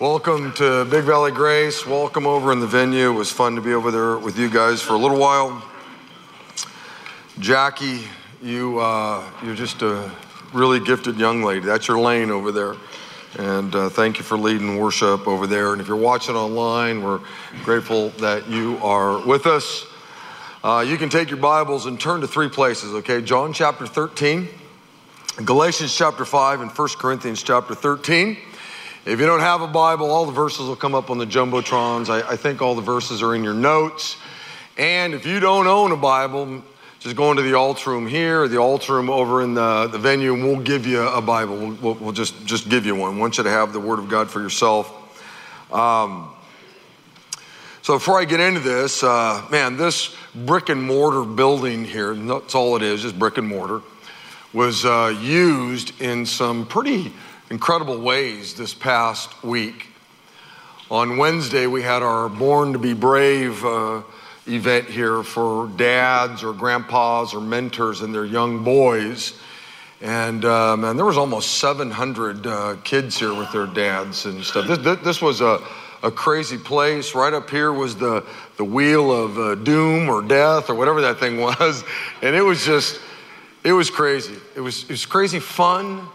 Welcome 0.00 0.54
to 0.54 0.86
Big 0.86 1.04
Valley 1.04 1.30
Grace. 1.30 1.86
Welcome 1.86 2.26
over 2.26 2.52
in 2.52 2.60
the 2.60 2.66
venue. 2.66 3.10
It 3.10 3.14
was 3.14 3.30
fun 3.30 3.54
to 3.56 3.60
be 3.60 3.74
over 3.74 3.90
there 3.90 4.16
with 4.16 4.38
you 4.38 4.48
guys 4.48 4.80
for 4.80 4.94
a 4.94 4.96
little 4.96 5.18
while. 5.18 5.62
Jackie, 7.38 8.04
you, 8.40 8.78
uh, 8.78 9.22
you're 9.44 9.54
just 9.54 9.82
a 9.82 10.10
really 10.54 10.80
gifted 10.80 11.18
young 11.18 11.42
lady. 11.42 11.66
That's 11.66 11.86
your 11.86 11.98
lane 11.98 12.30
over 12.30 12.50
there. 12.50 12.76
And 13.38 13.74
uh, 13.74 13.90
thank 13.90 14.16
you 14.16 14.24
for 14.24 14.38
leading 14.38 14.78
worship 14.78 15.28
over 15.28 15.46
there. 15.46 15.72
And 15.72 15.82
if 15.82 15.86
you're 15.86 15.98
watching 15.98 16.34
online, 16.34 17.02
we're 17.02 17.20
grateful 17.62 18.08
that 18.20 18.48
you 18.48 18.78
are 18.78 19.18
with 19.26 19.44
us. 19.44 19.84
Uh, 20.64 20.82
you 20.88 20.96
can 20.96 21.10
take 21.10 21.28
your 21.28 21.40
Bibles 21.40 21.84
and 21.84 22.00
turn 22.00 22.22
to 22.22 22.26
three 22.26 22.48
places, 22.48 22.94
okay? 22.94 23.20
John 23.20 23.52
chapter 23.52 23.86
13, 23.86 24.48
Galatians 25.44 25.94
chapter 25.94 26.24
5, 26.24 26.62
and 26.62 26.70
1 26.70 26.88
Corinthians 26.96 27.42
chapter 27.42 27.74
13. 27.74 28.38
If 29.06 29.18
you 29.18 29.24
don't 29.24 29.40
have 29.40 29.62
a 29.62 29.66
Bible, 29.66 30.10
all 30.10 30.26
the 30.26 30.32
verses 30.32 30.68
will 30.68 30.76
come 30.76 30.94
up 30.94 31.08
on 31.08 31.16
the 31.16 31.24
Jumbotrons. 31.24 32.10
I, 32.10 32.32
I 32.32 32.36
think 32.36 32.60
all 32.60 32.74
the 32.74 32.82
verses 32.82 33.22
are 33.22 33.34
in 33.34 33.42
your 33.42 33.54
notes. 33.54 34.18
And 34.76 35.14
if 35.14 35.24
you 35.24 35.40
don't 35.40 35.66
own 35.66 35.90
a 35.90 35.96
Bible, 35.96 36.62
just 36.98 37.16
go 37.16 37.30
into 37.30 37.42
the 37.42 37.54
altar 37.54 37.92
room 37.92 38.06
here, 38.06 38.42
or 38.42 38.48
the 38.48 38.58
altar 38.58 38.96
room 38.96 39.08
over 39.08 39.40
in 39.40 39.54
the, 39.54 39.86
the 39.86 39.98
venue, 39.98 40.34
and 40.34 40.44
we'll 40.44 40.60
give 40.60 40.86
you 40.86 41.00
a 41.00 41.22
Bible. 41.22 41.56
We'll, 41.56 41.72
we'll, 41.76 41.94
we'll 41.94 42.12
just, 42.12 42.44
just 42.44 42.68
give 42.68 42.84
you 42.84 42.94
one. 42.94 43.14
We 43.14 43.22
want 43.22 43.38
you 43.38 43.44
to 43.44 43.50
have 43.50 43.72
the 43.72 43.80
Word 43.80 44.00
of 44.00 44.10
God 44.10 44.30
for 44.30 44.42
yourself. 44.42 44.92
Um, 45.72 46.28
so 47.80 47.94
before 47.94 48.20
I 48.20 48.26
get 48.26 48.40
into 48.40 48.60
this, 48.60 49.02
uh, 49.02 49.42
man, 49.50 49.78
this 49.78 50.14
brick 50.34 50.68
and 50.68 50.82
mortar 50.82 51.24
building 51.24 51.86
here, 51.86 52.12
that's 52.12 52.54
all 52.54 52.76
it 52.76 52.82
is, 52.82 53.00
just 53.00 53.18
brick 53.18 53.38
and 53.38 53.48
mortar, 53.48 53.80
was 54.52 54.84
uh, 54.84 55.16
used 55.22 55.98
in 56.02 56.26
some 56.26 56.66
pretty 56.66 57.14
incredible 57.50 57.98
ways 57.98 58.54
this 58.54 58.72
past 58.72 59.42
week. 59.42 59.88
On 60.88 61.16
Wednesday, 61.16 61.66
we 61.66 61.82
had 61.82 62.00
our 62.00 62.28
Born 62.28 62.72
to 62.72 62.78
Be 62.78 62.92
Brave 62.94 63.64
uh, 63.64 64.02
event 64.46 64.86
here 64.86 65.24
for 65.24 65.68
dads 65.76 66.44
or 66.44 66.52
grandpas 66.52 67.34
or 67.34 67.40
mentors 67.40 68.02
and 68.02 68.14
their 68.14 68.24
young 68.24 68.62
boys. 68.62 69.34
And 70.00 70.44
uh, 70.44 70.76
man, 70.76 70.94
there 70.96 71.04
was 71.04 71.18
almost 71.18 71.58
700 71.58 72.46
uh, 72.46 72.76
kids 72.84 73.18
here 73.18 73.34
with 73.34 73.50
their 73.50 73.66
dads 73.66 74.26
and 74.26 74.44
stuff. 74.44 74.68
This, 74.68 74.78
this, 74.78 74.98
this 75.00 75.22
was 75.22 75.40
a, 75.40 75.60
a, 76.04 76.10
crazy 76.10 76.56
place. 76.56 77.16
Right 77.16 77.34
up 77.34 77.50
here 77.50 77.72
was 77.72 77.96
the, 77.96 78.24
the 78.58 78.64
wheel 78.64 79.12
of 79.12 79.38
uh, 79.38 79.54
doom 79.56 80.08
or 80.08 80.22
death 80.22 80.70
or 80.70 80.76
whatever 80.76 81.00
that 81.00 81.18
thing 81.18 81.40
was. 81.40 81.82
And 82.22 82.36
it 82.36 82.42
was 82.42 82.64
just, 82.64 83.00
it 83.64 83.72
was 83.72 83.90
crazy. 83.90 84.36
It 84.54 84.60
was, 84.60 84.84
it 84.84 84.90
was 84.90 85.04
crazy 85.04 85.40
fun. 85.40 86.08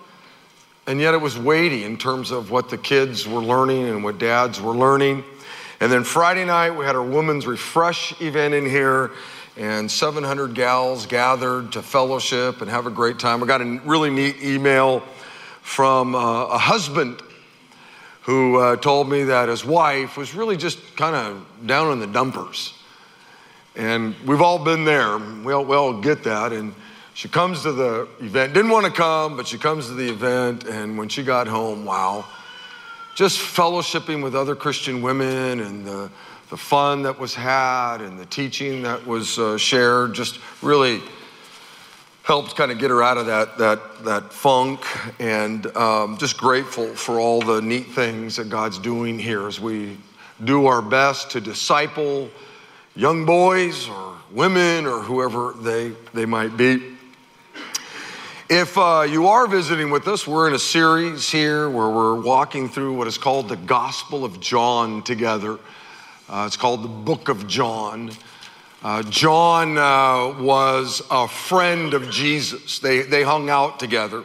And 0.87 0.99
yet 1.01 1.13
it 1.15 1.21
was 1.21 1.37
weighty 1.37 1.83
in 1.83 1.97
terms 1.97 2.29
of 2.29 2.51
what 2.51 2.69
the 2.69 2.77
kids 2.77 3.27
were 3.27 3.41
learning 3.41 3.89
and 3.89 4.03
what 4.03 4.19
dads 4.19 4.61
were 4.61 4.75
learning. 4.75 5.23
And 5.79 5.91
then 5.91 6.03
Friday 6.03 6.45
night, 6.45 6.71
we 6.71 6.85
had 6.85 6.95
our 6.95 7.03
Women's 7.03 7.47
Refresh 7.47 8.21
event 8.21 8.53
in 8.53 8.65
here, 8.65 9.11
and 9.57 9.89
700 9.89 10.53
gals 10.53 11.05
gathered 11.05 11.71
to 11.71 11.81
fellowship 11.81 12.61
and 12.61 12.69
have 12.69 12.85
a 12.85 12.91
great 12.91 13.17
time. 13.17 13.43
I 13.43 13.47
got 13.47 13.61
a 13.61 13.81
really 13.83 14.11
neat 14.11 14.43
email 14.43 15.01
from 15.61 16.13
uh, 16.13 16.45
a 16.45 16.57
husband 16.57 17.21
who 18.21 18.57
uh, 18.57 18.75
told 18.75 19.09
me 19.09 19.23
that 19.23 19.49
his 19.49 19.65
wife 19.65 20.17
was 20.17 20.35
really 20.35 20.57
just 20.57 20.95
kind 20.95 21.15
of 21.15 21.45
down 21.65 21.91
in 21.93 21.99
the 21.99 22.07
dumpers. 22.07 22.73
And 23.75 24.15
we've 24.25 24.41
all 24.41 24.63
been 24.63 24.85
there. 24.85 25.17
We 25.17 25.51
all, 25.51 25.65
we 25.65 25.75
all 25.75 25.99
get 25.99 26.23
that. 26.23 26.53
And 26.53 26.73
she 27.15 27.29
comes 27.29 27.63
to 27.63 27.71
the 27.71 28.09
event, 28.19 28.53
didn't 28.53 28.71
want 28.71 28.85
to 28.85 28.91
come, 28.91 29.37
but 29.37 29.47
she 29.47 29.57
comes 29.57 29.87
to 29.87 29.93
the 29.93 30.09
event. 30.09 30.65
And 30.65 30.97
when 30.97 31.07
she 31.07 31.23
got 31.23 31.47
home, 31.47 31.85
wow, 31.85 32.25
just 33.15 33.39
fellowshipping 33.39 34.21
with 34.21 34.35
other 34.35 34.53
Christian 34.53 35.01
women 35.01 35.61
and 35.61 35.87
the, 35.87 36.11
the 36.49 36.57
fun 36.57 37.03
that 37.03 37.17
was 37.17 37.33
had 37.33 38.01
and 38.01 38.19
the 38.19 38.25
teaching 38.25 38.83
that 38.83 39.07
was 39.07 39.39
uh, 39.39 39.57
shared 39.57 40.13
just 40.13 40.39
really 40.61 41.01
helped 42.23 42.57
kind 42.57 42.69
of 42.69 42.79
get 42.79 42.89
her 42.89 43.01
out 43.01 43.17
of 43.17 43.27
that, 43.27 43.57
that, 43.59 44.03
that 44.03 44.33
funk 44.33 44.81
and 45.21 45.67
um, 45.77 46.17
just 46.17 46.35
grateful 46.35 46.93
for 46.95 47.21
all 47.21 47.41
the 47.41 47.61
neat 47.61 47.87
things 47.91 48.35
that 48.35 48.49
God's 48.49 48.77
doing 48.77 49.17
here 49.17 49.47
as 49.47 49.57
we 49.57 49.97
do 50.43 50.65
our 50.65 50.81
best 50.81 51.31
to 51.31 51.39
disciple 51.39 52.29
young 52.93 53.25
boys 53.25 53.87
or 53.87 54.17
women 54.31 54.85
or 54.85 54.99
whoever 54.99 55.53
they, 55.61 55.93
they 56.13 56.25
might 56.25 56.57
be. 56.57 56.94
If 58.47 58.77
uh, 58.77 59.07
you 59.09 59.29
are 59.29 59.47
visiting 59.47 59.89
with 59.89 60.07
us, 60.07 60.27
we're 60.27 60.47
in 60.47 60.53
a 60.53 60.59
series 60.59 61.31
here 61.31 61.67
where 61.67 61.89
we're 61.89 62.21
walking 62.21 62.69
through 62.69 62.93
what 62.93 63.07
is 63.07 63.17
called 63.17 63.49
the 63.49 63.55
Gospel 63.55 64.23
of 64.23 64.39
John 64.39 65.01
together. 65.01 65.57
Uh, 66.29 66.43
it's 66.45 66.55
called 66.55 66.83
the 66.83 66.87
Book 66.87 67.27
of 67.27 67.47
John. 67.47 68.11
Uh, 68.83 69.01
John 69.01 69.79
uh, 69.79 70.39
was 70.39 71.01
a 71.09 71.27
friend 71.27 71.95
of 71.95 72.11
Jesus. 72.11 72.77
They, 72.77 73.01
they 73.01 73.23
hung 73.23 73.49
out 73.49 73.79
together. 73.79 74.23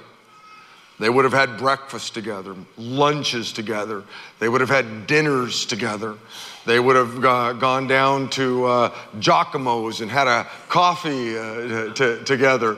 They 0.98 1.08
would 1.08 1.25
have 1.25 1.32
had 1.32 1.56
breakfast 1.56 2.12
together, 2.12 2.54
lunches 2.76 3.54
together. 3.54 4.04
They 4.38 4.50
would 4.50 4.60
have 4.60 4.69
had 4.69 5.06
dinners 5.06 5.64
together. 5.64 6.19
They 6.66 6.78
would 6.78 6.97
have 6.97 7.25
uh, 7.25 7.52
gone 7.54 7.87
down 7.87 8.28
to 8.31 8.66
uh, 8.66 8.94
Giacomo's 9.19 10.02
and 10.02 10.10
had 10.10 10.28
a 10.28 10.47
coffee 10.69 11.38
uh, 11.38 11.94
together. 11.94 12.76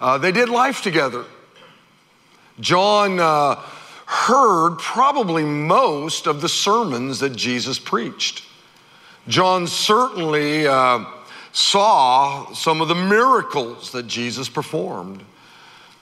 Uh, 0.00 0.18
they 0.18 0.32
did 0.32 0.48
life 0.48 0.82
together. 0.82 1.24
John 2.60 3.20
uh, 3.20 3.56
heard 4.06 4.78
probably 4.78 5.44
most 5.44 6.26
of 6.26 6.40
the 6.40 6.48
sermons 6.48 7.20
that 7.20 7.36
Jesus 7.36 7.78
preached. 7.78 8.44
John 9.28 9.66
certainly 9.66 10.66
uh, 10.66 11.04
saw 11.52 12.52
some 12.52 12.80
of 12.80 12.88
the 12.88 12.94
miracles 12.94 13.92
that 13.92 14.06
Jesus 14.06 14.48
performed. 14.48 15.22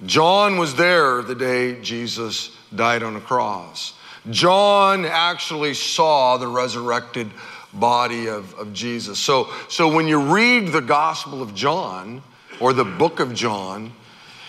John 0.04 0.58
was 0.58 0.74
there 0.74 1.22
the 1.22 1.34
day 1.34 1.80
Jesus 1.80 2.56
died 2.74 3.02
on 3.02 3.16
a 3.16 3.20
cross. 3.20 3.94
John 4.30 5.04
actually 5.04 5.74
saw 5.74 6.36
the 6.36 6.48
resurrected 6.48 7.30
body 7.72 8.28
of, 8.28 8.52
of 8.54 8.72
Jesus. 8.72 9.18
So, 9.18 9.48
so 9.68 9.92
when 9.92 10.06
you 10.06 10.20
read 10.20 10.68
the 10.68 10.80
Gospel 10.80 11.42
of 11.42 11.54
John, 11.54 12.22
or 12.60 12.72
the 12.72 12.84
book 12.84 13.20
of 13.20 13.34
John, 13.34 13.92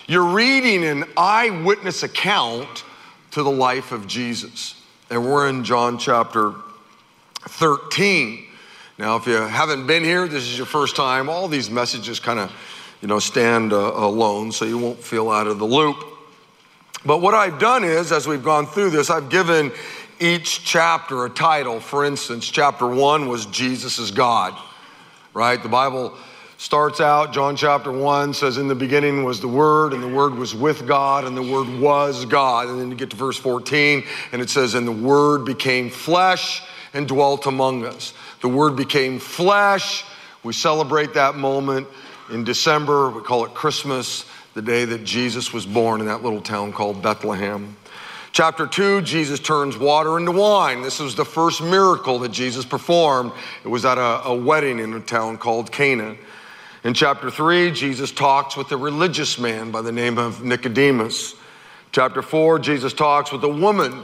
you're 0.06 0.24
reading 0.24 0.84
an 0.84 1.04
eyewitness 1.16 2.02
account 2.02 2.84
to 3.32 3.42
the 3.42 3.50
life 3.50 3.92
of 3.92 4.06
Jesus. 4.06 4.74
And 5.10 5.24
we're 5.24 5.48
in 5.48 5.64
John 5.64 5.98
chapter 5.98 6.54
13. 7.42 8.44
Now, 8.98 9.16
if 9.16 9.26
you 9.26 9.34
haven't 9.34 9.86
been 9.86 10.02
here, 10.02 10.26
this 10.26 10.42
is 10.44 10.56
your 10.56 10.66
first 10.66 10.96
time, 10.96 11.28
all 11.28 11.46
these 11.46 11.70
messages 11.70 12.18
kind 12.18 12.38
of, 12.38 12.52
you 13.00 13.08
know, 13.08 13.18
stand 13.18 13.72
uh, 13.72 13.76
alone 13.94 14.50
so 14.50 14.64
you 14.64 14.78
won't 14.78 14.98
feel 14.98 15.30
out 15.30 15.46
of 15.46 15.58
the 15.58 15.66
loop. 15.66 16.04
But 17.04 17.18
what 17.18 17.34
I've 17.34 17.58
done 17.60 17.84
is, 17.84 18.10
as 18.10 18.26
we've 18.26 18.42
gone 18.42 18.66
through 18.66 18.90
this, 18.90 19.08
I've 19.08 19.28
given 19.28 19.70
each 20.20 20.64
chapter 20.64 21.24
a 21.24 21.30
title. 21.30 21.80
For 21.80 22.04
instance, 22.04 22.48
chapter 22.48 22.86
one 22.86 23.28
was 23.28 23.46
Jesus 23.46 23.98
is 23.98 24.10
God, 24.10 24.58
right? 25.32 25.62
The 25.62 25.68
Bible 25.68 26.14
starts 26.58 27.00
out, 27.00 27.32
John 27.32 27.56
chapter 27.56 27.90
1 27.90 28.34
says, 28.34 28.58
In 28.58 28.66
the 28.68 28.74
beginning 28.74 29.24
was 29.24 29.40
the 29.40 29.48
Word, 29.48 29.94
and 29.94 30.02
the 30.02 30.08
Word 30.08 30.34
was 30.34 30.54
with 30.54 30.86
God, 30.86 31.24
and 31.24 31.36
the 31.36 31.42
Word 31.42 31.68
was 31.80 32.26
God. 32.26 32.68
And 32.68 32.78
then 32.78 32.90
you 32.90 32.96
get 32.96 33.10
to 33.10 33.16
verse 33.16 33.38
14, 33.38 34.04
and 34.32 34.42
it 34.42 34.50
says, 34.50 34.74
And 34.74 34.86
the 34.86 34.92
Word 34.92 35.44
became 35.44 35.88
flesh 35.88 36.62
and 36.92 37.06
dwelt 37.06 37.46
among 37.46 37.86
us. 37.86 38.12
The 38.42 38.48
Word 38.48 38.76
became 38.76 39.20
flesh. 39.20 40.04
We 40.42 40.52
celebrate 40.52 41.14
that 41.14 41.36
moment 41.36 41.86
in 42.30 42.42
December. 42.42 43.10
We 43.10 43.22
call 43.22 43.44
it 43.44 43.54
Christmas, 43.54 44.26
the 44.54 44.62
day 44.62 44.84
that 44.84 45.04
Jesus 45.04 45.52
was 45.52 45.64
born 45.64 46.00
in 46.00 46.08
that 46.08 46.24
little 46.24 46.42
town 46.42 46.72
called 46.72 47.00
Bethlehem. 47.00 47.76
Chapter 48.32 48.66
2, 48.66 49.02
Jesus 49.02 49.38
turns 49.38 49.78
water 49.78 50.18
into 50.18 50.32
wine. 50.32 50.82
This 50.82 50.98
was 50.98 51.14
the 51.14 51.24
first 51.24 51.62
miracle 51.62 52.18
that 52.20 52.30
Jesus 52.30 52.64
performed. 52.64 53.32
It 53.64 53.68
was 53.68 53.84
at 53.84 53.98
a, 53.98 54.26
a 54.26 54.34
wedding 54.34 54.80
in 54.80 54.92
a 54.94 55.00
town 55.00 55.38
called 55.38 55.70
Cana. 55.70 56.16
In 56.84 56.94
chapter 56.94 57.28
3, 57.28 57.72
Jesus 57.72 58.12
talks 58.12 58.56
with 58.56 58.70
a 58.70 58.76
religious 58.76 59.36
man 59.36 59.72
by 59.72 59.82
the 59.82 59.90
name 59.90 60.16
of 60.16 60.44
Nicodemus. 60.44 61.34
Chapter 61.90 62.22
4, 62.22 62.60
Jesus 62.60 62.92
talks 62.92 63.32
with 63.32 63.42
a 63.42 63.48
woman 63.48 64.00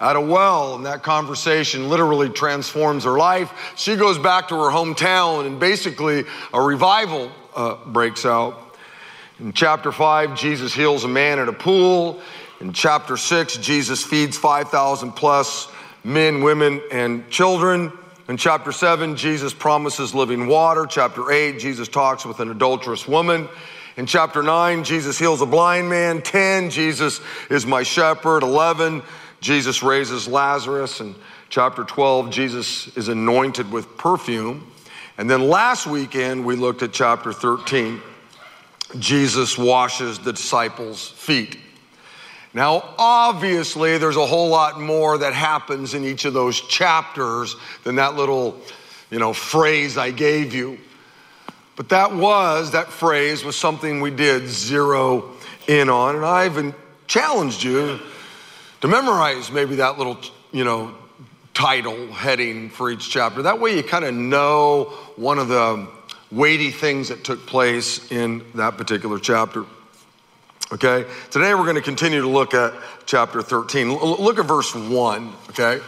at 0.00 0.16
a 0.16 0.20
well, 0.20 0.74
and 0.74 0.86
that 0.86 1.04
conversation 1.04 1.88
literally 1.88 2.28
transforms 2.28 3.04
her 3.04 3.16
life. 3.16 3.74
She 3.76 3.94
goes 3.94 4.18
back 4.18 4.48
to 4.48 4.56
her 4.56 4.70
hometown, 4.72 5.46
and 5.46 5.60
basically, 5.60 6.24
a 6.52 6.60
revival 6.60 7.30
uh, 7.54 7.76
breaks 7.86 8.26
out. 8.26 8.76
In 9.38 9.52
chapter 9.52 9.92
5, 9.92 10.36
Jesus 10.36 10.74
heals 10.74 11.04
a 11.04 11.08
man 11.08 11.38
at 11.38 11.48
a 11.48 11.52
pool. 11.52 12.20
In 12.60 12.72
chapter 12.72 13.16
6, 13.16 13.58
Jesus 13.58 14.02
feeds 14.02 14.36
5,000 14.36 15.12
plus 15.12 15.68
men, 16.02 16.42
women, 16.42 16.82
and 16.90 17.30
children. 17.30 17.92
In 18.28 18.36
chapter 18.36 18.72
7, 18.72 19.14
Jesus 19.14 19.54
promises 19.54 20.12
living 20.12 20.48
water. 20.48 20.84
Chapter 20.86 21.30
8, 21.30 21.60
Jesus 21.60 21.86
talks 21.86 22.24
with 22.24 22.40
an 22.40 22.50
adulterous 22.50 23.06
woman. 23.06 23.48
In 23.96 24.06
chapter 24.06 24.42
9, 24.42 24.82
Jesus 24.82 25.16
heals 25.16 25.40
a 25.42 25.46
blind 25.46 25.88
man. 25.88 26.22
10, 26.22 26.70
Jesus 26.70 27.20
is 27.50 27.66
my 27.66 27.84
shepherd. 27.84 28.42
11, 28.42 29.02
Jesus 29.40 29.80
raises 29.80 30.26
Lazarus. 30.26 30.98
And 30.98 31.14
chapter 31.50 31.84
12, 31.84 32.30
Jesus 32.30 32.96
is 32.96 33.06
anointed 33.06 33.70
with 33.70 33.96
perfume. 33.96 34.72
And 35.18 35.30
then 35.30 35.48
last 35.48 35.86
weekend, 35.86 36.44
we 36.44 36.56
looked 36.56 36.82
at 36.82 36.92
chapter 36.92 37.32
13. 37.32 38.02
Jesus 38.98 39.56
washes 39.56 40.18
the 40.18 40.32
disciples' 40.32 41.10
feet. 41.10 41.58
Now, 42.56 42.94
obviously, 42.96 43.98
there's 43.98 44.16
a 44.16 44.24
whole 44.24 44.48
lot 44.48 44.80
more 44.80 45.18
that 45.18 45.34
happens 45.34 45.92
in 45.92 46.04
each 46.04 46.24
of 46.24 46.32
those 46.32 46.58
chapters 46.58 47.54
than 47.84 47.96
that 47.96 48.16
little, 48.16 48.58
you 49.10 49.18
know, 49.18 49.34
phrase 49.34 49.98
I 49.98 50.10
gave 50.10 50.54
you. 50.54 50.78
But 51.76 51.90
that 51.90 52.14
was, 52.14 52.70
that 52.70 52.88
phrase 52.88 53.44
was 53.44 53.56
something 53.56 54.00
we 54.00 54.10
did 54.10 54.48
zero 54.48 55.32
in 55.66 55.90
on. 55.90 56.16
And 56.16 56.24
I've 56.24 56.74
challenged 57.06 57.62
you 57.62 58.00
to 58.80 58.88
memorize 58.88 59.52
maybe 59.52 59.76
that 59.76 59.98
little, 59.98 60.16
you 60.50 60.64
know, 60.64 60.94
title 61.52 62.10
heading 62.10 62.70
for 62.70 62.90
each 62.90 63.10
chapter. 63.10 63.42
That 63.42 63.60
way 63.60 63.76
you 63.76 63.82
kind 63.82 64.06
of 64.06 64.14
know 64.14 64.94
one 65.16 65.38
of 65.38 65.48
the 65.48 65.86
weighty 66.32 66.70
things 66.70 67.10
that 67.10 67.22
took 67.22 67.44
place 67.46 68.10
in 68.10 68.42
that 68.54 68.78
particular 68.78 69.18
chapter. 69.18 69.66
Okay? 70.72 71.04
Today 71.30 71.54
we're 71.54 71.64
going 71.64 71.76
to 71.76 71.82
continue 71.82 72.20
to 72.20 72.28
look 72.28 72.52
at 72.52 72.74
chapter 73.06 73.40
13. 73.40 73.90
L- 73.90 74.22
look 74.22 74.38
at 74.38 74.46
verse 74.46 74.74
1, 74.74 75.32
okay? 75.50 75.80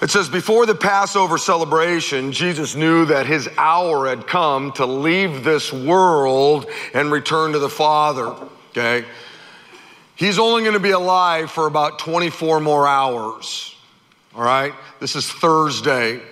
It 0.00 0.10
says, 0.10 0.28
Before 0.28 0.64
the 0.64 0.74
Passover 0.74 1.36
celebration, 1.36 2.32
Jesus 2.32 2.74
knew 2.74 3.04
that 3.06 3.26
his 3.26 3.48
hour 3.58 4.08
had 4.08 4.26
come 4.26 4.72
to 4.72 4.86
leave 4.86 5.44
this 5.44 5.72
world 5.72 6.66
and 6.94 7.12
return 7.12 7.52
to 7.52 7.58
the 7.58 7.68
Father, 7.68 8.34
okay? 8.70 9.06
He's 10.14 10.38
only 10.38 10.62
going 10.62 10.74
to 10.74 10.80
be 10.80 10.92
alive 10.92 11.50
for 11.50 11.66
about 11.66 11.98
24 11.98 12.60
more 12.60 12.86
hours, 12.86 13.74
all 14.34 14.42
right? 14.42 14.72
This 15.00 15.16
is 15.16 15.30
Thursday. 15.30 16.22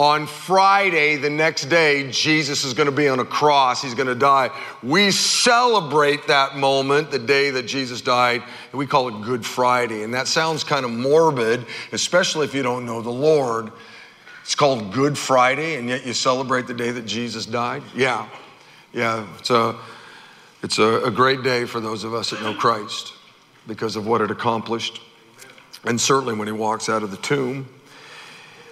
On 0.00 0.26
Friday, 0.26 1.16
the 1.16 1.28
next 1.28 1.66
day, 1.66 2.10
Jesus 2.10 2.64
is 2.64 2.72
going 2.72 2.86
to 2.86 2.92
be 2.92 3.06
on 3.06 3.20
a 3.20 3.24
cross. 3.26 3.82
He's 3.82 3.92
going 3.94 4.06
to 4.06 4.14
die. 4.14 4.48
We 4.82 5.10
celebrate 5.10 6.26
that 6.28 6.56
moment, 6.56 7.10
the 7.10 7.18
day 7.18 7.50
that 7.50 7.64
Jesus 7.64 8.00
died, 8.00 8.42
and 8.70 8.78
we 8.78 8.86
call 8.86 9.08
it 9.08 9.20
Good 9.20 9.44
Friday. 9.44 10.02
And 10.02 10.14
that 10.14 10.26
sounds 10.26 10.64
kind 10.64 10.86
of 10.86 10.90
morbid, 10.90 11.66
especially 11.92 12.46
if 12.46 12.54
you 12.54 12.62
don't 12.62 12.86
know 12.86 13.02
the 13.02 13.10
Lord. 13.10 13.72
It's 14.40 14.54
called 14.54 14.90
Good 14.90 15.18
Friday, 15.18 15.76
and 15.76 15.86
yet 15.86 16.06
you 16.06 16.14
celebrate 16.14 16.66
the 16.66 16.72
day 16.72 16.92
that 16.92 17.04
Jesus 17.04 17.44
died? 17.44 17.82
Yeah. 17.94 18.26
Yeah. 18.94 19.26
It's 19.38 19.50
a, 19.50 19.76
it's 20.62 20.78
a, 20.78 21.04
a 21.04 21.10
great 21.10 21.42
day 21.42 21.66
for 21.66 21.78
those 21.78 22.04
of 22.04 22.14
us 22.14 22.30
that 22.30 22.40
know 22.40 22.54
Christ 22.54 23.12
because 23.66 23.96
of 23.96 24.06
what 24.06 24.22
it 24.22 24.30
accomplished. 24.30 24.98
And 25.84 26.00
certainly 26.00 26.32
when 26.32 26.48
he 26.48 26.52
walks 26.52 26.88
out 26.88 27.02
of 27.02 27.10
the 27.10 27.18
tomb. 27.18 27.68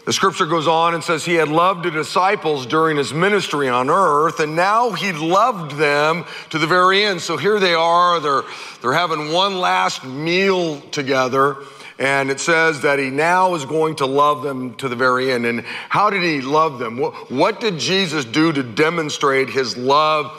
The 0.09 0.15
scripture 0.15 0.47
goes 0.47 0.67
on 0.67 0.95
and 0.95 1.05
says 1.05 1.27
he 1.27 1.35
had 1.35 1.51
loved 1.51 1.85
the 1.85 1.91
disciples 1.91 2.65
during 2.65 2.97
his 2.97 3.13
ministry 3.13 3.69
on 3.69 3.91
earth, 3.91 4.41
and 4.41 4.57
now 4.57 4.93
he 4.93 5.13
loved 5.13 5.73
them 5.73 6.25
to 6.49 6.57
the 6.59 6.67
very 6.67 7.05
end. 7.05 7.21
So 7.21 7.37
here 7.37 7.61
they 7.61 7.75
are, 7.75 8.19
they're, 8.19 8.41
they're 8.81 8.95
having 8.95 9.33
one 9.33 9.59
last 9.61 10.05
meal 10.05 10.81
together. 10.93 11.59
And 11.99 12.31
it 12.31 12.41
says 12.41 12.81
that 12.81 12.99
he 12.99 13.11
now 13.11 13.55
is 13.55 13.67
going 13.67 13.97
to 13.97 14.07
love 14.07 14.43
them 14.43 14.77
to 14.77 14.89
the 14.89 14.97
very 14.97 15.31
end. 15.31 15.45
And 15.45 15.61
how 15.91 16.09
did 16.09 16.23
he 16.23 16.41
love 16.41 16.79
them? 16.79 16.97
What, 16.97 17.31
what 17.31 17.61
did 17.61 17.79
Jesus 17.79 18.25
do 18.25 18.51
to 18.51 18.63
demonstrate 18.63 19.51
his 19.51 19.77
love 19.77 20.33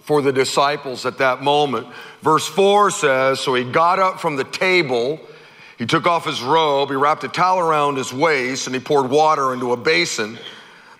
for 0.00 0.20
the 0.20 0.32
disciples 0.32 1.06
at 1.06 1.18
that 1.18 1.44
moment? 1.44 1.86
Verse 2.22 2.48
4 2.48 2.90
says 2.90 3.38
So 3.38 3.54
he 3.54 3.62
got 3.62 4.00
up 4.00 4.18
from 4.18 4.34
the 4.34 4.42
table 4.42 5.20
he 5.82 5.86
took 5.86 6.06
off 6.06 6.24
his 6.24 6.40
robe, 6.40 6.90
he 6.90 6.94
wrapped 6.94 7.24
a 7.24 7.28
towel 7.28 7.58
around 7.58 7.96
his 7.96 8.12
waist, 8.12 8.68
and 8.68 8.76
he 8.76 8.80
poured 8.80 9.10
water 9.10 9.52
into 9.52 9.72
a 9.72 9.76
basin. 9.76 10.38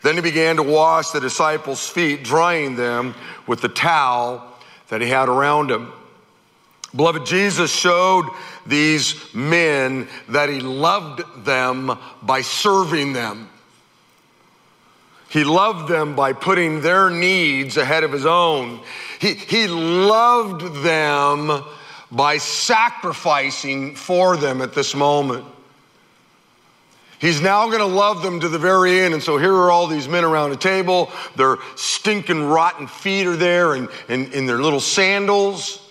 Then 0.02 0.16
he 0.16 0.20
began 0.20 0.56
to 0.56 0.64
wash 0.64 1.10
the 1.10 1.20
disciples' 1.20 1.88
feet, 1.88 2.24
drying 2.24 2.74
them 2.74 3.14
with 3.46 3.60
the 3.60 3.68
towel 3.68 4.44
that 4.88 5.00
he 5.00 5.06
had 5.06 5.28
around 5.28 5.70
him. 5.70 5.92
Beloved, 6.96 7.24
Jesus 7.26 7.72
showed 7.72 8.28
these 8.66 9.32
men 9.32 10.08
that 10.30 10.48
he 10.48 10.58
loved 10.58 11.44
them 11.44 11.96
by 12.20 12.40
serving 12.40 13.12
them. 13.12 13.50
He 15.28 15.44
loved 15.44 15.88
them 15.88 16.16
by 16.16 16.32
putting 16.32 16.80
their 16.80 17.08
needs 17.08 17.76
ahead 17.76 18.02
of 18.02 18.10
his 18.10 18.26
own. 18.26 18.80
He, 19.20 19.34
he 19.34 19.68
loved 19.68 20.82
them 20.82 21.62
by 22.12 22.36
sacrificing 22.36 23.96
for 23.96 24.36
them 24.36 24.60
at 24.60 24.74
this 24.74 24.94
moment. 24.94 25.46
He's 27.18 27.40
now 27.40 27.66
going 27.66 27.78
to 27.78 27.86
love 27.86 28.22
them 28.22 28.40
to 28.40 28.48
the 28.48 28.58
very 28.58 29.00
end. 29.00 29.14
And 29.14 29.22
so 29.22 29.38
here 29.38 29.54
are 29.54 29.70
all 29.70 29.86
these 29.86 30.08
men 30.08 30.24
around 30.24 30.52
a 30.52 30.56
table. 30.56 31.10
Their 31.36 31.56
stinking, 31.76 32.44
rotten 32.44 32.86
feet 32.88 33.26
are 33.26 33.36
there 33.36 33.74
and 33.74 33.88
in 34.08 34.44
their 34.44 34.58
little 34.58 34.80
sandals. 34.80 35.88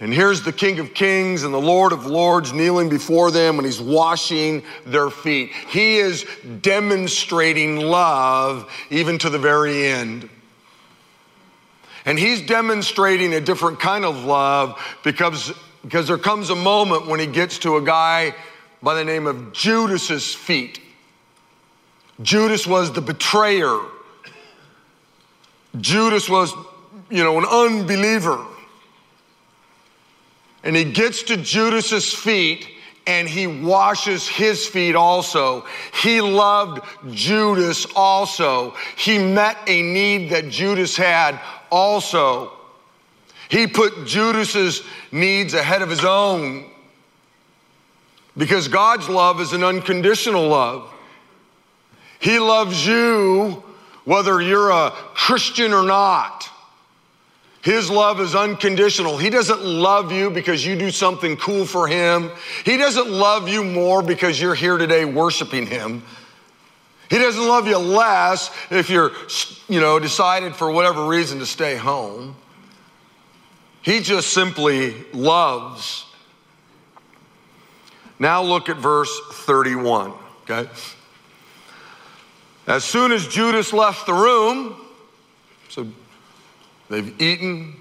And 0.00 0.12
here's 0.12 0.42
the 0.42 0.52
King 0.52 0.80
of 0.80 0.92
Kings 0.92 1.44
and 1.44 1.54
the 1.54 1.60
Lord 1.60 1.92
of 1.92 2.06
Lords 2.06 2.52
kneeling 2.52 2.88
before 2.88 3.30
them 3.30 3.58
and 3.58 3.64
he's 3.64 3.80
washing 3.80 4.64
their 4.84 5.08
feet. 5.08 5.52
He 5.68 5.96
is 5.98 6.26
demonstrating 6.60 7.76
love 7.78 8.70
even 8.90 9.16
to 9.18 9.30
the 9.30 9.38
very 9.38 9.86
end. 9.86 10.28
And 12.04 12.18
he's 12.18 12.42
demonstrating 12.42 13.32
a 13.32 13.40
different 13.40 13.80
kind 13.80 14.04
of 14.04 14.24
love 14.24 14.78
because, 15.02 15.52
because 15.82 16.06
there 16.08 16.18
comes 16.18 16.50
a 16.50 16.54
moment 16.54 17.06
when 17.06 17.18
he 17.18 17.26
gets 17.26 17.58
to 17.60 17.76
a 17.76 17.82
guy 17.82 18.34
by 18.82 18.94
the 18.94 19.04
name 19.04 19.26
of 19.26 19.52
Judas's 19.52 20.34
feet. 20.34 20.80
Judas 22.20 22.66
was 22.66 22.92
the 22.92 23.00
betrayer. 23.00 23.80
Judas 25.80 26.28
was, 26.28 26.52
you 27.10 27.24
know, 27.24 27.38
an 27.38 27.46
unbeliever. 27.46 28.44
And 30.62 30.76
he 30.76 30.84
gets 30.84 31.24
to 31.24 31.36
Judas's 31.36 32.12
feet 32.12 32.68
and 33.06 33.28
he 33.28 33.46
washes 33.46 34.26
his 34.26 34.66
feet 34.66 34.94
also. 34.94 35.66
He 36.02 36.20
loved 36.20 36.80
Judas 37.10 37.86
also. 37.94 38.74
He 38.96 39.18
met 39.18 39.58
a 39.66 39.82
need 39.82 40.30
that 40.30 40.48
Judas 40.48 40.96
had 40.96 41.38
also. 41.74 42.52
He 43.48 43.66
put 43.66 44.06
Judas's 44.06 44.82
needs 45.12 45.54
ahead 45.54 45.82
of 45.82 45.90
his 45.90 46.04
own 46.04 46.70
because 48.36 48.68
God's 48.68 49.08
love 49.08 49.40
is 49.40 49.52
an 49.52 49.62
unconditional 49.62 50.48
love. 50.48 50.90
He 52.20 52.38
loves 52.38 52.86
you 52.86 53.62
whether 54.04 54.40
you're 54.40 54.70
a 54.70 54.90
Christian 55.14 55.72
or 55.72 55.82
not. 55.82 56.48
His 57.62 57.90
love 57.90 58.20
is 58.20 58.34
unconditional. 58.34 59.16
He 59.16 59.30
doesn't 59.30 59.62
love 59.62 60.12
you 60.12 60.30
because 60.30 60.64
you 60.64 60.76
do 60.76 60.90
something 60.90 61.36
cool 61.36 61.64
for 61.64 61.88
him. 61.88 62.30
He 62.64 62.76
doesn't 62.76 63.08
love 63.08 63.48
you 63.48 63.64
more 63.64 64.02
because 64.02 64.40
you're 64.40 64.54
here 64.54 64.76
today 64.76 65.06
worshiping 65.06 65.66
him. 65.66 66.02
He 67.14 67.20
doesn't 67.20 67.46
love 67.46 67.68
you 67.68 67.78
less 67.78 68.50
if 68.70 68.90
you're, 68.90 69.12
you 69.68 69.80
know, 69.80 70.00
decided 70.00 70.56
for 70.56 70.68
whatever 70.68 71.06
reason 71.06 71.38
to 71.38 71.46
stay 71.46 71.76
home. 71.76 72.34
He 73.82 74.00
just 74.00 74.32
simply 74.32 74.96
loves. 75.12 76.06
Now 78.18 78.42
look 78.42 78.68
at 78.68 78.78
verse 78.78 79.16
31, 79.30 80.12
okay? 80.42 80.68
As 82.66 82.82
soon 82.82 83.12
as 83.12 83.28
Judas 83.28 83.72
left 83.72 84.06
the 84.06 84.12
room, 84.12 84.74
so 85.68 85.86
they've 86.90 87.14
eaten, 87.22 87.76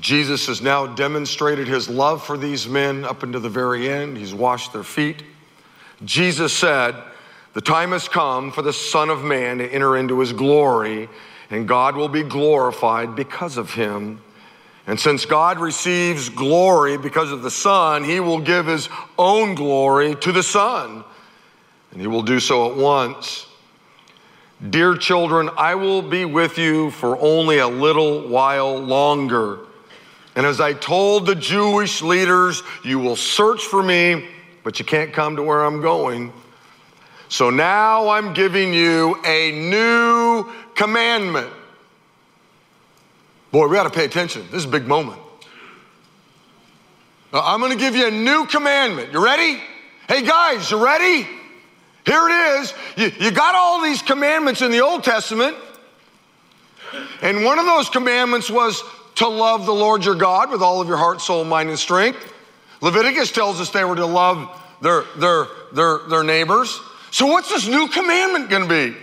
Jesus 0.00 0.48
has 0.48 0.60
now 0.60 0.88
demonstrated 0.88 1.68
his 1.68 1.88
love 1.88 2.26
for 2.26 2.36
these 2.36 2.66
men 2.66 3.04
up 3.04 3.22
until 3.22 3.40
the 3.40 3.48
very 3.48 3.88
end. 3.88 4.18
He's 4.18 4.34
washed 4.34 4.72
their 4.72 4.82
feet. 4.82 5.22
Jesus 6.04 6.52
said, 6.52 6.96
the 7.58 7.62
time 7.62 7.90
has 7.90 8.08
come 8.08 8.52
for 8.52 8.62
the 8.62 8.72
Son 8.72 9.10
of 9.10 9.24
Man 9.24 9.58
to 9.58 9.66
enter 9.66 9.96
into 9.96 10.20
his 10.20 10.32
glory, 10.32 11.08
and 11.50 11.66
God 11.66 11.96
will 11.96 12.08
be 12.08 12.22
glorified 12.22 13.16
because 13.16 13.56
of 13.56 13.74
him. 13.74 14.20
And 14.86 15.00
since 15.00 15.26
God 15.26 15.58
receives 15.58 16.28
glory 16.28 16.96
because 16.96 17.32
of 17.32 17.42
the 17.42 17.50
Son, 17.50 18.04
he 18.04 18.20
will 18.20 18.38
give 18.38 18.66
his 18.66 18.88
own 19.18 19.56
glory 19.56 20.14
to 20.14 20.30
the 20.30 20.44
Son, 20.44 21.02
and 21.90 22.00
he 22.00 22.06
will 22.06 22.22
do 22.22 22.38
so 22.38 22.70
at 22.70 22.76
once. 22.76 23.48
Dear 24.70 24.94
children, 24.94 25.50
I 25.56 25.74
will 25.74 26.02
be 26.02 26.24
with 26.24 26.58
you 26.58 26.92
for 26.92 27.20
only 27.20 27.58
a 27.58 27.66
little 27.66 28.28
while 28.28 28.78
longer. 28.78 29.58
And 30.36 30.46
as 30.46 30.60
I 30.60 30.74
told 30.74 31.26
the 31.26 31.34
Jewish 31.34 32.02
leaders, 32.02 32.62
you 32.84 33.00
will 33.00 33.16
search 33.16 33.64
for 33.64 33.82
me, 33.82 34.28
but 34.62 34.78
you 34.78 34.84
can't 34.84 35.12
come 35.12 35.34
to 35.34 35.42
where 35.42 35.64
I'm 35.64 35.80
going. 35.80 36.32
So 37.28 37.50
now 37.50 38.08
I'm 38.08 38.32
giving 38.32 38.72
you 38.72 39.20
a 39.24 39.52
new 39.52 40.50
commandment. 40.74 41.52
Boy, 43.50 43.66
we 43.68 43.76
got 43.76 43.84
to 43.84 43.90
pay 43.90 44.04
attention. 44.04 44.42
This 44.50 44.60
is 44.60 44.64
a 44.64 44.68
big 44.68 44.86
moment. 44.86 45.20
Uh, 47.32 47.42
I'm 47.44 47.60
going 47.60 47.72
to 47.72 47.78
give 47.78 47.94
you 47.94 48.06
a 48.06 48.10
new 48.10 48.46
commandment. 48.46 49.12
You 49.12 49.22
ready? 49.22 49.60
Hey, 50.08 50.22
guys, 50.22 50.70
you 50.70 50.82
ready? 50.82 51.28
Here 52.06 52.28
it 52.28 52.60
is. 52.60 52.74
You, 52.96 53.12
you 53.26 53.30
got 53.30 53.54
all 53.54 53.82
these 53.82 54.00
commandments 54.00 54.62
in 54.62 54.70
the 54.70 54.80
Old 54.80 55.04
Testament. 55.04 55.56
And 57.20 57.44
one 57.44 57.58
of 57.58 57.66
those 57.66 57.90
commandments 57.90 58.50
was 58.50 58.82
to 59.16 59.28
love 59.28 59.66
the 59.66 59.74
Lord 59.74 60.04
your 60.04 60.14
God 60.14 60.50
with 60.50 60.62
all 60.62 60.80
of 60.80 60.88
your 60.88 60.96
heart, 60.96 61.20
soul, 61.20 61.44
mind, 61.44 61.68
and 61.68 61.78
strength. 61.78 62.32
Leviticus 62.80 63.32
tells 63.32 63.60
us 63.60 63.70
they 63.70 63.84
were 63.84 63.96
to 63.96 64.06
love 64.06 64.48
their, 64.80 65.02
their, 65.18 65.46
their, 65.72 65.98
their 66.08 66.22
neighbors. 66.22 66.80
So, 67.10 67.26
what's 67.26 67.48
this 67.48 67.66
new 67.66 67.88
commandment 67.88 68.50
going 68.50 68.68
to 68.68 68.68
be? 68.68 68.96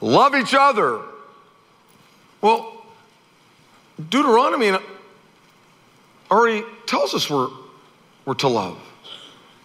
Love 0.00 0.34
each 0.34 0.54
other. 0.54 1.00
Well, 2.40 2.84
Deuteronomy 4.10 4.76
already 6.30 6.64
tells 6.86 7.14
us 7.14 7.30
we're, 7.30 7.48
we're 8.24 8.34
to 8.34 8.48
love. 8.48 8.78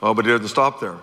Oh, 0.01 0.13
but 0.13 0.25
it 0.25 0.29
doesn't 0.29 0.48
stop 0.48 0.79
there. 0.79 0.98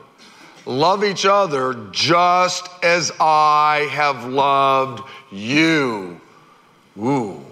Love 0.65 1.05
each 1.05 1.27
other 1.27 1.75
just 1.93 2.69
as 2.83 3.13
I 3.21 3.89
have 3.93 4.25
loved 4.25 5.03
you. 5.31 6.21
Ooh. 6.99 7.45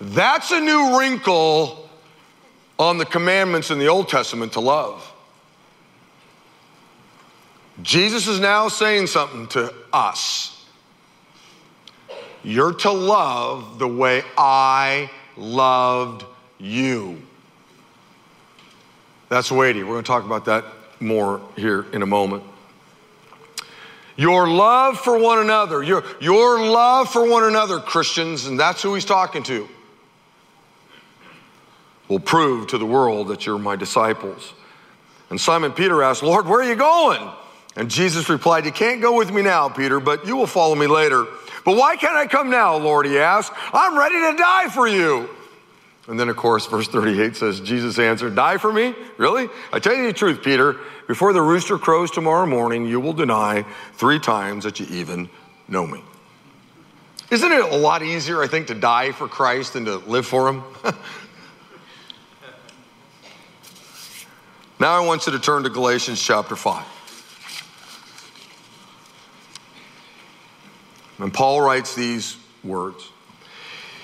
That's 0.00 0.50
a 0.50 0.60
new 0.60 0.98
wrinkle 0.98 1.88
on 2.78 2.98
the 2.98 3.06
commandments 3.06 3.70
in 3.70 3.78
the 3.78 3.88
Old 3.88 4.08
Testament 4.08 4.52
to 4.52 4.60
love. 4.60 5.10
Jesus 7.82 8.28
is 8.28 8.38
now 8.40 8.68
saying 8.68 9.08
something 9.08 9.46
to 9.48 9.74
us. 9.92 10.50
You're 12.42 12.74
to 12.74 12.90
love 12.90 13.78
the 13.78 13.88
way 13.88 14.22
I 14.36 15.10
loved 15.36 16.24
you. 16.58 17.20
That's 19.28 19.50
weighty. 19.50 19.82
We're 19.82 19.94
going 19.94 20.04
to 20.04 20.06
talk 20.06 20.24
about 20.24 20.44
that 20.44 20.64
more 21.00 21.40
here 21.56 21.86
in 21.92 22.02
a 22.02 22.06
moment. 22.06 22.44
Your 24.16 24.48
love 24.48 25.00
for 25.00 25.18
one 25.18 25.40
another, 25.40 25.82
your, 25.82 26.04
your 26.20 26.64
love 26.64 27.10
for 27.10 27.28
one 27.28 27.42
another, 27.44 27.80
Christians, 27.80 28.46
and 28.46 28.60
that's 28.60 28.80
who 28.80 28.94
he's 28.94 29.04
talking 29.04 29.42
to, 29.44 29.68
will 32.06 32.20
prove 32.20 32.68
to 32.68 32.78
the 32.78 32.86
world 32.86 33.28
that 33.28 33.44
you're 33.44 33.58
my 33.58 33.74
disciples. 33.74 34.52
And 35.30 35.40
Simon 35.40 35.72
Peter 35.72 36.00
asked, 36.02 36.22
Lord, 36.22 36.46
where 36.46 36.60
are 36.60 36.68
you 36.68 36.76
going? 36.76 37.28
And 37.76 37.90
Jesus 37.90 38.28
replied, 38.28 38.64
You 38.64 38.72
can't 38.72 39.00
go 39.00 39.16
with 39.16 39.32
me 39.32 39.42
now, 39.42 39.68
Peter, 39.68 40.00
but 40.00 40.26
you 40.26 40.36
will 40.36 40.46
follow 40.46 40.74
me 40.74 40.86
later. 40.86 41.26
But 41.64 41.76
why 41.76 41.96
can't 41.96 42.16
I 42.16 42.26
come 42.26 42.50
now, 42.50 42.76
Lord? 42.76 43.06
He 43.06 43.18
asked. 43.18 43.52
I'm 43.72 43.98
ready 43.98 44.32
to 44.32 44.36
die 44.36 44.68
for 44.68 44.86
you. 44.86 45.28
And 46.06 46.20
then, 46.20 46.28
of 46.28 46.36
course, 46.36 46.66
verse 46.66 46.86
38 46.86 47.34
says, 47.34 47.60
Jesus 47.60 47.98
answered, 47.98 48.34
Die 48.34 48.58
for 48.58 48.70
me? 48.70 48.94
Really? 49.16 49.48
I 49.72 49.78
tell 49.78 49.94
you 49.94 50.06
the 50.06 50.12
truth, 50.12 50.42
Peter, 50.42 50.76
before 51.08 51.32
the 51.32 51.40
rooster 51.40 51.78
crows 51.78 52.10
tomorrow 52.10 52.44
morning, 52.44 52.84
you 52.86 53.00
will 53.00 53.14
deny 53.14 53.64
three 53.94 54.18
times 54.18 54.64
that 54.64 54.78
you 54.78 54.86
even 54.90 55.30
know 55.66 55.86
me. 55.86 56.02
Isn't 57.30 57.50
it 57.50 57.60
a 57.60 57.76
lot 57.76 58.02
easier, 58.02 58.42
I 58.42 58.48
think, 58.48 58.66
to 58.66 58.74
die 58.74 59.12
for 59.12 59.26
Christ 59.28 59.72
than 59.72 59.86
to 59.86 59.96
live 59.96 60.26
for 60.26 60.46
him? 60.48 60.62
now 64.78 64.92
I 64.92 65.00
want 65.06 65.24
you 65.26 65.32
to 65.32 65.38
turn 65.38 65.62
to 65.62 65.70
Galatians 65.70 66.22
chapter 66.22 66.54
5. 66.54 66.93
And 71.18 71.32
Paul 71.32 71.60
writes 71.60 71.94
these 71.94 72.36
words. 72.62 73.08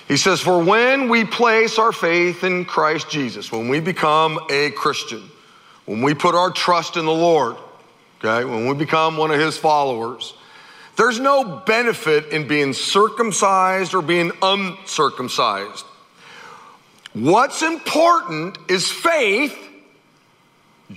He 0.09 0.17
says, 0.17 0.40
For 0.40 0.62
when 0.62 1.09
we 1.09 1.25
place 1.25 1.79
our 1.79 1.93
faith 1.93 2.43
in 2.43 2.64
Christ 2.64 3.11
Jesus, 3.11 3.52
when 3.52 3.69
we 3.69 3.81
become 3.81 4.40
a 4.50 4.71
Christian, 4.73 5.23
when 5.87 6.02
we 6.02 6.14
put 6.14 6.35
our 6.35 6.50
trust 6.50 6.97
in 6.97 7.05
the 7.05 7.12
Lord, 7.12 7.57
okay, 8.19 8.45
when 8.45 8.67
we 8.67 8.75
become 8.75 9.17
one 9.17 9.31
of 9.31 9.38
his 9.38 9.57
followers, 9.57 10.35
there's 10.97 11.21
no 11.21 11.62
benefit 11.64 12.26
in 12.26 12.47
being 12.47 12.73
circumcised 12.73 13.95
or 13.95 14.02
being 14.02 14.33
uncircumcised. 14.43 15.85
What's 17.12 17.62
important 17.62 18.59
is 18.69 18.90
faith, 18.90 19.57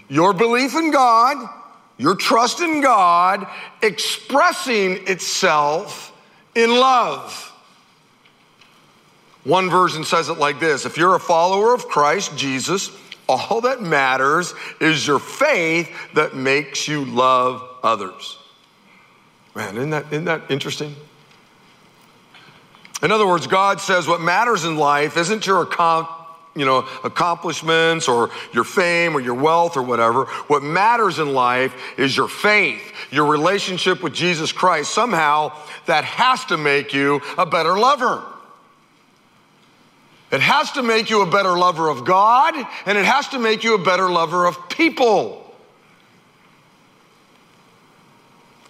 your 0.10 0.34
belief 0.34 0.76
in 0.76 0.92
God, 0.92 1.38
your 1.98 2.16
trust 2.16 2.60
in 2.60 2.82
God, 2.82 3.48
expressing 3.82 5.08
itself 5.08 6.12
in 6.56 6.70
love. 6.70 7.52
One 9.44 9.70
version 9.70 10.04
says 10.04 10.30
it 10.30 10.38
like 10.38 10.60
this 10.60 10.86
If 10.86 10.98
you're 10.98 11.16
a 11.16 11.20
follower 11.20 11.74
of 11.74 11.88
Christ 11.88 12.38
Jesus, 12.38 12.92
all 13.28 13.62
that 13.62 13.82
matters 13.82 14.54
is 14.80 15.06
your 15.06 15.20
faith 15.20 15.90
that 16.14 16.36
makes 16.36 16.88
you 16.88 17.06
love 17.06 17.64
others. 17.84 18.38
Man, 19.56 19.78
isn't 19.78 19.90
that, 19.92 20.06
isn't 20.08 20.26
that 20.26 20.42
interesting? 20.50 20.96
In 23.02 23.12
other 23.12 23.28
words, 23.28 23.48
God 23.48 23.82
says 23.82 24.08
what 24.08 24.22
matters 24.22 24.64
in 24.64 24.78
life 24.78 25.18
isn't 25.18 25.46
your 25.46 25.62
you 26.56 26.66
know, 26.66 26.88
accomplishments 27.04 28.08
or 28.08 28.30
your 28.54 28.64
fame 28.64 29.16
or 29.16 29.20
your 29.20 29.34
wealth 29.34 29.76
or 29.76 29.82
whatever. 29.82 30.26
What 30.48 30.64
matters 30.64 31.20
in 31.20 31.34
life 31.34 31.74
is 31.98 32.16
your 32.16 32.28
faith, 32.28 32.82
your 33.12 33.26
relationship 33.26 34.04
with 34.04 34.14
Jesus 34.14 34.52
Christ. 34.52 34.94
Somehow 34.94 35.52
that 35.88 36.04
has 36.04 36.46
to 36.46 36.58
make 36.58 36.94
you 36.94 37.22
a 37.38 37.46
better 37.46 37.78
lover. 37.78 38.24
It 40.32 40.42
has 40.42 40.72
to 40.74 40.84
make 40.84 41.10
you 41.10 41.22
a 41.22 41.30
better 41.30 41.56
lover 41.58 41.90
of 41.90 42.06
God, 42.06 42.56
and 42.88 42.98
it 42.98 43.06
has 43.06 43.28
to 43.30 43.40
make 43.40 43.64
you 43.64 43.76
a 43.76 43.84
better 43.84 44.10
lover 44.10 44.48
of 44.48 44.68
people. 44.68 45.40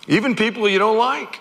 Even 0.07 0.35
people 0.35 0.67
you 0.67 0.79
don't 0.79 0.97
like. 0.97 1.39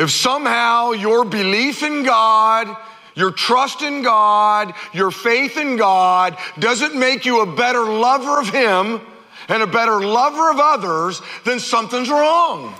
If 0.00 0.10
somehow 0.10 0.92
your 0.92 1.26
belief 1.26 1.82
in 1.82 2.04
God, 2.04 2.74
your 3.14 3.30
trust 3.30 3.82
in 3.82 4.00
God, 4.00 4.72
your 4.94 5.10
faith 5.10 5.58
in 5.58 5.76
God 5.76 6.38
doesn't 6.58 6.98
make 6.98 7.26
you 7.26 7.42
a 7.42 7.54
better 7.54 7.84
lover 7.84 8.40
of 8.40 8.48
Him 8.48 9.02
and 9.50 9.62
a 9.62 9.66
better 9.66 10.00
lover 10.00 10.50
of 10.50 10.58
others, 10.58 11.20
then 11.44 11.60
something's 11.60 12.08
wrong. 12.08 12.74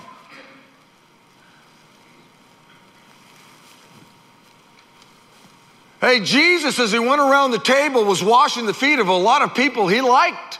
Hey, 5.99 6.21
Jesus, 6.21 6.79
as 6.79 6.91
he 6.91 6.97
went 6.97 7.21
around 7.21 7.51
the 7.51 7.59
table, 7.59 8.03
was 8.03 8.23
washing 8.23 8.65
the 8.65 8.73
feet 8.73 8.97
of 8.97 9.09
a 9.09 9.15
lot 9.15 9.43
of 9.43 9.53
people 9.53 9.87
he 9.87 10.01
liked. 10.01 10.57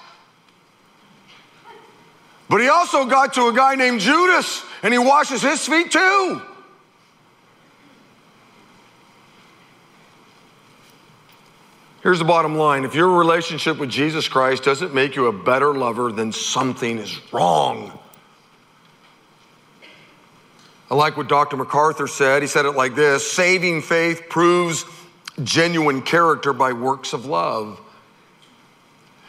But 2.49 2.61
he 2.61 2.67
also 2.67 3.05
got 3.05 3.33
to 3.33 3.47
a 3.47 3.53
guy 3.53 3.73
named 3.73 4.01
Judas 4.01 4.63
and 4.83 4.93
he 4.93 4.99
washes 4.99 5.41
his 5.41 5.67
feet 5.67 5.89
too. 5.89 6.41
Here's 12.11 12.19
the 12.19 12.25
bottom 12.25 12.57
line 12.57 12.83
if 12.83 12.93
your 12.93 13.17
relationship 13.17 13.77
with 13.77 13.89
Jesus 13.89 14.27
Christ 14.27 14.63
doesn't 14.63 14.93
make 14.93 15.15
you 15.15 15.27
a 15.27 15.31
better 15.31 15.73
lover, 15.73 16.11
then 16.11 16.33
something 16.33 16.97
is 16.97 17.17
wrong. 17.31 17.97
I 20.89 20.95
like 20.95 21.15
what 21.15 21.29
Dr. 21.29 21.55
MacArthur 21.55 22.07
said. 22.07 22.41
He 22.41 22.49
said 22.49 22.65
it 22.65 22.71
like 22.71 22.95
this 22.95 23.31
saving 23.31 23.81
faith 23.81 24.23
proves 24.27 24.83
genuine 25.41 26.01
character 26.01 26.51
by 26.51 26.73
works 26.73 27.13
of 27.13 27.27
love. 27.27 27.79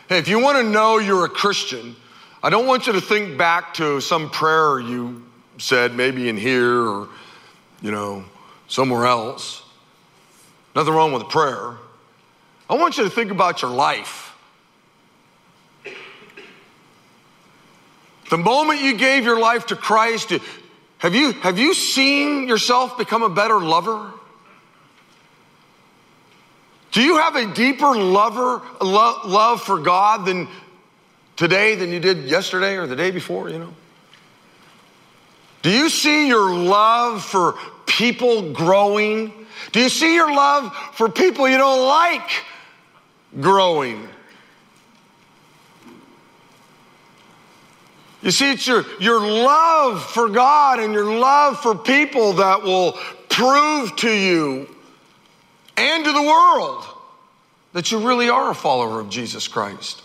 Hey, 0.08 0.18
if 0.18 0.26
you 0.26 0.40
want 0.40 0.58
to 0.58 0.64
know 0.64 0.98
you're 0.98 1.24
a 1.24 1.28
Christian, 1.28 1.94
I 2.42 2.50
don't 2.50 2.66
want 2.66 2.88
you 2.88 2.94
to 2.94 3.00
think 3.00 3.38
back 3.38 3.74
to 3.74 4.00
some 4.00 4.28
prayer 4.28 4.80
you 4.80 5.22
said, 5.56 5.94
maybe 5.94 6.28
in 6.28 6.36
here 6.36 6.80
or, 6.80 7.08
you 7.80 7.92
know, 7.92 8.24
somewhere 8.66 9.06
else. 9.06 9.62
Nothing 10.74 10.94
wrong 10.94 11.12
with 11.12 11.22
a 11.22 11.26
prayer. 11.26 11.76
I 12.72 12.76
want 12.76 12.96
you 12.96 13.04
to 13.04 13.10
think 13.10 13.30
about 13.30 13.60
your 13.60 13.70
life. 13.70 14.34
The 18.30 18.38
moment 18.38 18.80
you 18.80 18.96
gave 18.96 19.24
your 19.24 19.38
life 19.38 19.66
to 19.66 19.76
Christ, 19.76 20.32
have 20.96 21.14
you, 21.14 21.32
have 21.32 21.58
you 21.58 21.74
seen 21.74 22.48
yourself 22.48 22.96
become 22.96 23.22
a 23.22 23.28
better 23.28 23.60
lover? 23.60 24.10
Do 26.92 27.02
you 27.02 27.18
have 27.18 27.36
a 27.36 27.52
deeper 27.52 27.94
lover, 27.94 28.62
lo- 28.80 29.20
love 29.26 29.60
for 29.60 29.76
God 29.76 30.24
than 30.24 30.48
today 31.36 31.74
than 31.74 31.90
you 31.92 32.00
did 32.00 32.24
yesterday 32.24 32.78
or 32.78 32.86
the 32.86 32.96
day 32.96 33.10
before, 33.10 33.50
you 33.50 33.58
know? 33.58 33.74
Do 35.60 35.68
you 35.68 35.90
see 35.90 36.26
your 36.26 36.54
love 36.54 37.22
for 37.22 37.54
people 37.84 38.50
growing? 38.52 39.46
Do 39.72 39.80
you 39.80 39.90
see 39.90 40.14
your 40.14 40.34
love 40.34 40.74
for 40.94 41.10
people 41.10 41.46
you 41.46 41.58
don't 41.58 41.86
like 41.86 42.30
growing? 43.40 44.08
You 48.22 48.30
see, 48.30 48.52
it's 48.52 48.66
your, 48.66 48.84
your 49.00 49.20
love 49.20 50.02
for 50.02 50.28
God 50.28 50.78
and 50.78 50.94
your 50.94 51.18
love 51.18 51.58
for 51.60 51.74
people 51.74 52.34
that 52.34 52.62
will 52.62 52.92
prove 53.28 53.96
to 53.96 54.10
you 54.10 54.68
and 55.76 56.04
to 56.04 56.12
the 56.12 56.22
world 56.22 56.84
that 57.72 57.90
you 57.90 58.06
really 58.06 58.28
are 58.28 58.50
a 58.50 58.54
follower 58.54 59.00
of 59.00 59.08
Jesus 59.08 59.48
Christ. 59.48 60.02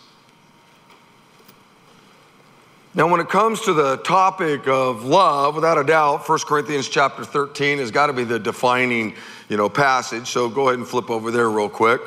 Now, 2.95 3.07
when 3.07 3.19
it 3.19 3.29
comes 3.29 3.61
to 3.61 3.73
the 3.73 3.97
topic 3.97 4.67
of 4.67 5.03
love, 5.03 5.53
without 5.53 5.77
a 5.77 5.83
doubt, 5.83 6.27
1 6.27 6.39
Corinthians 6.47 6.89
chapter 6.89 7.23
13 7.23 7.77
has 7.77 7.91
got 7.91 8.07
to 8.07 8.13
be 8.13 8.23
the 8.23 8.39
defining, 8.39 9.13
you 9.49 9.57
know, 9.57 9.69
passage. 9.69 10.27
So 10.27 10.49
go 10.49 10.69
ahead 10.69 10.79
and 10.79 10.87
flip 10.87 11.11
over 11.11 11.29
there 11.29 11.51
real 11.51 11.69
quick. 11.69 12.01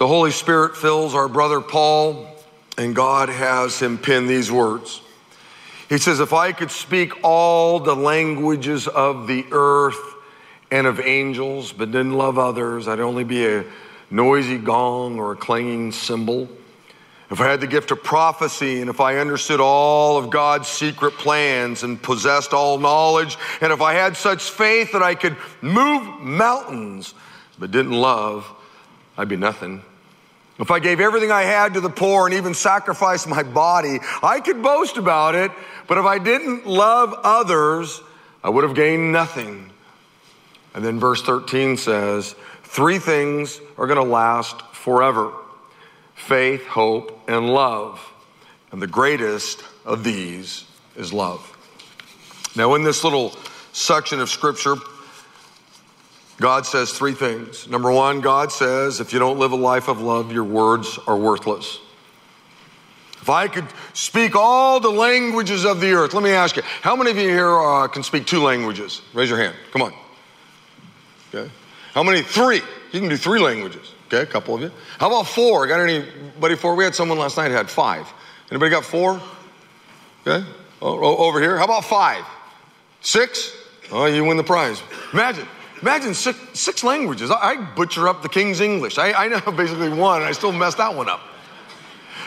The 0.00 0.08
Holy 0.08 0.30
Spirit 0.30 0.78
fills 0.78 1.14
our 1.14 1.28
brother 1.28 1.60
Paul, 1.60 2.26
and 2.78 2.96
God 2.96 3.28
has 3.28 3.78
him 3.78 3.98
pen 3.98 4.26
these 4.26 4.50
words. 4.50 5.02
He 5.90 5.98
says, 5.98 6.20
If 6.20 6.32
I 6.32 6.52
could 6.52 6.70
speak 6.70 7.22
all 7.22 7.80
the 7.80 7.94
languages 7.94 8.88
of 8.88 9.26
the 9.26 9.44
earth 9.52 10.00
and 10.70 10.86
of 10.86 11.00
angels, 11.00 11.74
but 11.74 11.92
didn't 11.92 12.14
love 12.14 12.38
others, 12.38 12.88
I'd 12.88 12.98
only 12.98 13.24
be 13.24 13.46
a 13.46 13.66
noisy 14.10 14.56
gong 14.56 15.18
or 15.18 15.32
a 15.32 15.36
clanging 15.36 15.92
cymbal. 15.92 16.48
If 17.30 17.38
I 17.38 17.50
had 17.50 17.60
the 17.60 17.66
gift 17.66 17.90
of 17.90 18.02
prophecy, 18.02 18.80
and 18.80 18.88
if 18.88 19.02
I 19.02 19.18
understood 19.18 19.60
all 19.60 20.16
of 20.16 20.30
God's 20.30 20.66
secret 20.66 21.12
plans 21.18 21.82
and 21.82 22.02
possessed 22.02 22.54
all 22.54 22.78
knowledge, 22.78 23.36
and 23.60 23.70
if 23.70 23.82
I 23.82 23.92
had 23.92 24.16
such 24.16 24.48
faith 24.48 24.92
that 24.92 25.02
I 25.02 25.14
could 25.14 25.36
move 25.60 26.22
mountains, 26.22 27.12
but 27.58 27.70
didn't 27.70 27.92
love, 27.92 28.50
I'd 29.18 29.28
be 29.28 29.36
nothing. 29.36 29.82
If 30.60 30.70
I 30.70 30.78
gave 30.78 31.00
everything 31.00 31.32
I 31.32 31.42
had 31.42 31.74
to 31.74 31.80
the 31.80 31.88
poor 31.88 32.26
and 32.26 32.34
even 32.34 32.52
sacrificed 32.52 33.26
my 33.26 33.42
body, 33.42 33.98
I 34.22 34.40
could 34.40 34.62
boast 34.62 34.98
about 34.98 35.34
it, 35.34 35.50
but 35.88 35.96
if 35.96 36.04
I 36.04 36.18
didn't 36.18 36.66
love 36.66 37.14
others, 37.22 38.02
I 38.44 38.50
would 38.50 38.64
have 38.64 38.74
gained 38.74 39.10
nothing. 39.10 39.70
And 40.74 40.84
then 40.84 41.00
verse 41.00 41.22
13 41.22 41.78
says, 41.78 42.34
Three 42.62 42.98
things 42.98 43.58
are 43.78 43.86
going 43.86 43.96
to 43.96 44.12
last 44.12 44.60
forever 44.72 45.32
faith, 46.14 46.66
hope, 46.66 47.18
and 47.28 47.48
love. 47.48 47.98
And 48.70 48.80
the 48.80 48.86
greatest 48.86 49.64
of 49.86 50.04
these 50.04 50.64
is 50.94 51.12
love. 51.12 51.56
Now, 52.54 52.74
in 52.74 52.84
this 52.84 53.02
little 53.02 53.34
section 53.72 54.20
of 54.20 54.28
scripture, 54.28 54.76
God 56.40 56.64
says 56.64 56.92
three 56.92 57.12
things. 57.12 57.68
Number 57.68 57.92
one, 57.92 58.22
God 58.22 58.50
says, 58.50 58.98
if 58.98 59.12
you 59.12 59.18
don't 59.18 59.38
live 59.38 59.52
a 59.52 59.56
life 59.56 59.88
of 59.88 60.00
love, 60.00 60.32
your 60.32 60.44
words 60.44 60.98
are 61.06 61.16
worthless. 61.16 61.78
If 63.20 63.28
I 63.28 63.46
could 63.46 63.66
speak 63.92 64.34
all 64.34 64.80
the 64.80 64.90
languages 64.90 65.66
of 65.66 65.82
the 65.82 65.92
earth, 65.92 66.14
let 66.14 66.22
me 66.22 66.30
ask 66.30 66.56
you, 66.56 66.62
how 66.80 66.96
many 66.96 67.10
of 67.10 67.18
you 67.18 67.28
here 67.28 67.58
uh, 67.58 67.86
can 67.88 68.02
speak 68.02 68.26
two 68.26 68.42
languages? 68.42 69.02
Raise 69.12 69.28
your 69.28 69.38
hand. 69.38 69.54
Come 69.72 69.82
on. 69.82 69.92
Okay. 71.32 71.50
How 71.92 72.02
many? 72.02 72.22
Three. 72.22 72.62
You 72.92 73.00
can 73.00 73.10
do 73.10 73.18
three 73.18 73.38
languages. 73.38 73.92
Okay, 74.06 74.22
a 74.22 74.26
couple 74.26 74.54
of 74.54 74.62
you. 74.62 74.72
How 74.98 75.08
about 75.08 75.26
four? 75.26 75.66
Got 75.66 75.80
anybody 75.80 76.56
four? 76.56 76.74
We 76.74 76.84
had 76.84 76.94
someone 76.94 77.18
last 77.18 77.36
night 77.36 77.50
had 77.50 77.68
five. 77.68 78.10
Anybody 78.50 78.70
got 78.70 78.84
four? 78.86 79.20
Okay. 80.26 80.44
Over 80.80 81.40
here. 81.40 81.58
How 81.58 81.64
about 81.64 81.84
five? 81.84 82.24
Six? 83.02 83.52
Oh, 83.92 84.06
you 84.06 84.24
win 84.24 84.38
the 84.38 84.44
prize. 84.44 84.82
Imagine. 85.12 85.46
Imagine 85.82 86.14
six, 86.14 86.38
six 86.52 86.84
languages. 86.84 87.30
I, 87.30 87.36
I, 87.36 87.56
butcher 87.56 88.08
up 88.08 88.22
the 88.22 88.28
King's 88.28 88.60
English. 88.60 88.98
I, 88.98 89.12
I 89.12 89.28
know 89.28 89.40
basically 89.56 89.88
one, 89.88 90.20
and 90.20 90.28
I 90.28 90.32
still 90.32 90.52
mess 90.52 90.74
that 90.76 90.94
one 90.94 91.08
up. 91.08 91.20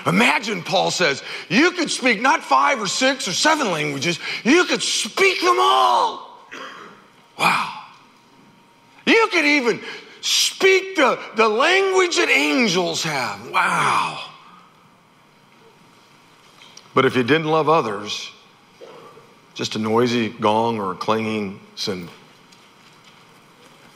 Imagine, 0.06 0.64
Paul 0.64 0.92
says, 0.92 1.24
you 1.50 1.72
could 1.72 1.90
speak 1.90 2.22
not 2.22 2.44
five 2.44 2.82
or 2.82 2.88
six 2.88 3.28
or 3.28 3.34
seven 3.34 3.72
languages, 3.72 4.20
you 4.44 4.66
could 4.66 4.82
speak 4.82 5.40
them 5.42 5.58
all. 5.60 6.50
Wow. 7.40 7.84
You 9.06 9.30
could 9.32 9.46
even 9.46 9.82
speak 10.22 10.96
the, 10.96 11.20
the 11.36 11.48
language 11.48 12.18
that 12.18 12.30
angels 12.30 13.04
have. 13.04 13.50
Wow. 13.50 14.30
But 16.94 17.06
if 17.06 17.16
you 17.16 17.24
didn't 17.24 17.48
love 17.48 17.70
others, 17.70 18.30
just 19.54 19.76
a 19.76 19.80
noisy 19.80 20.30
gong 20.30 20.80
or 20.80 20.92
a 20.92 20.96
clanging 20.96 21.60
cymbal. 21.76 22.14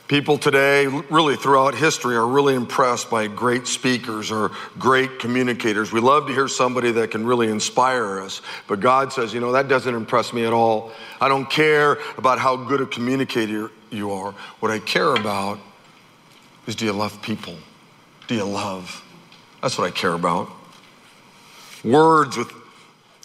People 0.07 0.37
today, 0.37 0.87
really 0.87 1.35
throughout 1.35 1.75
history, 1.75 2.15
are 2.15 2.25
really 2.25 2.55
impressed 2.55 3.09
by 3.09 3.27
great 3.27 3.67
speakers 3.67 4.31
or 4.31 4.51
great 4.79 5.19
communicators. 5.19 5.91
We 5.91 5.99
love 5.99 6.27
to 6.27 6.33
hear 6.33 6.47
somebody 6.47 6.91
that 6.91 7.11
can 7.11 7.25
really 7.25 7.49
inspire 7.49 8.21
us. 8.21 8.41
But 8.67 8.79
God 8.79 9.11
says, 9.11 9.33
you 9.33 9.41
know, 9.41 9.51
that 9.51 9.67
doesn't 9.67 9.93
impress 9.93 10.31
me 10.31 10.45
at 10.45 10.53
all. 10.53 10.93
I 11.19 11.27
don't 11.27 11.49
care 11.49 11.97
about 12.17 12.39
how 12.39 12.55
good 12.55 12.79
a 12.79 12.85
communicator 12.85 13.69
you 13.89 14.11
are. 14.11 14.31
What 14.61 14.71
I 14.71 14.79
care 14.79 15.13
about 15.13 15.59
is 16.67 16.75
do 16.75 16.85
you 16.85 16.93
love 16.93 17.21
people? 17.21 17.55
Do 18.27 18.35
you 18.35 18.45
love? 18.45 19.03
That's 19.61 19.77
what 19.77 19.87
I 19.87 19.91
care 19.91 20.13
about. 20.13 20.49
Words 21.83 22.37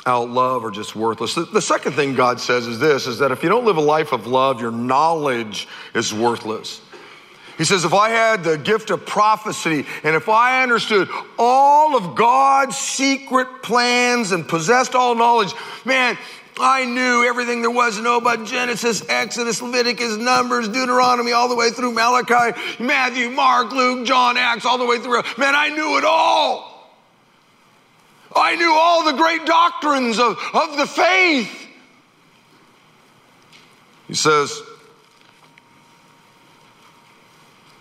without 0.03 0.31
love 0.31 0.65
are 0.65 0.71
just 0.73 0.97
worthless. 0.97 1.35
The 1.35 1.63
second 1.63 1.93
thing 1.93 2.17
God 2.17 2.41
says 2.41 2.67
is 2.67 2.81
this 2.81 3.07
is 3.07 3.19
that 3.19 3.31
if 3.31 3.45
you 3.45 3.49
don't 3.49 3.65
live 3.65 3.77
a 3.77 3.83
life 3.83 4.13
of 4.13 4.27
love, 4.27 4.61
your 4.61 4.73
knowledge 4.73 5.69
is 5.95 6.13
worthless. 6.13 6.81
He 7.57 7.65
says, 7.65 7.85
if 7.85 7.95
I 7.95 8.09
had 8.09 8.43
the 8.43 8.59
gift 8.59 8.91
of 8.91 9.07
prophecy 9.07 9.87
and 10.03 10.17
if 10.17 10.29
I 10.29 10.65
understood 10.65 11.09
all 11.39 11.97
of 11.97 12.17
God's 12.17 12.77
secret 12.77 13.63
plans 13.63 14.33
and 14.33 14.49
possessed 14.49 14.97
all 14.97 15.15
knowledge, 15.15 15.53
man, 15.85 16.19
I 16.59 16.85
knew 16.85 17.25
everything 17.25 17.63
there 17.63 17.71
was 17.71 17.97
to 17.97 18.03
know 18.03 18.17
about 18.17 18.45
Genesis, 18.45 19.09
Exodus, 19.09 19.63
Leviticus, 19.63 20.17
Numbers, 20.17 20.69
Deuteronomy, 20.69 21.31
all 21.31 21.49
the 21.49 21.55
way 21.55 21.71
through 21.71 21.93
Malachi, 21.93 22.59
Matthew, 22.83 23.31
Mark, 23.31 23.71
Luke, 23.71 24.05
John, 24.05 24.37
Acts, 24.37 24.67
all 24.67 24.79
the 24.79 24.87
way 24.87 24.99
through. 24.99 25.23
Man, 25.39 25.55
I 25.55 25.69
knew 25.69 25.97
it 25.99 26.05
all. 26.05 26.72
I 28.37 28.57
knew 28.57 28.73
all 28.73 29.05
the 29.05 29.13
great 29.13 29.47
doctrines 29.47 30.19
of, 30.19 30.39
of 30.55 30.77
the 30.77 30.87
faith. 30.87 31.69
He 34.09 34.15
says, 34.15 34.61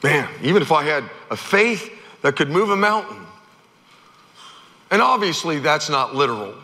Man, 0.03 0.27
even 0.41 0.61
if 0.61 0.71
I 0.71 0.83
had 0.83 1.03
a 1.29 1.37
faith 1.37 1.91
that 2.21 2.35
could 2.35 2.49
move 2.49 2.69
a 2.69 2.75
mountain, 2.75 3.25
and 4.89 5.01
obviously 5.01 5.59
that's 5.59 5.89
not 5.89 6.15
literal. 6.15 6.55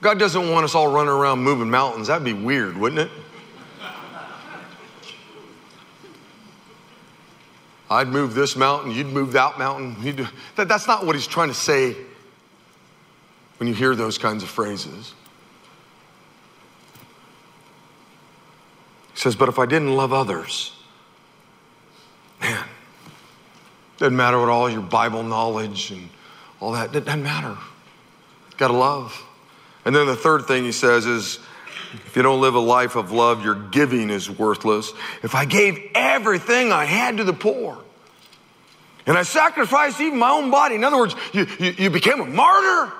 God 0.00 0.18
doesn't 0.18 0.50
want 0.50 0.64
us 0.64 0.74
all 0.74 0.92
running 0.92 1.12
around 1.12 1.40
moving 1.40 1.70
mountains. 1.70 2.08
That'd 2.08 2.24
be 2.24 2.32
weird, 2.32 2.76
wouldn't 2.76 3.00
it? 3.00 3.10
I'd 7.92 8.08
move 8.08 8.34
this 8.34 8.56
mountain, 8.56 8.92
you'd 8.92 9.08
move 9.08 9.32
that 9.32 9.58
mountain. 9.58 10.28
That, 10.56 10.68
that's 10.68 10.86
not 10.86 11.06
what 11.06 11.14
he's 11.14 11.26
trying 11.26 11.48
to 11.48 11.54
say 11.54 11.96
when 13.58 13.68
you 13.68 13.74
hear 13.74 13.94
those 13.94 14.18
kinds 14.18 14.42
of 14.42 14.48
phrases. 14.48 15.14
He 19.12 19.20
says, 19.20 19.36
But 19.36 19.48
if 19.48 19.58
I 19.58 19.66
didn't 19.66 19.94
love 19.94 20.12
others, 20.12 20.74
man, 22.40 22.64
doesn't 23.98 24.16
matter 24.16 24.38
what 24.38 24.48
all 24.48 24.68
your 24.68 24.82
Bible 24.82 25.22
knowledge 25.22 25.90
and 25.90 26.08
all 26.60 26.72
that, 26.72 26.94
it 26.94 27.04
doesn't 27.04 27.22
matter. 27.22 27.56
Got 28.56 28.68
to 28.68 28.74
love. 28.74 29.24
And 29.84 29.94
then 29.94 30.06
the 30.06 30.16
third 30.16 30.46
thing 30.46 30.64
he 30.64 30.72
says 30.72 31.06
is 31.06 31.38
if 31.92 32.16
you 32.16 32.22
don't 32.22 32.40
live 32.40 32.54
a 32.54 32.60
life 32.60 32.96
of 32.96 33.12
love, 33.12 33.44
your 33.44 33.54
giving 33.54 34.10
is 34.10 34.30
worthless. 34.30 34.92
If 35.22 35.34
I 35.34 35.44
gave 35.44 35.90
everything 35.94 36.72
I 36.72 36.84
had 36.84 37.18
to 37.18 37.24
the 37.24 37.32
poor, 37.32 37.78
and 39.06 39.18
I 39.18 39.22
sacrificed 39.24 40.00
even 40.00 40.18
my 40.18 40.30
own 40.30 40.50
body, 40.50 40.76
in 40.76 40.84
other 40.84 40.98
words, 40.98 41.14
you, 41.32 41.46
you, 41.58 41.74
you 41.78 41.90
became 41.90 42.20
a 42.20 42.26
martyr. 42.26 42.92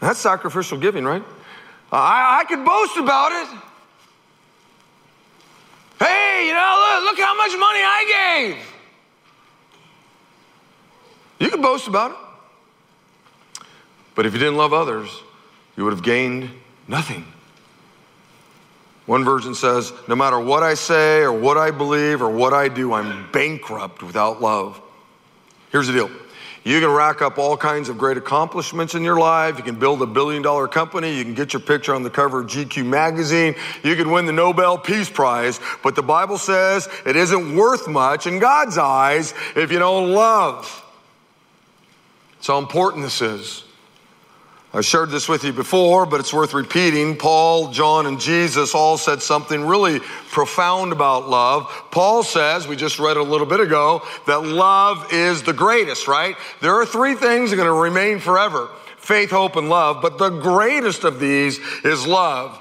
That's 0.00 0.18
sacrificial 0.18 0.78
giving, 0.78 1.04
right? 1.04 1.22
I, 1.92 2.40
I 2.40 2.44
could 2.44 2.64
boast 2.64 2.96
about 2.96 3.32
it. 3.32 3.48
Hey, 6.00 6.46
you 6.48 6.52
know, 6.52 7.00
look, 7.00 7.16
look 7.16 7.24
how 7.24 7.36
much 7.36 7.52
money 7.52 7.80
I 7.80 8.54
gave. 8.56 8.56
You 11.38 11.50
could 11.50 11.62
boast 11.62 11.86
about 11.86 12.10
it. 12.12 12.16
But 14.14 14.26
if 14.26 14.32
you 14.32 14.38
didn't 14.38 14.56
love 14.56 14.72
others, 14.72 15.10
you 15.76 15.84
would 15.84 15.92
have 15.92 16.02
gained 16.02 16.50
nothing. 16.88 17.24
One 19.06 19.24
version 19.24 19.54
says, 19.54 19.92
No 20.08 20.16
matter 20.16 20.38
what 20.38 20.62
I 20.62 20.74
say 20.74 21.20
or 21.20 21.32
what 21.32 21.58
I 21.58 21.70
believe 21.70 22.22
or 22.22 22.30
what 22.30 22.52
I 22.52 22.68
do, 22.68 22.92
I'm 22.92 23.30
bankrupt 23.32 24.02
without 24.02 24.40
love. 24.40 24.80
Here's 25.70 25.86
the 25.86 25.92
deal 25.92 26.10
you 26.64 26.80
can 26.80 26.90
rack 26.90 27.20
up 27.20 27.36
all 27.36 27.58
kinds 27.58 27.90
of 27.90 27.98
great 27.98 28.16
accomplishments 28.16 28.94
in 28.94 29.02
your 29.02 29.18
life. 29.18 29.58
You 29.58 29.62
can 29.64 29.78
build 29.78 30.00
a 30.00 30.06
billion 30.06 30.40
dollar 30.40 30.66
company. 30.66 31.14
You 31.14 31.22
can 31.22 31.34
get 31.34 31.52
your 31.52 31.60
picture 31.60 31.94
on 31.94 32.02
the 32.02 32.08
cover 32.08 32.40
of 32.40 32.46
GQ 32.46 32.86
magazine. 32.86 33.54
You 33.82 33.94
can 33.96 34.10
win 34.10 34.24
the 34.24 34.32
Nobel 34.32 34.78
Peace 34.78 35.10
Prize. 35.10 35.60
But 35.82 35.94
the 35.94 36.02
Bible 36.02 36.38
says 36.38 36.88
it 37.04 37.16
isn't 37.16 37.54
worth 37.54 37.86
much 37.86 38.26
in 38.26 38.38
God's 38.38 38.78
eyes 38.78 39.34
if 39.54 39.70
you 39.70 39.78
don't 39.78 40.12
love. 40.12 40.82
That's 42.36 42.46
how 42.46 42.58
important 42.58 43.04
this 43.04 43.20
is. 43.20 43.64
I've 44.74 44.84
shared 44.84 45.10
this 45.10 45.28
with 45.28 45.44
you 45.44 45.52
before, 45.52 46.04
but 46.04 46.18
it's 46.18 46.34
worth 46.34 46.52
repeating. 46.52 47.16
Paul, 47.16 47.70
John, 47.70 48.06
and 48.06 48.20
Jesus 48.20 48.74
all 48.74 48.98
said 48.98 49.22
something 49.22 49.64
really 49.64 50.00
profound 50.00 50.90
about 50.90 51.28
love. 51.30 51.70
Paul 51.92 52.24
says, 52.24 52.66
we 52.66 52.74
just 52.74 52.98
read 52.98 53.16
a 53.16 53.22
little 53.22 53.46
bit 53.46 53.60
ago, 53.60 54.02
that 54.26 54.42
love 54.42 55.12
is 55.12 55.44
the 55.44 55.52
greatest, 55.52 56.08
right? 56.08 56.34
There 56.60 56.74
are 56.74 56.84
three 56.84 57.14
things 57.14 57.50
that 57.50 57.54
are 57.54 57.62
going 57.62 57.68
to 57.68 57.72
remain 57.72 58.18
forever 58.18 58.68
faith, 58.96 59.30
hope, 59.30 59.54
and 59.54 59.68
love, 59.68 60.00
but 60.02 60.18
the 60.18 60.30
greatest 60.30 61.04
of 61.04 61.20
these 61.20 61.60
is 61.84 62.06
love. 62.06 62.58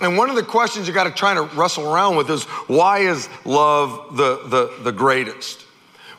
And 0.00 0.16
one 0.16 0.30
of 0.30 0.36
the 0.36 0.42
questions 0.42 0.88
you 0.88 0.94
got 0.94 1.04
to 1.04 1.10
try 1.10 1.34
to 1.34 1.42
wrestle 1.42 1.92
around 1.92 2.16
with 2.16 2.30
is 2.30 2.44
why 2.44 3.00
is 3.00 3.28
love 3.44 4.16
the, 4.16 4.36
the, 4.46 4.72
the 4.84 4.92
greatest? 4.92 5.66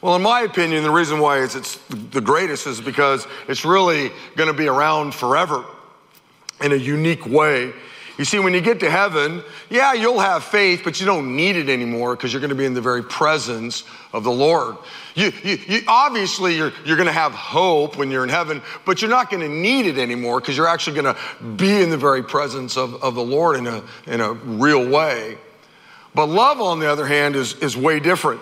Well, 0.04 0.18
in 0.18 0.22
my 0.22 0.42
opinion, 0.42 0.84
the 0.84 0.92
reason 0.92 1.20
why 1.20 1.44
it's, 1.44 1.56
it's 1.56 1.78
the 1.88 2.20
greatest 2.20 2.68
is 2.68 2.82
because 2.82 3.26
it's 3.48 3.64
really 3.64 4.12
going 4.36 4.48
to 4.48 4.54
be 4.54 4.68
around 4.68 5.16
forever 5.16 5.64
in 6.62 6.74
a 6.74 6.76
unique 6.76 7.26
way. 7.26 7.72
You 8.18 8.26
see, 8.26 8.38
when 8.38 8.54
you 8.54 8.60
get 8.60 8.82
to 8.82 8.92
heaven, 8.92 9.42
yeah, 9.70 9.94
you'll 9.94 10.20
have 10.20 10.44
faith, 10.44 10.82
but 10.84 11.00
you 11.00 11.06
don't 11.06 11.38
need 11.38 11.56
it 11.56 11.70
anymore 11.70 12.18
because 12.18 12.34
you're 12.34 12.42
going 12.42 12.50
to 12.50 12.56
be 12.56 12.66
in 12.66 12.74
the 12.74 12.82
very 12.82 13.02
presence 13.02 13.86
of 14.12 14.26
the 14.26 14.32
Lord. 14.32 14.76
You, 15.16 15.32
you, 15.42 15.58
you 15.68 15.82
obviously, 15.88 16.58
you're, 16.58 16.74
you're 16.84 16.98
going 16.98 17.08
to 17.08 17.14
have 17.14 17.32
hope 17.32 17.96
when 17.96 18.12
you're 18.12 18.26
in 18.26 18.30
heaven, 18.30 18.62
but 18.84 19.02
you're 19.02 19.10
not 19.10 19.30
going 19.30 19.42
to 19.42 19.48
need 19.48 19.86
it 19.86 19.98
anymore 19.98 20.42
because 20.42 20.58
you're 20.58 20.68
actually 20.68 21.02
going 21.02 21.16
to 21.16 21.44
be 21.56 21.82
in 21.82 21.90
the 21.90 21.98
very 21.98 22.24
presence 22.24 22.76
of, 22.76 23.02
of 23.02 23.16
the 23.16 23.24
Lord 23.24 23.56
in 23.56 23.68
a, 23.68 23.82
in 24.08 24.20
a 24.20 24.34
real 24.34 24.86
way. 24.86 25.38
But 26.14 26.26
love, 26.26 26.60
on 26.60 26.82
the 26.82 26.92
other 26.92 27.06
hand, 27.06 27.38
is, 27.38 27.54
is 27.60 27.78
way 27.78 28.02
different. 28.02 28.42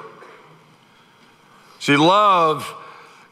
See, 1.81 1.97
love 1.97 2.71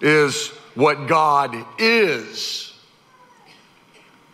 is 0.02 0.48
what 0.74 1.06
God 1.06 1.56
is. 1.78 2.74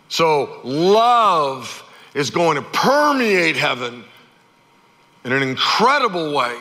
So, 0.08 0.62
love 0.64 1.84
is 2.14 2.30
going 2.30 2.56
to 2.56 2.62
permeate 2.62 3.56
heaven 3.56 4.04
in 5.26 5.32
an 5.32 5.42
incredible 5.42 6.32
way. 6.32 6.56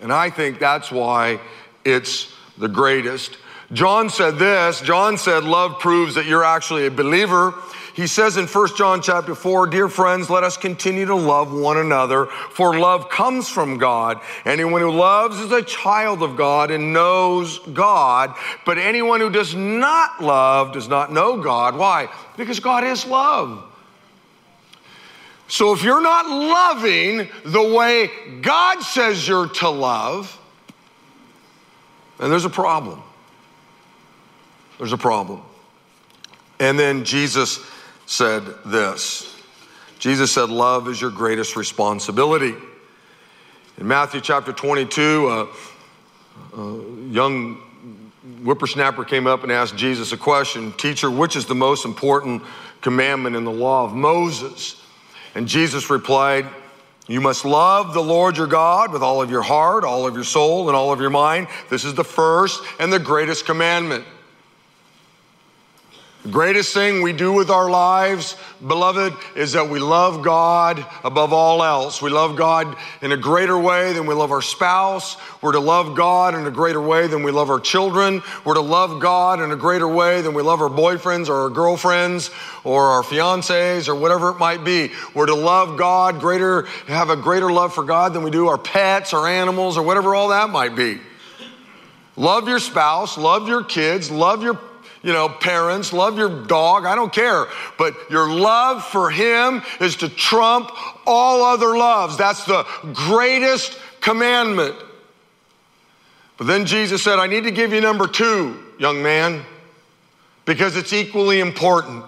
And 0.00 0.12
I 0.12 0.30
think 0.30 0.58
that's 0.58 0.90
why 0.90 1.38
it's 1.84 2.34
the 2.58 2.66
greatest. 2.66 3.38
John 3.72 4.10
said 4.10 4.38
this 4.38 4.80
John 4.80 5.18
said, 5.18 5.44
Love 5.44 5.78
proves 5.78 6.14
that 6.14 6.26
you're 6.26 6.44
actually 6.44 6.86
a 6.86 6.90
believer 6.90 7.54
he 7.98 8.06
says 8.06 8.36
in 8.36 8.46
1 8.46 8.76
John 8.76 9.02
chapter 9.02 9.34
4, 9.34 9.66
Dear 9.66 9.88
friends, 9.88 10.30
let 10.30 10.44
us 10.44 10.56
continue 10.56 11.06
to 11.06 11.16
love 11.16 11.52
one 11.52 11.78
another, 11.78 12.26
for 12.26 12.78
love 12.78 13.10
comes 13.10 13.48
from 13.48 13.76
God. 13.76 14.20
Anyone 14.44 14.82
who 14.82 14.92
loves 14.92 15.40
is 15.40 15.50
a 15.50 15.62
child 15.62 16.22
of 16.22 16.36
God 16.36 16.70
and 16.70 16.92
knows 16.92 17.58
God. 17.58 18.36
But 18.64 18.78
anyone 18.78 19.18
who 19.18 19.30
does 19.30 19.52
not 19.52 20.22
love 20.22 20.72
does 20.74 20.86
not 20.86 21.12
know 21.12 21.42
God. 21.42 21.76
Why? 21.76 22.08
Because 22.36 22.60
God 22.60 22.84
is 22.84 23.04
love. 23.04 23.64
So 25.48 25.72
if 25.72 25.82
you're 25.82 26.00
not 26.00 26.28
loving 26.28 27.28
the 27.46 27.74
way 27.74 28.10
God 28.42 28.80
says 28.80 29.26
you're 29.26 29.48
to 29.48 29.68
love, 29.68 30.40
then 32.18 32.30
there's 32.30 32.44
a 32.44 32.48
problem. 32.48 33.02
There's 34.78 34.92
a 34.92 34.98
problem. 34.98 35.42
And 36.60 36.78
then 36.78 37.04
Jesus 37.04 37.60
said 38.06 38.42
this 38.64 39.34
Jesus 39.98 40.32
said, 40.32 40.48
Love 40.48 40.88
is 40.88 41.00
your 41.00 41.10
greatest 41.10 41.56
responsibility. 41.56 42.54
In 43.78 43.86
Matthew 43.86 44.20
chapter 44.20 44.52
22, 44.52 45.28
a, 45.28 45.48
a 46.56 46.82
young 47.10 47.56
whippersnapper 48.42 49.04
came 49.04 49.26
up 49.26 49.42
and 49.42 49.52
asked 49.52 49.76
Jesus 49.76 50.12
a 50.12 50.16
question 50.16 50.72
Teacher, 50.72 51.10
which 51.10 51.36
is 51.36 51.46
the 51.46 51.54
most 51.54 51.84
important 51.84 52.42
commandment 52.80 53.36
in 53.36 53.44
the 53.44 53.52
law 53.52 53.84
of 53.84 53.94
Moses? 53.94 54.80
And 55.34 55.46
Jesus 55.46 55.90
replied, 55.90 56.46
You 57.08 57.20
must 57.20 57.44
love 57.44 57.92
the 57.92 58.02
Lord 58.02 58.36
your 58.36 58.46
God 58.46 58.92
with 58.92 59.02
all 59.02 59.20
of 59.20 59.30
your 59.30 59.42
heart, 59.42 59.84
all 59.84 60.06
of 60.06 60.14
your 60.14 60.24
soul, 60.24 60.68
and 60.68 60.76
all 60.76 60.92
of 60.92 61.00
your 61.00 61.10
mind. 61.10 61.48
This 61.70 61.84
is 61.84 61.94
the 61.94 62.04
first 62.04 62.62
and 62.78 62.92
the 62.92 62.98
greatest 62.98 63.46
commandment. 63.46 64.04
The 66.24 66.30
greatest 66.30 66.74
thing 66.74 67.02
we 67.02 67.12
do 67.12 67.32
with 67.32 67.48
our 67.48 67.70
lives, 67.70 68.34
beloved, 68.66 69.14
is 69.36 69.52
that 69.52 69.70
we 69.70 69.78
love 69.78 70.24
God 70.24 70.84
above 71.04 71.32
all 71.32 71.62
else. 71.62 72.02
We 72.02 72.10
love 72.10 72.36
God 72.36 72.76
in 73.00 73.12
a 73.12 73.16
greater 73.16 73.56
way 73.56 73.92
than 73.92 74.04
we 74.04 74.14
love 74.14 74.32
our 74.32 74.42
spouse. 74.42 75.16
We're 75.40 75.52
to 75.52 75.60
love 75.60 75.96
God 75.96 76.34
in 76.34 76.44
a 76.44 76.50
greater 76.50 76.82
way 76.82 77.06
than 77.06 77.22
we 77.22 77.30
love 77.30 77.50
our 77.50 77.60
children. 77.60 78.20
We're 78.44 78.54
to 78.54 78.60
love 78.60 79.00
God 79.00 79.40
in 79.40 79.52
a 79.52 79.56
greater 79.56 79.86
way 79.86 80.20
than 80.20 80.34
we 80.34 80.42
love 80.42 80.60
our 80.60 80.68
boyfriends 80.68 81.28
or 81.28 81.42
our 81.42 81.50
girlfriends 81.50 82.30
or 82.64 82.88
our 82.88 83.02
fiancés 83.02 83.88
or 83.88 83.94
whatever 83.94 84.30
it 84.30 84.38
might 84.38 84.64
be. 84.64 84.90
We're 85.14 85.26
to 85.26 85.36
love 85.36 85.78
God 85.78 86.18
greater, 86.18 86.62
have 86.88 87.10
a 87.10 87.16
greater 87.16 87.52
love 87.52 87.72
for 87.72 87.84
God 87.84 88.12
than 88.12 88.24
we 88.24 88.32
do 88.32 88.48
our 88.48 88.58
pets 88.58 89.12
or 89.12 89.28
animals 89.28 89.78
or 89.78 89.84
whatever 89.84 90.16
all 90.16 90.28
that 90.28 90.50
might 90.50 90.74
be. 90.74 90.98
Love 92.16 92.48
your 92.48 92.58
spouse, 92.58 93.16
love 93.16 93.46
your 93.46 93.62
kids, 93.62 94.10
love 94.10 94.42
your 94.42 94.58
you 95.02 95.12
know, 95.12 95.28
parents, 95.28 95.92
love 95.92 96.18
your 96.18 96.46
dog, 96.46 96.84
I 96.84 96.94
don't 96.94 97.12
care. 97.12 97.46
But 97.76 97.94
your 98.10 98.28
love 98.30 98.84
for 98.84 99.10
him 99.10 99.62
is 99.80 99.96
to 99.96 100.08
trump 100.08 100.70
all 101.06 101.44
other 101.44 101.76
loves. 101.76 102.16
That's 102.16 102.44
the 102.44 102.64
greatest 102.94 103.78
commandment. 104.00 104.74
But 106.36 106.46
then 106.46 106.66
Jesus 106.66 107.02
said, 107.02 107.18
I 107.18 107.26
need 107.26 107.44
to 107.44 107.50
give 107.50 107.72
you 107.72 107.80
number 107.80 108.06
two, 108.06 108.56
young 108.78 109.02
man, 109.02 109.44
because 110.44 110.76
it's 110.76 110.92
equally 110.92 111.40
important. 111.40 112.04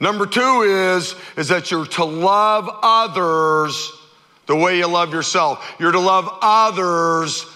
Number 0.00 0.26
two 0.26 0.62
is, 0.62 1.14
is 1.36 1.48
that 1.48 1.70
you're 1.70 1.86
to 1.86 2.04
love 2.04 2.68
others 2.82 3.92
the 4.46 4.56
way 4.56 4.78
you 4.78 4.86
love 4.86 5.12
yourself. 5.12 5.74
You're 5.78 5.92
to 5.92 6.00
love 6.00 6.38
others 6.40 7.46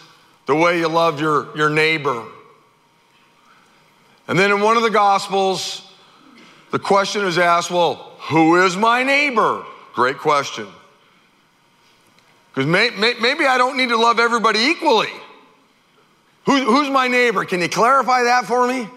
the 0.47 0.55
way 0.55 0.79
you 0.79 0.89
love 0.89 1.21
your, 1.21 1.57
your 1.57 1.71
neighbor. 1.71 2.25
And 4.27 4.39
then 4.39 4.51
in 4.51 4.61
one 4.61 4.77
of 4.77 4.83
the 4.83 4.91
Gospels, 4.91 5.83
the 6.71 6.79
question 6.79 7.25
is 7.25 7.39
asked, 7.39 7.71
well, 7.71 8.13
who 8.19 8.65
is 8.65 8.77
my 8.77 9.03
neighbor? 9.03 9.65
Great 9.95 10.19
question. 10.19 10.67
Because 12.51 12.67
may, 12.67 12.91
may, 12.91 13.15
maybe 13.21 13.45
I 13.47 13.59
don't 13.59 13.77
need 13.77 13.91
to 13.91 13.97
love 13.97 14.19
everybody 14.19 14.61
equally. 14.61 15.11
Who, 16.47 16.65
who's 16.65 16.89
my 16.91 17.09
neighbor? 17.09 17.45
Can 17.45 17.61
you 17.61 17.69
clarify 17.69 18.25
that 18.25 18.45
for 18.47 18.67
me? 18.67 18.89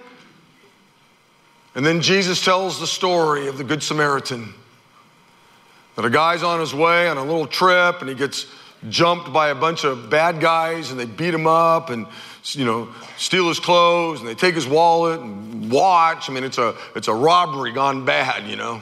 And 1.75 1.85
then 1.85 2.01
Jesus 2.01 2.43
tells 2.43 2.79
the 2.79 2.87
story 2.87 3.47
of 3.47 3.57
the 3.57 3.63
Good 3.63 3.83
Samaritan. 3.83 4.53
That 5.95 6.05
a 6.05 6.09
guy's 6.09 6.43
on 6.43 6.59
his 6.59 6.73
way 6.73 7.07
on 7.07 7.17
a 7.17 7.23
little 7.23 7.47
trip 7.47 8.01
and 8.01 8.09
he 8.09 8.15
gets 8.15 8.45
jumped 8.89 9.33
by 9.33 9.49
a 9.49 9.55
bunch 9.55 9.83
of 9.83 10.09
bad 10.09 10.39
guys 10.39 10.91
and 10.91 10.99
they 10.99 11.05
beat 11.05 11.33
him 11.33 11.47
up 11.47 11.89
and 11.89 12.05
you 12.55 12.65
know 12.65 12.89
steal 13.17 13.47
his 13.47 13.59
clothes 13.59 14.19
and 14.19 14.27
they 14.27 14.35
take 14.35 14.55
his 14.55 14.67
wallet 14.67 15.19
and 15.19 15.71
watch. 15.71 16.29
I 16.29 16.33
mean 16.33 16.43
it's 16.43 16.57
a 16.57 16.75
it's 16.95 17.07
a 17.07 17.13
robbery 17.13 17.71
gone 17.71 18.05
bad 18.05 18.49
you 18.49 18.55
know. 18.55 18.81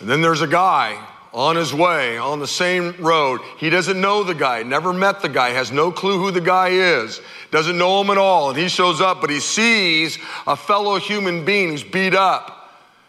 And 0.00 0.08
then 0.08 0.22
there's 0.22 0.42
a 0.42 0.46
guy 0.46 1.04
on 1.32 1.56
his 1.56 1.74
way 1.74 2.16
on 2.16 2.38
the 2.38 2.46
same 2.46 2.94
road. 2.98 3.40
He 3.58 3.68
doesn't 3.68 4.00
know 4.00 4.24
the 4.24 4.34
guy 4.34 4.62
never 4.62 4.92
met 4.92 5.20
the 5.20 5.28
guy 5.28 5.50
has 5.50 5.70
no 5.70 5.92
clue 5.92 6.18
who 6.18 6.30
the 6.30 6.40
guy 6.40 6.68
is 6.68 7.20
doesn't 7.50 7.78
know 7.78 8.00
him 8.00 8.10
at 8.10 8.18
all. 8.18 8.50
And 8.50 8.58
he 8.58 8.68
shows 8.68 9.00
up 9.00 9.20
but 9.20 9.30
he 9.30 9.40
sees 9.40 10.18
a 10.46 10.56
fellow 10.56 10.98
human 10.98 11.44
being 11.44 11.70
who's 11.70 11.84
beat 11.84 12.14
up 12.14 12.57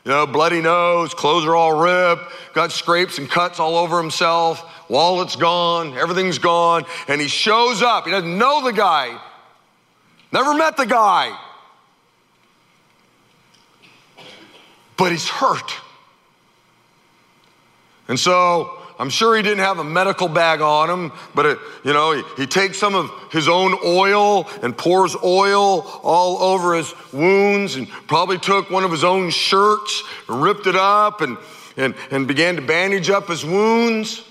you 0.06 0.12
know, 0.12 0.26
bloody 0.26 0.62
nose, 0.62 1.14
clothes 1.14 1.46
are 1.46 1.56
all 1.56 1.78
ripped, 1.80 2.32
got 2.54 2.72
scrapes 2.72 3.18
and 3.18 3.30
cuts 3.30 3.60
all 3.60 3.76
over 3.76 4.02
himself, 4.02 4.64
wallet's 4.90 5.36
gone, 5.36 5.98
everything's 5.98 6.40
gone, 6.40 6.86
and 7.08 7.20
he 7.20 7.28
shows 7.28 7.82
up. 7.82 8.06
He 8.06 8.12
doesn't 8.12 8.38
know 8.38 8.64
the 8.64 8.74
guy, 8.74 9.20
never 10.32 10.54
met 10.54 10.78
the 10.78 10.86
guy, 10.86 11.38
but 14.98 15.12
he's 15.12 15.28
hurt. 15.28 15.74
And 18.08 18.20
so 18.20 18.79
I'm 19.00 19.10
sure 19.10 19.38
he 19.38 19.42
didn't 19.42 19.64
have 19.64 19.80
a 19.80 19.84
medical 19.84 20.28
bag 20.28 20.60
on 20.60 20.90
him, 20.90 21.14
but 21.34 21.46
it, 21.46 21.60
you 21.86 21.94
know, 21.94 22.12
he, 22.12 22.42
he 22.42 22.46
takes 22.46 22.78
some 22.78 22.96
of 22.96 23.10
his 23.32 23.48
own 23.48 23.74
oil 23.86 24.46
and 24.62 24.78
pours 24.78 25.16
oil 25.24 25.88
all 26.04 26.38
over 26.40 26.76
his 26.76 26.94
wounds 27.14 27.78
and 27.78 27.88
probably 27.90 28.38
took 28.38 28.70
one 28.70 28.84
of 28.84 28.92
his 28.92 29.06
own 29.06 29.30
shirts 29.30 30.04
and 30.28 30.42
ripped 30.42 30.68
it 30.68 30.76
up 30.76 31.22
and, 31.22 31.38
and, 31.78 31.96
and 32.12 32.28
began 32.28 32.58
to 32.58 32.62
bandage 32.62 33.10
up 33.10 33.30
his 33.30 33.46
wounds. 33.46 34.26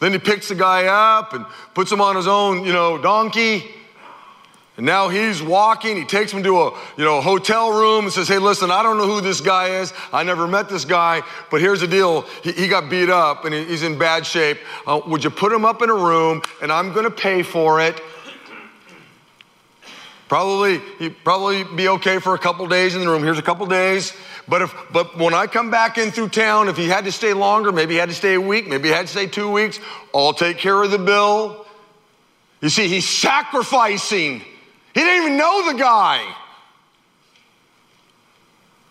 Then 0.00 0.12
he 0.12 0.18
picks 0.18 0.48
the 0.48 0.54
guy 0.54 0.84
up 0.84 1.32
and 1.32 1.46
puts 1.72 1.90
him 1.90 2.02
on 2.02 2.14
his 2.14 2.26
own, 2.26 2.62
you 2.62 2.74
know, 2.74 2.98
donkey 2.98 3.64
and 4.76 4.84
now 4.84 5.08
he's 5.08 5.42
walking. 5.42 5.96
He 5.96 6.04
takes 6.04 6.32
him 6.32 6.42
to 6.42 6.60
a 6.60 6.70
you 6.96 7.04
know 7.04 7.20
hotel 7.20 7.70
room 7.70 8.04
and 8.04 8.12
says, 8.12 8.28
"Hey, 8.28 8.38
listen, 8.38 8.70
I 8.70 8.82
don't 8.82 8.98
know 8.98 9.06
who 9.06 9.20
this 9.20 9.40
guy 9.40 9.80
is. 9.80 9.92
I 10.12 10.22
never 10.22 10.46
met 10.46 10.68
this 10.68 10.84
guy, 10.84 11.22
but 11.50 11.60
here's 11.60 11.80
the 11.80 11.86
deal. 11.86 12.22
He, 12.42 12.52
he 12.52 12.68
got 12.68 12.90
beat 12.90 13.08
up 13.08 13.44
and 13.44 13.54
he's 13.54 13.82
in 13.82 13.98
bad 13.98 14.26
shape. 14.26 14.58
Uh, 14.86 15.00
would 15.06 15.24
you 15.24 15.30
put 15.30 15.52
him 15.52 15.64
up 15.64 15.82
in 15.82 15.90
a 15.90 15.94
room 15.94 16.42
and 16.60 16.70
I'm 16.70 16.92
going 16.92 17.04
to 17.04 17.10
pay 17.10 17.42
for 17.42 17.80
it?" 17.80 18.00
Probably, 20.28 20.80
he'd 20.98 21.22
probably 21.22 21.62
be 21.62 21.86
okay 21.88 22.18
for 22.18 22.34
a 22.34 22.38
couple 22.38 22.66
days 22.66 22.96
in 22.96 23.00
the 23.00 23.06
room. 23.06 23.22
Here's 23.22 23.38
a 23.38 23.42
couple 23.42 23.64
days. 23.66 24.12
But 24.48 24.62
if, 24.62 24.74
but 24.92 25.16
when 25.16 25.34
I 25.34 25.46
come 25.46 25.70
back 25.70 25.98
in 25.98 26.10
through 26.10 26.30
town, 26.30 26.68
if 26.68 26.76
he 26.76 26.88
had 26.88 27.04
to 27.04 27.12
stay 27.12 27.32
longer, 27.32 27.70
maybe 27.70 27.94
he 27.94 28.00
had 28.00 28.08
to 28.08 28.14
stay 28.14 28.34
a 28.34 28.40
week, 28.40 28.66
maybe 28.66 28.88
he 28.88 28.94
had 28.94 29.06
to 29.06 29.12
stay 29.12 29.26
two 29.28 29.50
weeks, 29.50 29.78
I'll 30.12 30.32
take 30.32 30.58
care 30.58 30.82
of 30.82 30.90
the 30.90 30.98
bill. 30.98 31.64
You 32.60 32.70
see, 32.70 32.88
he's 32.88 33.08
sacrificing. 33.08 34.42
He 34.96 35.02
didn't 35.02 35.24
even 35.24 35.36
know 35.36 35.70
the 35.70 35.78
guy. 35.78 36.34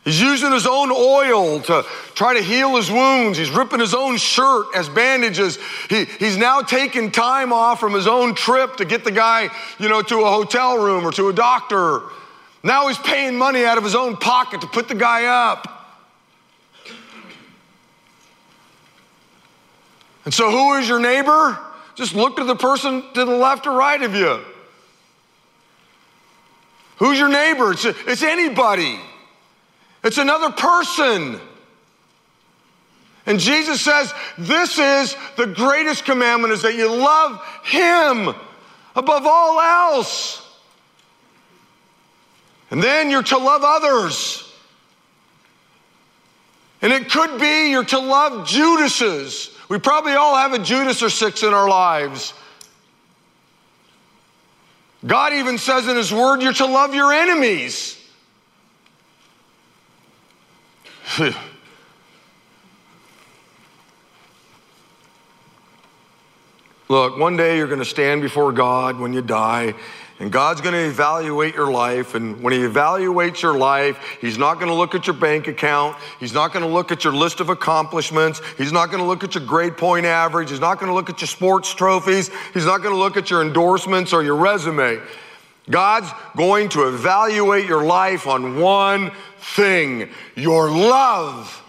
He's 0.03 0.21
using 0.21 0.51
his 0.51 0.67
own 0.67 0.91
oil 0.91 1.61
to 1.61 1.83
try 2.13 2.35
to 2.35 2.43
heal 2.43 2.75
his 2.75 2.91
wounds. 2.91 3.39
He's 3.39 3.49
ripping 3.49 3.79
his 3.79 3.95
own 3.95 4.17
shirt 4.17 4.67
as 4.75 4.87
bandages. 4.87 5.57
He, 5.89 6.05
he's 6.05 6.37
now 6.37 6.61
taking 6.61 7.09
time 7.09 7.51
off 7.51 7.79
from 7.79 7.93
his 7.93 8.05
own 8.05 8.35
trip 8.35 8.75
to 8.75 8.85
get 8.85 9.03
the 9.03 9.09
guy, 9.09 9.49
you 9.79 9.89
know, 9.89 10.03
to 10.03 10.19
a 10.19 10.29
hotel 10.29 10.77
room 10.77 11.07
or 11.07 11.11
to 11.13 11.29
a 11.29 11.33
doctor. 11.33 12.03
Now 12.61 12.87
he's 12.87 12.99
paying 12.99 13.35
money 13.35 13.65
out 13.65 13.79
of 13.79 13.83
his 13.83 13.95
own 13.95 14.15
pocket 14.15 14.61
to 14.61 14.67
put 14.67 14.87
the 14.87 14.93
guy 14.93 15.25
up. 15.25 15.89
And 20.23 20.31
so, 20.31 20.51
who 20.51 20.75
is 20.75 20.87
your 20.87 20.99
neighbor? 20.99 21.57
Just 21.95 22.13
look 22.13 22.35
to 22.35 22.43
the 22.43 22.55
person 22.55 23.03
to 23.15 23.25
the 23.25 23.35
left 23.35 23.65
or 23.65 23.75
right 23.75 24.03
of 24.03 24.13
you. 24.13 24.45
Who's 26.97 27.19
your 27.19 27.29
neighbor? 27.29 27.71
It's, 27.71 27.85
it's 27.85 28.23
anybody. 28.23 28.99
It's 30.03 30.17
another 30.17 30.51
person. 30.51 31.39
And 33.25 33.39
Jesus 33.39 33.81
says, 33.81 34.13
This 34.37 34.77
is 34.77 35.15
the 35.35 35.47
greatest 35.47 36.05
commandment 36.05 36.53
is 36.53 36.61
that 36.61 36.75
you 36.75 36.93
love 36.93 37.43
Him 37.63 38.35
above 38.95 39.25
all 39.25 39.59
else. 39.59 40.41
And 42.71 42.81
then 42.81 43.09
you're 43.09 43.23
to 43.23 43.37
love 43.37 43.61
others. 43.63 44.41
And 46.81 46.93
it 46.93 47.09
could 47.09 47.39
be 47.39 47.71
you're 47.71 47.83
to 47.85 47.99
love 47.99 48.47
Judases. 48.47 49.55
We 49.69 49.79
probably 49.79 50.13
all 50.13 50.35
have 50.35 50.53
a 50.53 50.59
Judas 50.59 51.01
or 51.01 51.09
six 51.09 51.41
in 51.41 51.53
our 51.53 51.67
lives. 51.67 52.33
God 55.05 55.33
even 55.33 55.57
says 55.57 55.87
in 55.87 55.95
His 55.95 56.11
Word, 56.11 56.41
you're 56.41 56.53
to 56.53 56.65
love 56.65 56.95
your 56.95 57.13
enemies. 57.13 57.97
Look, 66.87 67.17
one 67.17 67.35
day 67.37 67.57
you're 67.57 67.67
going 67.67 67.79
to 67.79 67.85
stand 67.85 68.21
before 68.21 68.51
God 68.51 68.99
when 68.99 69.13
you 69.13 69.21
die, 69.21 69.73
and 70.17 70.31
God's 70.31 70.61
going 70.61 70.73
to 70.73 70.85
evaluate 70.87 71.55
your 71.55 71.69
life. 71.69 72.15
And 72.15 72.41
when 72.41 72.53
He 72.53 72.59
evaluates 72.59 73.41
your 73.41 73.57
life, 73.57 73.99
He's 74.21 74.37
not 74.37 74.55
going 74.55 74.67
to 74.67 74.73
look 74.73 74.95
at 74.95 75.07
your 75.07 75.15
bank 75.15 75.47
account. 75.47 75.97
He's 76.21 76.33
not 76.33 76.53
going 76.53 76.63
to 76.63 76.71
look 76.71 76.91
at 76.91 77.03
your 77.03 77.13
list 77.13 77.41
of 77.41 77.49
accomplishments. 77.49 78.41
He's 78.57 78.71
not 78.71 78.87
going 78.87 78.99
to 78.99 79.05
look 79.05 79.25
at 79.25 79.35
your 79.35 79.45
grade 79.45 79.75
point 79.75 80.05
average. 80.05 80.51
He's 80.51 80.61
not 80.61 80.79
going 80.79 80.87
to 80.87 80.93
look 80.93 81.09
at 81.09 81.19
your 81.19 81.27
sports 81.27 81.73
trophies. 81.73 82.29
He's 82.53 82.65
not 82.65 82.81
going 82.81 82.93
to 82.93 82.99
look 82.99 83.17
at 83.17 83.29
your 83.29 83.41
endorsements 83.41 84.13
or 84.13 84.23
your 84.23 84.37
resume. 84.37 85.01
God's 85.69 86.09
going 86.37 86.69
to 86.69 86.87
evaluate 86.87 87.65
your 87.65 87.83
life 87.83 88.25
on 88.25 88.59
one 88.59 89.11
thing 89.39 90.09
your 90.35 90.69
love. 90.69 91.61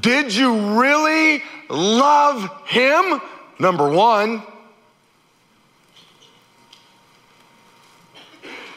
Did 0.00 0.34
you 0.34 0.78
really 0.80 1.42
love 1.70 2.50
Him? 2.66 3.22
Number 3.58 3.90
one. 3.90 4.42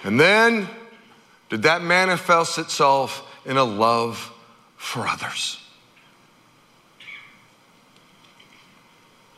And 0.05 0.19
then, 0.19 0.69
did 1.49 1.63
that 1.63 1.81
manifest 1.81 2.59
itself 2.59 3.27
in 3.43 3.57
a 3.57 3.63
love 3.63 4.31
for 4.77 5.07
others? 5.07 5.59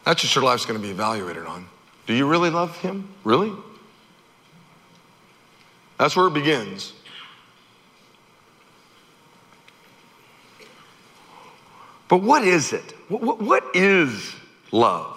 That's 0.04 0.24
what 0.24 0.36
your 0.36 0.44
life's 0.44 0.66
going 0.66 0.80
to 0.80 0.86
be 0.86 0.92
evaluated 0.92 1.46
on. 1.46 1.68
Do 2.06 2.14
you 2.14 2.28
really 2.28 2.50
love 2.50 2.78
Him? 2.80 3.08
Really? 3.24 3.54
That's 5.98 6.18
where 6.18 6.28
it 6.28 6.34
begins. 6.34 6.92
But 12.10 12.22
what 12.22 12.44
is 12.44 12.74
it? 12.74 12.94
What 13.08 13.64
is 13.74 14.34
love? 14.74 15.17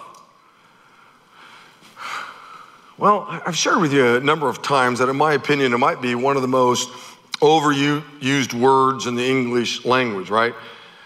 Well, 3.01 3.25
I've 3.27 3.57
shared 3.57 3.81
with 3.81 3.93
you 3.93 4.17
a 4.17 4.19
number 4.19 4.47
of 4.47 4.61
times 4.61 4.99
that, 4.99 5.09
in 5.09 5.17
my 5.17 5.33
opinion, 5.33 5.73
it 5.73 5.79
might 5.79 6.03
be 6.03 6.13
one 6.13 6.35
of 6.35 6.43
the 6.43 6.47
most 6.47 6.87
overused 7.39 8.53
words 8.53 9.07
in 9.07 9.15
the 9.15 9.27
English 9.27 9.85
language, 9.85 10.29
right? 10.29 10.53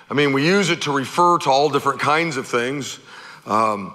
I 0.10 0.14
mean, 0.14 0.34
we 0.34 0.46
use 0.46 0.70
it 0.70 0.82
to 0.82 0.92
refer 0.92 1.38
to 1.38 1.50
all 1.50 1.70
different 1.70 2.02
kinds 2.02 2.36
of 2.36 2.50
things. 2.50 3.00
Um, 3.46 3.94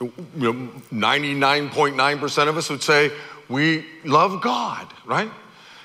you 0.00 0.12
know, 0.36 0.52
99.9% 0.92 2.48
of 2.48 2.56
us 2.56 2.70
would 2.70 2.82
say 2.82 3.12
we 3.48 3.86
love 4.04 4.42
God, 4.42 4.92
right? 5.06 5.30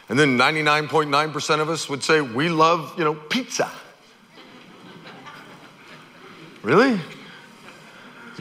And 0.09 0.17
then 0.17 0.39
99.9% 0.39 1.59
of 1.59 1.69
us 1.69 1.87
would 1.87 2.03
say 2.03 2.19
we 2.21 2.49
love, 2.49 2.95
you 2.97 3.03
know, 3.03 3.13
pizza. 3.13 3.69
really? 6.63 6.99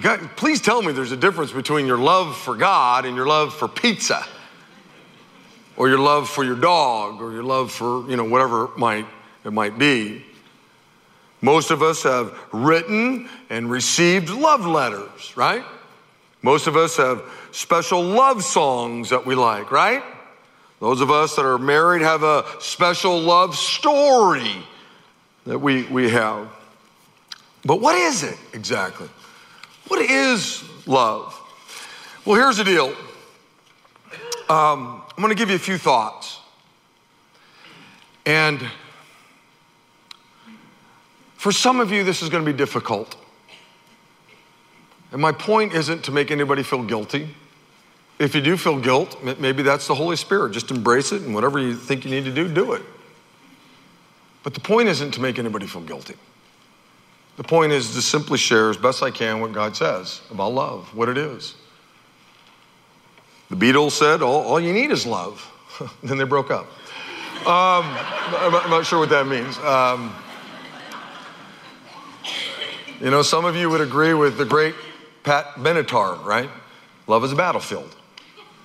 God, 0.02 0.30
please 0.34 0.60
tell 0.60 0.82
me 0.82 0.92
there's 0.92 1.12
a 1.12 1.16
difference 1.16 1.52
between 1.52 1.86
your 1.86 1.96
love 1.96 2.36
for 2.36 2.56
God 2.56 3.04
and 3.06 3.14
your 3.14 3.26
love 3.26 3.54
for 3.54 3.68
pizza, 3.68 4.26
or 5.76 5.88
your 5.88 6.00
love 6.00 6.28
for 6.28 6.42
your 6.42 6.56
dog, 6.56 7.22
or 7.22 7.32
your 7.32 7.44
love 7.44 7.70
for, 7.70 8.10
you 8.10 8.16
know, 8.16 8.24
whatever 8.24 8.64
it 8.64 8.76
might, 8.76 9.06
it 9.44 9.52
might 9.52 9.78
be. 9.78 10.24
Most 11.40 11.70
of 11.70 11.82
us 11.82 12.02
have 12.02 12.36
written 12.52 13.28
and 13.48 13.70
received 13.70 14.28
love 14.28 14.66
letters, 14.66 15.36
right? 15.36 15.64
Most 16.42 16.66
of 16.66 16.76
us 16.76 16.96
have 16.96 17.22
special 17.52 18.02
love 18.02 18.42
songs 18.42 19.10
that 19.10 19.24
we 19.24 19.36
like, 19.36 19.70
right? 19.70 20.02
Those 20.80 21.00
of 21.00 21.12
us 21.12 21.36
that 21.36 21.44
are 21.44 21.58
married 21.58 22.02
have 22.02 22.24
a 22.24 22.44
special 22.58 23.20
love 23.20 23.54
story 23.54 24.52
that 25.46 25.60
we, 25.60 25.84
we 25.84 26.10
have. 26.10 26.48
But 27.64 27.80
what 27.80 27.94
is 27.94 28.24
it 28.24 28.36
exactly? 28.52 29.08
What 29.88 30.00
is 30.00 30.62
love? 30.86 31.38
Well, 32.24 32.36
here's 32.36 32.58
the 32.58 32.64
deal. 32.64 32.94
Um, 34.48 35.02
I'm 35.08 35.22
going 35.22 35.30
to 35.30 35.34
give 35.34 35.50
you 35.50 35.56
a 35.56 35.58
few 35.58 35.78
thoughts. 35.78 36.38
And 38.24 38.60
for 41.36 41.52
some 41.52 41.80
of 41.80 41.90
you, 41.90 42.04
this 42.04 42.22
is 42.22 42.28
going 42.28 42.44
to 42.44 42.50
be 42.50 42.56
difficult. 42.56 43.16
And 45.10 45.20
my 45.20 45.32
point 45.32 45.74
isn't 45.74 46.04
to 46.04 46.12
make 46.12 46.30
anybody 46.30 46.62
feel 46.62 46.82
guilty. 46.82 47.34
If 48.18 48.34
you 48.34 48.40
do 48.40 48.56
feel 48.56 48.78
guilt, 48.78 49.16
maybe 49.38 49.62
that's 49.62 49.88
the 49.88 49.94
Holy 49.94 50.16
Spirit. 50.16 50.52
Just 50.52 50.70
embrace 50.70 51.12
it 51.12 51.22
and 51.22 51.34
whatever 51.34 51.58
you 51.58 51.74
think 51.74 52.04
you 52.04 52.10
need 52.10 52.24
to 52.24 52.32
do, 52.32 52.46
do 52.46 52.72
it. 52.72 52.82
But 54.42 54.54
the 54.54 54.60
point 54.60 54.88
isn't 54.88 55.12
to 55.12 55.20
make 55.20 55.38
anybody 55.38 55.66
feel 55.66 55.82
guilty. 55.82 56.14
The 57.36 57.44
point 57.44 57.72
is 57.72 57.94
to 57.94 58.02
simply 58.02 58.38
share 58.38 58.70
as 58.70 58.76
best 58.76 59.02
I 59.02 59.10
can 59.10 59.40
what 59.40 59.52
God 59.52 59.74
says 59.74 60.20
about 60.30 60.52
love, 60.52 60.94
what 60.94 61.08
it 61.08 61.16
is. 61.16 61.54
The 63.48 63.56
Beatles 63.56 63.92
said, 63.92 64.22
all, 64.22 64.42
all 64.42 64.60
you 64.60 64.72
need 64.72 64.90
is 64.90 65.06
love. 65.06 65.48
then 66.02 66.18
they 66.18 66.24
broke 66.24 66.50
up. 66.50 66.66
Um, 67.40 67.84
I'm, 68.38 68.70
not 68.70 68.86
sure 68.86 68.98
what 68.98 69.08
that 69.10 69.26
means. 69.26 69.58
Um, 69.58 70.14
you 73.00 73.10
know, 73.10 73.22
some 73.22 73.44
of 73.44 73.56
you 73.56 73.68
would 73.68 73.80
agree 73.80 74.14
with 74.14 74.38
the 74.38 74.44
great 74.44 74.74
Pat 75.24 75.54
Benatar, 75.56 76.22
right? 76.24 76.48
Love 77.06 77.24
is 77.24 77.32
a 77.32 77.36
battlefield. 77.36 77.96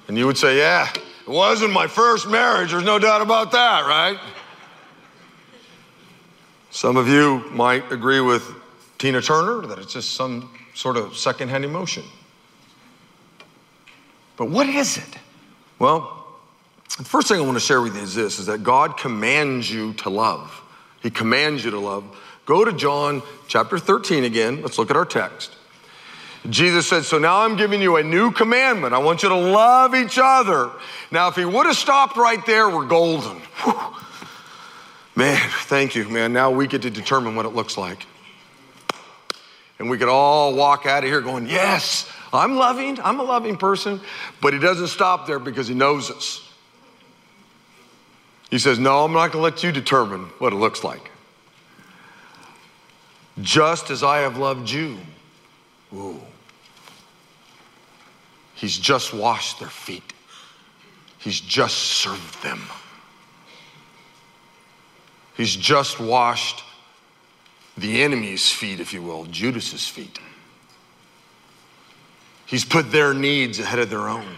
And 0.08 0.18
you 0.18 0.26
would 0.26 0.38
say, 0.38 0.58
yeah, 0.58 0.90
it 0.94 1.28
wasn't 1.28 1.74
my 1.74 1.88
first 1.88 2.30
marriage. 2.30 2.72
There's 2.72 2.84
no 2.84 3.00
doubt 3.00 3.22
about 3.22 3.52
that, 3.52 3.86
right? 3.88 4.20
Some 6.78 6.96
of 6.96 7.08
you 7.08 7.44
might 7.50 7.92
agree 7.92 8.22
with 8.22 8.48
Tina 9.00 9.20
Turner 9.20 9.66
that 9.66 9.80
it's 9.80 9.92
just 9.92 10.12
some 10.12 10.56
sort 10.76 10.96
of 10.96 11.18
secondhand 11.18 11.66
emotion. 11.66 12.04
But 14.36 14.52
what 14.52 14.70
is 14.70 14.98
it? 14.98 15.18
Well, 15.80 16.28
the 17.00 17.04
first 17.04 17.30
thing 17.30 17.40
I 17.40 17.42
want 17.42 17.56
to 17.56 17.60
share 17.60 17.82
with 17.82 17.96
you 17.96 18.04
is 18.04 18.14
this 18.14 18.38
is 18.38 18.46
that 18.46 18.62
God 18.62 18.96
commands 18.96 19.72
you 19.72 19.94
to 19.94 20.12
love. 20.12 20.62
He 21.02 21.10
commands 21.10 21.66
you 21.66 21.72
to 21.72 21.80
love. 21.80 22.04
Go 22.46 22.64
to 22.64 22.72
John 22.72 23.24
chapter 23.48 23.80
13 23.80 24.24
again. 24.24 24.62
Let's 24.62 24.78
look 24.78 24.92
at 24.92 24.96
our 24.96 25.04
text. 25.04 25.56
Jesus 26.48 26.88
said, 26.88 27.06
So 27.06 27.18
now 27.18 27.40
I'm 27.42 27.56
giving 27.56 27.82
you 27.82 27.96
a 27.96 28.04
new 28.04 28.30
commandment. 28.30 28.94
I 28.94 29.00
want 29.00 29.24
you 29.24 29.30
to 29.30 29.36
love 29.36 29.96
each 29.96 30.20
other. 30.22 30.70
Now, 31.10 31.28
if 31.30 31.36
he 31.38 31.44
would 31.44 31.66
have 31.66 31.76
stopped 31.76 32.18
right 32.18 32.46
there, 32.46 32.70
we're 32.70 32.86
golden. 32.86 33.40
Whew. 33.64 34.04
Man, 35.18 35.50
thank 35.64 35.96
you, 35.96 36.08
man. 36.08 36.32
Now 36.32 36.52
we 36.52 36.68
get 36.68 36.84
to 36.84 36.92
determine 36.92 37.36
what 37.36 37.48
it 37.48 37.56
looks 37.56 37.76
like. 37.76 38.06
And 39.80 39.90
we 39.90 39.98
could 39.98 40.10
all 40.10 40.54
walk 40.54 40.86
out 40.86 41.04
of 41.04 41.10
here 41.10 41.22
going, 41.22 41.48
Yes, 41.48 42.08
I'm 42.32 42.56
loving, 42.56 43.00
I'm 43.02 43.20
a 43.20 43.24
loving 43.24 43.58
person, 43.58 44.00
but 44.42 44.54
he 44.54 44.60
doesn't 44.60 44.90
stop 44.90 45.26
there 45.26 45.40
because 45.40 45.68
he 45.68 45.74
knows 45.74 46.12
us. 46.12 46.48
He 48.52 48.60
says, 48.60 48.78
No, 48.78 49.06
I'm 49.06 49.12
not 49.12 49.32
going 49.32 49.42
to 49.44 49.56
let 49.56 49.64
you 49.64 49.72
determine 49.72 50.26
what 50.38 50.54
it 50.54 50.58
looks 50.58 50.84
like. 50.84 51.10
Just 53.42 53.90
as 53.90 54.04
I 54.04 54.20
have 54.20 54.38
loved 54.38 54.70
you. 54.70 54.98
Ooh. 55.96 56.22
He's 58.54 58.78
just 58.78 59.16
washed 59.16 59.58
their 59.58 59.68
feet, 59.68 60.14
He's 61.18 61.40
just 61.40 61.76
served 61.76 62.44
them. 62.44 62.62
He's 65.38 65.56
just 65.56 66.00
washed 66.00 66.64
the 67.78 68.02
enemy's 68.02 68.52
feet, 68.52 68.80
if 68.80 68.92
you 68.92 69.04
will, 69.04 69.26
Judas's 69.26 69.88
feet. 69.88 70.20
He's 72.48 72.66
put 72.66 72.92
their 72.92 73.14
needs 73.14 73.60
ahead 73.60 73.78
of 73.78 73.92
their 73.92 74.08
own. 74.08 74.36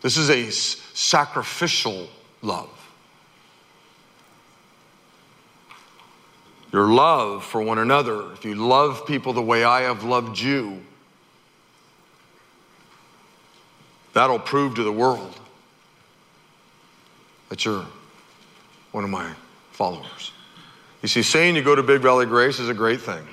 This 0.00 0.16
is 0.16 0.30
a 0.30 0.50
sacrificial 0.50 2.08
love. 2.40 2.70
Your 6.72 6.86
love 6.86 7.44
for 7.44 7.60
one 7.60 7.78
another, 7.78 8.32
if 8.32 8.46
you 8.46 8.54
love 8.54 9.06
people 9.06 9.34
the 9.34 9.42
way 9.42 9.62
I 9.62 9.82
have 9.82 10.04
loved 10.04 10.38
you, 10.38 10.82
that'll 14.14 14.38
prove 14.38 14.74
to 14.76 14.84
the 14.84 14.92
world 14.92 15.38
that 17.50 17.64
you're 17.64 17.86
one 18.92 19.04
of 19.04 19.10
my 19.10 19.32
followers. 19.72 20.32
You 21.02 21.08
see, 21.08 21.22
saying 21.22 21.56
you 21.56 21.62
go 21.62 21.74
to 21.74 21.82
Big 21.82 22.00
Valley 22.00 22.26
Grace 22.26 22.58
is 22.58 22.68
a 22.68 22.74
great 22.74 23.00
thing. 23.00 23.26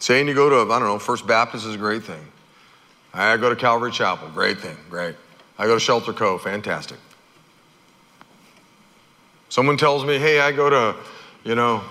Saying 0.00 0.28
you 0.28 0.34
go 0.34 0.50
to, 0.50 0.72
I 0.72 0.78
don't 0.78 0.88
know, 0.88 0.98
First 0.98 1.26
Baptist 1.26 1.64
is 1.66 1.74
a 1.74 1.78
great 1.78 2.02
thing. 2.02 2.20
I 3.14 3.36
go 3.36 3.48
to 3.48 3.56
Calvary 3.56 3.92
Chapel, 3.92 4.28
great 4.28 4.58
thing, 4.58 4.76
great. 4.90 5.14
I 5.56 5.66
go 5.66 5.74
to 5.74 5.80
Shelter 5.80 6.12
Cove, 6.12 6.42
fantastic. 6.42 6.98
Someone 9.48 9.76
tells 9.76 10.04
me, 10.04 10.18
hey, 10.18 10.40
I 10.40 10.50
go 10.50 10.68
to, 10.68 10.96
you 11.44 11.54
know, 11.54 11.82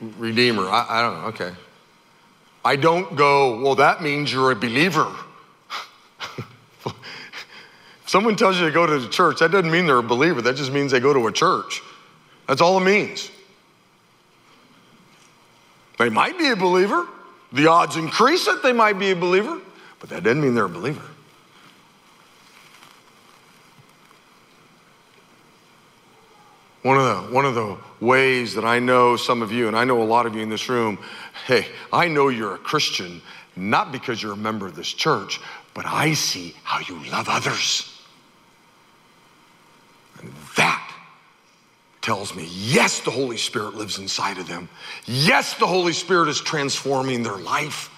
Redeemer. 0.00 0.66
I, 0.66 0.86
I 0.88 1.02
don't 1.02 1.20
know, 1.20 1.26
okay. 1.28 1.52
I 2.64 2.76
don't 2.76 3.14
go, 3.14 3.60
well, 3.62 3.74
that 3.74 4.02
means 4.02 4.32
you're 4.32 4.50
a 4.50 4.56
believer. 4.56 5.14
Someone 8.08 8.36
tells 8.36 8.58
you 8.58 8.64
to 8.64 8.72
go 8.72 8.86
to 8.86 8.98
the 8.98 9.08
church, 9.08 9.40
that 9.40 9.50
doesn't 9.50 9.70
mean 9.70 9.84
they're 9.84 9.98
a 9.98 10.02
believer. 10.02 10.40
That 10.40 10.56
just 10.56 10.72
means 10.72 10.92
they 10.92 10.98
go 10.98 11.12
to 11.12 11.26
a 11.26 11.32
church. 11.32 11.82
That's 12.46 12.62
all 12.62 12.78
it 12.78 12.84
means. 12.84 13.30
They 15.98 16.08
might 16.08 16.38
be 16.38 16.48
a 16.48 16.56
believer. 16.56 17.06
The 17.52 17.66
odds 17.66 17.96
increase 17.96 18.46
that 18.46 18.62
they 18.62 18.72
might 18.72 18.98
be 18.98 19.10
a 19.10 19.16
believer, 19.16 19.60
but 20.00 20.08
that 20.08 20.22
doesn't 20.22 20.40
mean 20.40 20.54
they're 20.54 20.64
a 20.64 20.70
believer. 20.70 21.02
One 26.80 26.96
of, 26.96 27.04
the, 27.04 27.34
one 27.34 27.44
of 27.44 27.54
the 27.54 27.76
ways 28.00 28.54
that 28.54 28.64
I 28.64 28.78
know 28.78 29.16
some 29.16 29.42
of 29.42 29.52
you, 29.52 29.68
and 29.68 29.76
I 29.76 29.84
know 29.84 30.02
a 30.02 30.04
lot 30.04 30.24
of 30.24 30.34
you 30.34 30.40
in 30.40 30.48
this 30.48 30.70
room, 30.70 30.96
hey, 31.46 31.66
I 31.92 32.08
know 32.08 32.28
you're 32.28 32.54
a 32.54 32.58
Christian, 32.58 33.20
not 33.54 33.92
because 33.92 34.22
you're 34.22 34.32
a 34.32 34.36
member 34.36 34.66
of 34.66 34.74
this 34.74 34.88
church, 34.88 35.42
but 35.74 35.84
I 35.84 36.14
see 36.14 36.54
how 36.64 36.78
you 36.80 37.04
love 37.10 37.28
others. 37.28 37.96
And 40.20 40.32
that 40.56 40.92
tells 42.00 42.34
me, 42.34 42.48
yes, 42.50 43.00
the 43.00 43.10
Holy 43.10 43.36
Spirit 43.36 43.74
lives 43.74 43.98
inside 43.98 44.38
of 44.38 44.48
them. 44.48 44.68
Yes, 45.04 45.54
the 45.54 45.66
Holy 45.66 45.92
Spirit 45.92 46.28
is 46.28 46.40
transforming 46.40 47.22
their 47.22 47.36
life. 47.36 47.90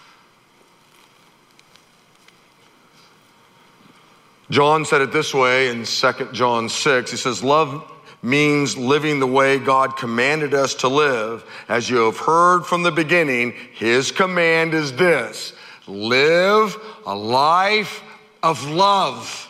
John 4.50 4.84
said 4.84 5.00
it 5.00 5.12
this 5.12 5.32
way 5.32 5.68
in 5.68 5.84
2 5.84 6.12
John 6.32 6.68
6. 6.68 7.10
He 7.10 7.16
says, 7.16 7.44
Love 7.44 7.88
means 8.22 8.76
living 8.76 9.20
the 9.20 9.26
way 9.26 9.58
God 9.58 9.96
commanded 9.96 10.54
us 10.54 10.74
to 10.76 10.88
live. 10.88 11.44
As 11.68 11.88
you 11.88 11.98
have 11.98 12.18
heard 12.18 12.62
from 12.62 12.82
the 12.82 12.90
beginning, 12.90 13.54
His 13.74 14.10
command 14.10 14.74
is 14.74 14.92
this 14.92 15.52
live 15.86 16.76
a 17.06 17.14
life 17.14 18.02
of 18.42 18.68
love. 18.68 19.49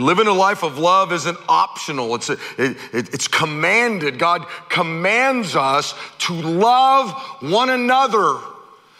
Living 0.00 0.26
a 0.26 0.32
life 0.32 0.62
of 0.62 0.78
love 0.78 1.12
isn't 1.12 1.36
optional, 1.48 2.14
it's, 2.14 2.30
a, 2.30 2.38
it, 2.56 2.78
it, 2.92 3.14
it's 3.14 3.28
commanded. 3.28 4.18
God 4.18 4.46
commands 4.70 5.54
us 5.54 5.94
to 6.20 6.32
love 6.32 7.10
one 7.40 7.68
another, 7.68 8.38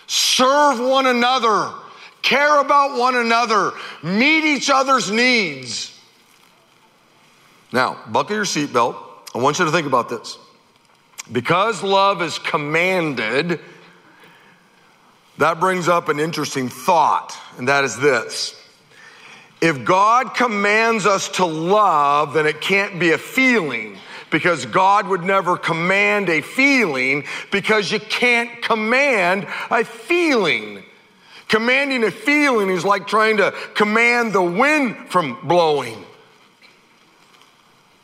serve 0.07 0.79
one 0.79 1.07
another, 1.07 1.73
care 2.21 2.61
about 2.61 2.99
one 2.99 3.17
another, 3.17 3.73
meet 4.03 4.45
each 4.45 4.69
other's 4.69 5.11
needs. 5.11 5.99
Now, 7.73 7.97
buckle 8.09 8.37
your 8.37 8.45
seatbelt. 8.45 8.97
I 9.35 9.39
want 9.39 9.59
you 9.59 9.65
to 9.65 9.71
think 9.71 9.87
about 9.87 10.11
this. 10.11 10.37
Because 11.31 11.83
love 11.83 12.21
is 12.21 12.39
commanded, 12.39 13.61
that 15.39 15.59
brings 15.59 15.89
up 15.89 16.11
an 16.11 16.21
interesting 16.21 16.69
thought, 16.69 17.35
and 17.57 17.69
that 17.69 17.85
is 17.85 17.97
this. 17.97 18.62
If 19.63 19.85
God 19.85 20.35
commands 20.35 21.07
us 21.07 21.29
to 21.37 21.47
love, 21.47 22.35
then 22.35 22.47
it 22.47 22.61
can't 22.61 22.99
be 22.99 23.13
a 23.13 23.19
feeling 23.19 23.97
because 24.29 24.67
God 24.67 25.07
would 25.07 25.23
never 25.23 25.57
command 25.57 26.29
a 26.29 26.41
feeling 26.41 27.25
because 27.53 27.93
you 27.93 28.01
can't 28.01 28.61
command 28.61 29.47
a 29.71 29.85
feeling. 29.85 30.83
Commanding 31.47 32.03
a 32.03 32.11
feeling 32.11 32.71
is 32.71 32.85
like 32.85 33.07
trying 33.07 33.37
to 33.37 33.55
command 33.75 34.33
the 34.33 34.43
wind 34.43 34.97
from 35.11 35.39
blowing. 35.45 36.05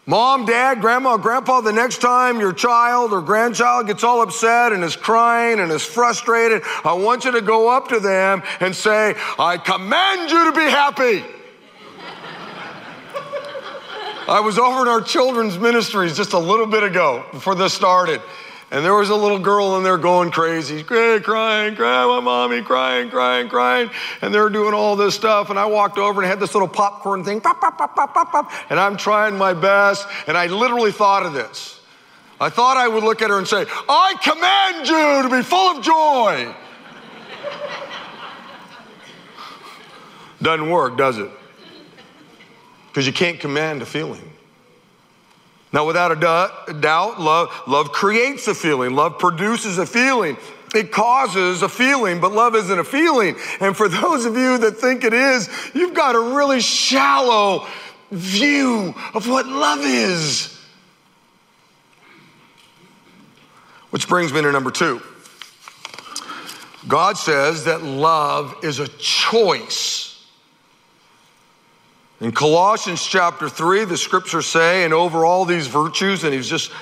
Mom, 0.07 0.47
dad, 0.47 0.81
grandma, 0.81 1.17
grandpa, 1.17 1.61
the 1.61 1.73
next 1.73 1.99
time 1.99 2.39
your 2.39 2.53
child 2.53 3.13
or 3.13 3.21
grandchild 3.21 3.89
gets 3.89 4.05
all 4.05 4.23
upset 4.23 4.73
and 4.73 4.85
is 4.85 4.95
crying 4.95 5.59
and 5.59 5.73
is 5.73 5.85
frustrated, 5.85 6.63
I 6.85 6.93
want 6.93 7.25
you 7.25 7.33
to 7.33 7.43
go 7.43 7.69
up 7.69 7.89
to 7.89 7.99
them 7.99 8.45
and 8.61 8.77
say, 8.77 9.17
I 9.41 9.57
command 9.59 10.31
you 10.31 10.45
to 10.45 10.53
be 10.53 10.71
happy. 10.71 11.25
I 14.29 14.41
was 14.41 14.59
over 14.59 14.83
in 14.83 14.89
our 14.89 15.01
children's 15.01 15.59
ministries 15.59 16.15
just 16.15 16.35
a 16.35 16.39
little 16.39 16.67
bit 16.67 16.83
ago 16.83 17.25
before 17.33 17.55
this 17.55 17.73
started. 17.73 18.21
And 18.71 18.85
there 18.85 18.95
was 18.95 19.09
a 19.09 19.15
little 19.15 19.39
girl 19.39 19.79
in 19.79 19.85
there 19.85 19.97
going 19.97 20.31
crazy, 20.31 20.83
crying, 20.83 21.23
crying, 21.23 21.75
crying, 21.75 22.09
my 22.09 22.21
mommy, 22.21 22.61
crying, 22.61 23.09
crying, 23.09 23.49
crying. 23.49 23.89
And 24.21 24.35
they're 24.35 24.51
doing 24.51 24.75
all 24.75 24.97
this 24.97 25.15
stuff. 25.15 25.49
And 25.49 25.59
I 25.59 25.65
walked 25.65 25.97
over 25.97 26.21
and 26.21 26.29
had 26.29 26.41
this 26.41 26.55
little 26.55 26.69
popcorn 26.69 27.25
thing, 27.25 27.41
pop, 27.41 27.59
pop, 27.59 27.79
pop, 27.79 27.97
pop, 27.97 28.13
pop, 28.13 28.31
pop. 28.31 28.53
And 28.69 28.79
I'm 28.79 28.99
trying 28.99 29.39
my 29.39 29.55
best. 29.55 30.07
And 30.27 30.37
I 30.37 30.49
literally 30.49 30.93
thought 30.93 31.25
of 31.25 31.33
this. 31.33 31.81
I 32.39 32.51
thought 32.51 32.77
I 32.77 32.87
would 32.87 33.05
look 33.05 33.23
at 33.23 33.31
her 33.31 33.39
and 33.39 33.49
say, 33.49 33.65
I 33.89 34.15
command 34.23 34.87
you 34.87 35.23
to 35.23 35.35
be 35.35 35.43
full 35.43 35.79
of 35.79 35.83
joy. 35.83 36.55
Doesn't 40.43 40.69
work, 40.69 40.99
does 40.99 41.17
it? 41.17 41.31
Because 42.99 43.07
you 43.07 43.13
can't 43.13 43.39
command 43.39 43.81
a 43.81 43.87
feeling. 43.87 44.29
Now, 45.73 45.87
without 45.87 46.11
a 46.11 46.17
doubt, 46.17 47.21
love, 47.21 47.55
love 47.69 47.93
creates 47.93 48.49
a 48.49 48.57
feeling, 48.57 48.93
love 48.97 49.21
produces 49.21 49.79
a 49.79 49.87
feeling. 49.87 50.37
It 50.75 50.91
causes 50.91 51.63
a 51.63 51.69
feeling, 51.69 52.21
but 52.21 52.33
love 52.33 52.57
isn't 52.57 52.77
a 52.77 52.83
feeling. 52.83 53.37
And 53.61 53.77
for 53.77 53.89
those 53.89 54.25
of 54.25 54.37
you 54.37 54.59
that 54.59 54.79
think 54.79 55.05
it 55.05 55.15
is, 55.15 55.49
you've 55.75 55.95
got 55.95 56.17
a 56.17 56.35
really 56.35 56.61
shallow 56.61 57.69
view 58.11 58.97
of 59.15 59.29
what 59.29 59.47
love 59.47 59.83
is. 59.83 60.59
Which 63.91 64.09
brings 64.09 64.33
me 64.33 64.43
to 64.43 64.51
number 64.51 64.73
two. 64.73 65.01
God 66.89 67.17
says 67.17 67.67
that 67.67 67.85
love 67.85 68.57
is 68.65 68.81
a 68.81 68.89
choice. 68.89 70.08
In 72.21 72.33
Colossians 72.33 73.07
chapter 73.07 73.49
3, 73.49 73.85
the 73.85 73.97
scriptures 73.97 74.47
say, 74.47 74.85
and 74.85 74.93
over 74.93 75.25
all 75.25 75.45
these 75.45 75.69
virtues, 75.69 76.25
and 76.25 76.35
he's 76.35 76.49
just 76.49 76.73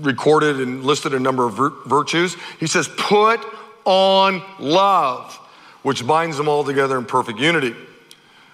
recorded 0.00 0.60
and 0.60 0.84
listed 0.84 1.14
a 1.14 1.20
number 1.20 1.46
of 1.46 1.54
vir- 1.54 1.72
virtues, 1.86 2.36
he 2.60 2.66
says, 2.66 2.88
put 2.98 3.40
on 3.86 4.42
love, 4.58 5.34
which 5.82 6.06
binds 6.06 6.36
them 6.36 6.48
all 6.48 6.64
together 6.64 6.98
in 6.98 7.06
perfect 7.06 7.38
unity. 7.38 7.74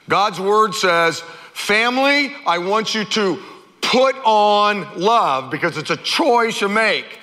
God's 0.09 0.39
word 0.41 0.75
says, 0.75 1.21
family, 1.53 2.33
I 2.47 2.59
want 2.59 2.95
you 2.95 3.05
to 3.05 3.43
put 3.81 4.15
on 4.25 5.01
love 5.01 5.51
because 5.51 5.77
it's 5.77 5.91
a 5.91 5.97
choice 5.97 6.61
you 6.61 6.69
make. 6.69 7.19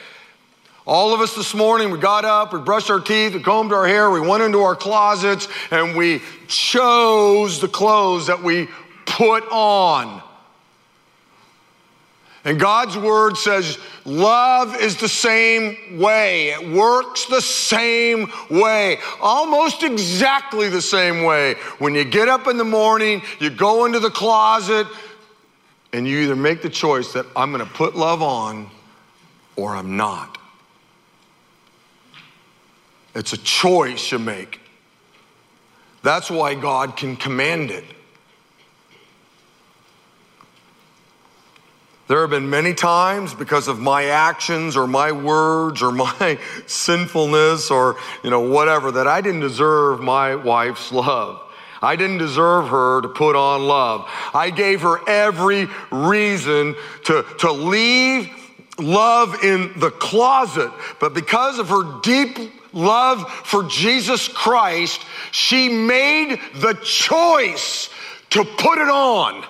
All 0.88 1.16
of 1.16 1.22
us 1.22 1.36
this 1.36 1.56
morning, 1.56 1.90
we 1.90 1.98
got 1.98 2.26
up, 2.26 2.54
we 2.54 2.60
brushed 2.60 2.92
our 2.92 3.00
teeth, 3.00 3.34
we 3.34 3.42
combed 3.42 3.74
our 3.74 3.88
hair, 3.88 4.12
we 4.12 4.20
went 4.20 4.44
into 4.44 4.62
our 4.62 4.76
closets, 4.76 5.48
and 5.72 5.98
we 5.98 6.22
chose 6.48 7.60
the 7.60 7.68
clothes 7.68 8.28
that 8.28 8.44
we 8.44 8.68
put 9.08 9.44
on. 9.52 10.22
And 12.44 12.60
God's 12.60 12.96
word 12.96 13.36
says 13.36 13.80
love 14.06 14.76
is 14.80 14.98
the 14.98 15.10
same 15.10 15.98
way. 15.98 16.50
It 16.50 16.70
works 16.70 17.26
the 17.26 17.42
same 17.42 18.32
way, 18.52 19.00
almost 19.20 19.82
exactly 19.82 20.70
the 20.70 20.84
same 20.84 21.24
way. 21.24 21.56
When 21.80 21.96
you 21.96 22.06
get 22.06 22.30
up 22.30 22.48
in 22.48 22.58
the 22.58 22.64
morning, 22.64 23.24
you 23.40 23.50
go 23.50 23.86
into 23.86 24.00
the 24.00 24.12
closet, 24.12 24.86
and 25.94 26.08
you 26.08 26.20
either 26.20 26.36
make 26.36 26.62
the 26.62 26.70
choice 26.70 27.14
that 27.14 27.26
I'm 27.36 27.52
going 27.52 27.66
to 27.66 27.74
put 27.74 27.96
love 27.96 28.22
on 28.22 28.70
or 29.56 29.76
I'm 29.76 29.98
not. 29.98 30.35
It's 33.16 33.32
a 33.32 33.38
choice 33.38 34.12
you 34.12 34.20
make. 34.20 34.60
That's 36.04 36.30
why 36.30 36.54
God 36.54 36.98
can 36.98 37.16
command 37.16 37.72
it. 37.72 37.86
There 42.08 42.22
have 42.22 42.30
been 42.30 42.52
many 42.52 42.76
times 42.76 43.34
because 43.34 43.68
of 43.68 43.80
my 43.80 44.06
actions 44.06 44.78
or 44.78 44.86
my 44.86 45.12
words 45.12 45.82
or 45.82 45.92
my 45.94 46.38
sinfulness 46.68 47.72
or, 47.72 47.98
you 48.24 48.30
know, 48.30 48.42
whatever, 48.42 48.92
that 48.92 49.08
I 49.08 49.22
didn't 49.22 49.40
deserve 49.40 50.02
my 50.02 50.36
wife's 50.36 50.92
love. 50.92 51.42
I 51.82 51.96
didn't 51.96 52.20
deserve 52.20 52.70
her 52.70 53.02
to 53.02 53.08
put 53.08 53.36
on 53.36 53.64
love. 53.64 54.10
I 54.34 54.50
gave 54.50 54.82
her 54.82 55.08
every 55.08 55.68
reason 55.92 56.76
to, 57.06 57.26
to 57.40 57.52
leave 57.52 58.30
love 58.78 59.44
in 59.44 59.78
the 59.80 59.92
closet. 59.92 60.72
But 61.00 61.14
because 61.14 61.60
of 61.60 61.70
her 61.70 62.02
deep 62.02 62.38
love 62.76 63.32
for 63.32 63.64
Jesus 63.64 64.28
Christ, 64.28 65.02
she 65.32 65.70
made 65.70 66.40
the 66.56 66.74
choice 66.84 67.90
to 68.32 68.44
put 68.44 68.78
it 68.78 68.90
on. 68.90 69.44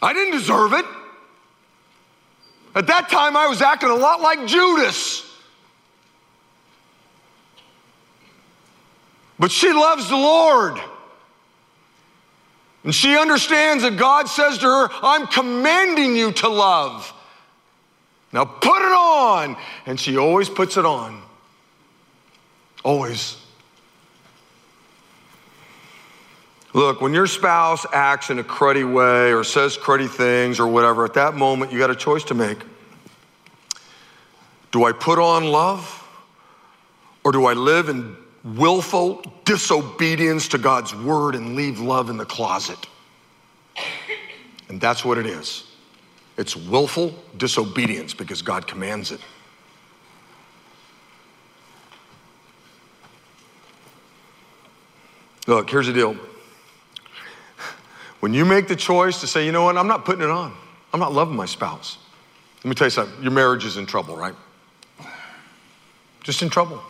I 0.00 0.12
didn't 0.14 0.32
deserve 0.32 0.72
it. 0.72 0.86
At 2.74 2.86
that 2.86 3.08
time, 3.08 3.36
I 3.36 3.46
was 3.46 3.60
acting 3.60 3.90
a 3.90 3.94
lot 3.94 4.20
like 4.20 4.46
Judas. 4.46 5.24
But 9.38 9.50
she 9.50 9.72
loves 9.72 10.08
the 10.08 10.16
Lord. 10.16 10.78
And 12.84 12.94
she 12.94 13.18
understands 13.18 13.82
that 13.82 13.96
God 13.96 14.28
says 14.28 14.58
to 14.58 14.66
her, 14.66 14.88
I'm 15.02 15.26
commanding 15.26 16.16
you 16.16 16.32
to 16.32 16.48
love. 16.48 17.12
Now 18.36 18.44
put 18.44 18.82
it 18.82 18.92
on. 18.92 19.56
And 19.86 19.98
she 19.98 20.18
always 20.18 20.50
puts 20.50 20.76
it 20.76 20.84
on. 20.84 21.22
Always. 22.84 23.38
Look, 26.74 27.00
when 27.00 27.14
your 27.14 27.26
spouse 27.26 27.86
acts 27.94 28.28
in 28.28 28.38
a 28.38 28.44
cruddy 28.44 28.84
way 28.84 29.32
or 29.32 29.42
says 29.42 29.78
cruddy 29.78 30.06
things 30.06 30.60
or 30.60 30.68
whatever, 30.68 31.06
at 31.06 31.14
that 31.14 31.34
moment, 31.34 31.72
you 31.72 31.78
got 31.78 31.90
a 31.90 31.96
choice 31.96 32.24
to 32.24 32.34
make. 32.34 32.58
Do 34.70 34.84
I 34.84 34.92
put 34.92 35.18
on 35.18 35.44
love 35.44 36.06
or 37.24 37.32
do 37.32 37.46
I 37.46 37.54
live 37.54 37.88
in 37.88 38.18
willful 38.44 39.24
disobedience 39.46 40.48
to 40.48 40.58
God's 40.58 40.94
word 40.94 41.36
and 41.36 41.56
leave 41.56 41.80
love 41.80 42.10
in 42.10 42.18
the 42.18 42.26
closet? 42.26 42.86
And 44.68 44.78
that's 44.78 45.06
what 45.06 45.16
it 45.16 45.24
is. 45.24 45.65
It's 46.36 46.54
willful 46.54 47.14
disobedience 47.36 48.12
because 48.12 48.42
God 48.42 48.66
commands 48.66 49.10
it. 49.10 49.20
Look, 55.46 55.70
here's 55.70 55.86
the 55.86 55.92
deal. 55.92 56.16
When 58.20 58.34
you 58.34 58.44
make 58.44 58.68
the 58.68 58.76
choice 58.76 59.20
to 59.20 59.26
say, 59.26 59.46
you 59.46 59.52
know 59.52 59.64
what, 59.64 59.76
I'm 59.76 59.86
not 59.86 60.04
putting 60.04 60.22
it 60.22 60.30
on, 60.30 60.54
I'm 60.92 61.00
not 61.00 61.12
loving 61.12 61.36
my 61.36 61.46
spouse. 61.46 61.98
Let 62.58 62.70
me 62.70 62.74
tell 62.74 62.86
you 62.86 62.90
something 62.90 63.22
your 63.22 63.32
marriage 63.32 63.64
is 63.64 63.76
in 63.76 63.86
trouble, 63.86 64.16
right? 64.16 64.34
Just 66.22 66.42
in 66.42 66.50
trouble. 66.50 66.82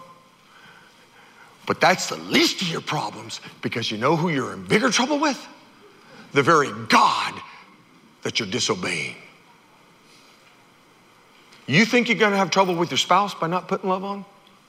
But 1.66 1.80
that's 1.80 2.08
the 2.08 2.16
least 2.16 2.62
of 2.62 2.68
your 2.68 2.80
problems 2.80 3.40
because 3.60 3.90
you 3.90 3.98
know 3.98 4.16
who 4.16 4.30
you're 4.30 4.52
in 4.52 4.64
bigger 4.64 4.88
trouble 4.88 5.18
with? 5.18 5.46
The 6.32 6.42
very 6.42 6.70
God 6.88 7.34
that 8.22 8.38
you're 8.38 8.48
disobeying. 8.48 9.16
You 11.66 11.84
think 11.84 12.08
you're 12.08 12.18
going 12.18 12.32
to 12.32 12.38
have 12.38 12.50
trouble 12.50 12.74
with 12.74 12.90
your 12.90 12.98
spouse 12.98 13.34
by 13.34 13.48
not 13.48 13.68
putting 13.68 13.88
love 13.88 14.04
on? 14.04 14.24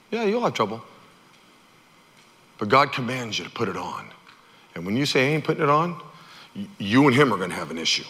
Yeah, 0.09 0.23
you'll 0.23 0.43
have 0.43 0.53
trouble. 0.53 0.83
But 2.57 2.69
God 2.69 2.91
commands 2.91 3.37
you 3.37 3.45
to 3.45 3.51
put 3.51 3.69
it 3.69 3.77
on. 3.77 4.07
And 4.73 4.85
when 4.85 4.97
you 4.97 5.05
say, 5.05 5.27
I 5.27 5.35
ain't 5.35 5.43
putting 5.43 5.63
it 5.63 5.69
on, 5.69 6.01
you 6.79 7.05
and 7.05 7.15
him 7.15 7.31
are 7.33 7.37
going 7.37 7.51
to 7.51 7.55
have 7.55 7.71
an 7.71 7.77
issue. 7.77 8.03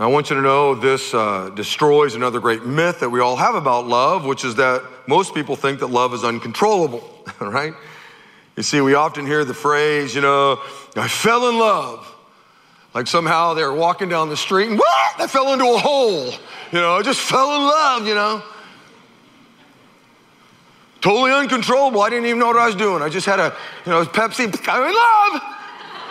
I 0.00 0.06
want 0.06 0.30
you 0.30 0.36
to 0.36 0.42
know 0.42 0.74
this 0.74 1.12
uh, 1.12 1.50
destroys 1.50 2.14
another 2.14 2.40
great 2.40 2.64
myth 2.64 3.00
that 3.00 3.10
we 3.10 3.20
all 3.20 3.36
have 3.36 3.54
about 3.54 3.86
love, 3.86 4.24
which 4.24 4.46
is 4.46 4.54
that 4.54 4.82
most 5.06 5.34
people 5.34 5.56
think 5.56 5.80
that 5.80 5.88
love 5.88 6.14
is 6.14 6.24
uncontrollable, 6.24 7.06
right? 7.40 7.74
You 8.60 8.64
see, 8.64 8.82
we 8.82 8.92
often 8.92 9.24
hear 9.24 9.42
the 9.42 9.54
phrase, 9.54 10.14
you 10.14 10.20
know, 10.20 10.60
I 10.94 11.08
fell 11.08 11.48
in 11.48 11.58
love. 11.58 12.06
Like 12.92 13.06
somehow 13.06 13.54
they're 13.54 13.72
walking 13.72 14.10
down 14.10 14.28
the 14.28 14.36
street 14.36 14.68
and 14.68 14.78
what? 14.78 15.18
I 15.18 15.26
fell 15.28 15.54
into 15.54 15.64
a 15.64 15.78
hole. 15.78 16.26
You 16.26 16.78
know, 16.78 16.96
I 16.96 17.00
just 17.00 17.20
fell 17.20 17.56
in 17.56 17.62
love, 17.62 18.06
you 18.06 18.14
know. 18.14 18.42
Totally 21.00 21.32
uncontrollable. 21.32 22.02
I 22.02 22.10
didn't 22.10 22.26
even 22.26 22.38
know 22.38 22.48
what 22.48 22.58
I 22.58 22.66
was 22.66 22.74
doing. 22.74 23.02
I 23.02 23.08
just 23.08 23.24
had 23.24 23.40
a, 23.40 23.56
you 23.86 23.92
know, 23.92 24.04
Pepsi, 24.04 24.44
I'm 24.68 24.88
in 24.90 24.94
love. 24.94 25.42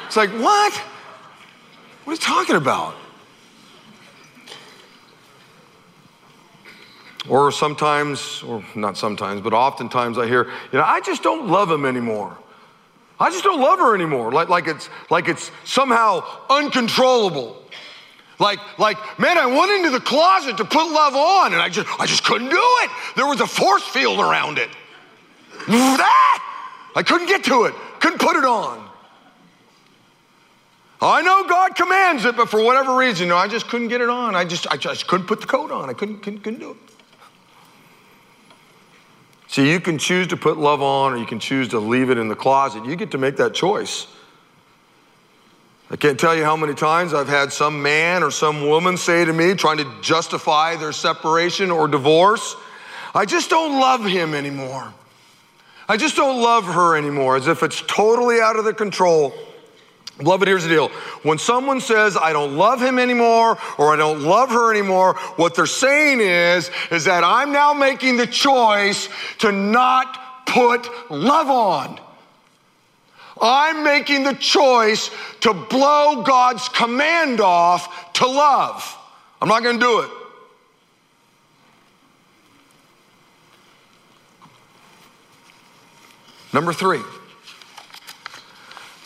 It's 0.07 0.17
like, 0.17 0.31
what? 0.31 0.73
What 0.73 2.13
are 2.13 2.15
you 2.15 2.17
talking 2.17 2.55
about? 2.55 2.95
Or 7.27 7.51
sometimes, 7.51 8.41
or 8.43 8.63
not 8.75 8.97
sometimes, 8.97 9.41
but 9.41 9.53
oftentimes 9.53 10.17
I 10.17 10.25
hear, 10.27 10.45
you 10.71 10.79
know, 10.79 10.85
I 10.85 11.01
just 11.01 11.21
don't 11.21 11.47
love 11.47 11.69
him 11.69 11.85
anymore. 11.85 12.37
I 13.19 13.29
just 13.29 13.43
don't 13.43 13.59
love 13.59 13.79
her 13.79 13.93
anymore. 13.93 14.31
Like, 14.31 14.47
like 14.47 14.67
it's 14.67 14.89
like 15.09 15.27
it's 15.27 15.51
somehow 15.65 16.23
uncontrollable. 16.49 17.61
Like, 18.39 18.59
like, 18.79 18.97
man, 19.19 19.37
I 19.37 19.45
went 19.47 19.69
into 19.71 19.89
the 19.89 19.99
closet 19.99 20.55
to 20.57 20.65
put 20.65 20.89
love 20.89 21.13
on 21.13 21.51
and 21.51 21.61
I 21.61 21.67
just 21.67 21.89
I 21.99 22.05
just 22.05 22.23
couldn't 22.23 22.49
do 22.49 22.55
it. 22.55 22.91
There 23.17 23.25
was 23.25 23.41
a 23.41 23.47
force 23.47 23.83
field 23.83 24.19
around 24.19 24.57
it. 24.57 24.69
I 25.67 27.03
couldn't 27.05 27.27
get 27.27 27.43
to 27.45 27.65
it, 27.65 27.73
couldn't 27.99 28.19
put 28.19 28.37
it 28.37 28.45
on. 28.45 28.89
I 31.01 31.21
know 31.21 31.47
God 31.47 31.75
commands 31.75 32.25
it, 32.25 32.35
but 32.35 32.49
for 32.49 32.61
whatever 32.61 32.95
reason, 32.97 33.27
you 33.27 33.29
know, 33.29 33.37
I 33.37 33.47
just 33.47 33.67
couldn't 33.67 33.87
get 33.87 34.01
it 34.01 34.09
on. 34.09 34.35
I 34.35 34.43
just, 34.43 34.67
I 34.67 34.75
just 34.75 35.07
couldn't 35.07 35.27
put 35.27 35.39
the 35.39 35.47
coat 35.47 35.71
on. 35.71 35.89
I 35.89 35.93
couldn't, 35.93 36.21
couldn't, 36.21 36.41
couldn't 36.41 36.59
do 36.59 36.71
it. 36.71 36.77
See, 39.49 39.67
you 39.67 39.79
can 39.79 39.97
choose 39.97 40.27
to 40.27 40.37
put 40.37 40.57
love 40.59 40.83
on 40.83 41.13
or 41.13 41.17
you 41.17 41.25
can 41.25 41.39
choose 41.39 41.69
to 41.69 41.79
leave 41.79 42.11
it 42.11 42.19
in 42.19 42.27
the 42.27 42.35
closet. 42.35 42.85
You 42.85 42.95
get 42.95 43.09
to 43.11 43.17
make 43.17 43.37
that 43.37 43.55
choice. 43.55 44.05
I 45.89 45.95
can't 45.95 46.19
tell 46.19 46.35
you 46.35 46.43
how 46.43 46.55
many 46.55 46.75
times 46.75 47.15
I've 47.15 47.27
had 47.27 47.51
some 47.51 47.81
man 47.81 48.21
or 48.21 48.29
some 48.29 48.69
woman 48.69 48.95
say 48.95 49.25
to 49.25 49.33
me, 49.33 49.55
trying 49.55 49.77
to 49.77 49.91
justify 50.01 50.75
their 50.75 50.91
separation 50.91 51.71
or 51.71 51.87
divorce, 51.87 52.55
I 53.15 53.25
just 53.25 53.49
don't 53.49 53.79
love 53.79 54.05
him 54.05 54.35
anymore. 54.35 54.93
I 55.87 55.97
just 55.97 56.15
don't 56.15 56.39
love 56.39 56.65
her 56.65 56.95
anymore, 56.95 57.35
as 57.35 57.47
if 57.47 57.63
it's 57.63 57.81
totally 57.87 58.39
out 58.39 58.55
of 58.55 58.65
the 58.65 58.73
control. 58.75 59.33
Beloved, 60.19 60.49
here's 60.49 60.63
the 60.63 60.69
deal. 60.69 60.89
When 61.23 61.37
someone 61.37 61.79
says, 61.79 62.17
I 62.17 62.33
don't 62.33 62.57
love 62.57 62.81
him 62.81 62.99
anymore 62.99 63.57
or 63.77 63.93
I 63.93 63.95
don't 63.95 64.21
love 64.21 64.49
her 64.49 64.69
anymore, 64.69 65.13
what 65.37 65.55
they're 65.55 65.65
saying 65.65 66.19
is, 66.19 66.69
is 66.91 67.05
that 67.05 67.23
I'm 67.23 67.53
now 67.53 67.73
making 67.73 68.17
the 68.17 68.27
choice 68.27 69.07
to 69.39 69.53
not 69.53 70.45
put 70.45 70.89
love 71.09 71.47
on. 71.49 72.01
I'm 73.41 73.85
making 73.85 74.23
the 74.25 74.33
choice 74.33 75.09
to 75.39 75.53
blow 75.53 76.23
God's 76.23 76.67
command 76.67 77.39
off 77.39 78.11
to 78.13 78.27
love. 78.27 78.97
I'm 79.41 79.47
not 79.47 79.63
going 79.63 79.79
to 79.79 79.85
do 79.85 79.99
it. 80.01 80.09
Number 86.51 86.73
three, 86.73 87.01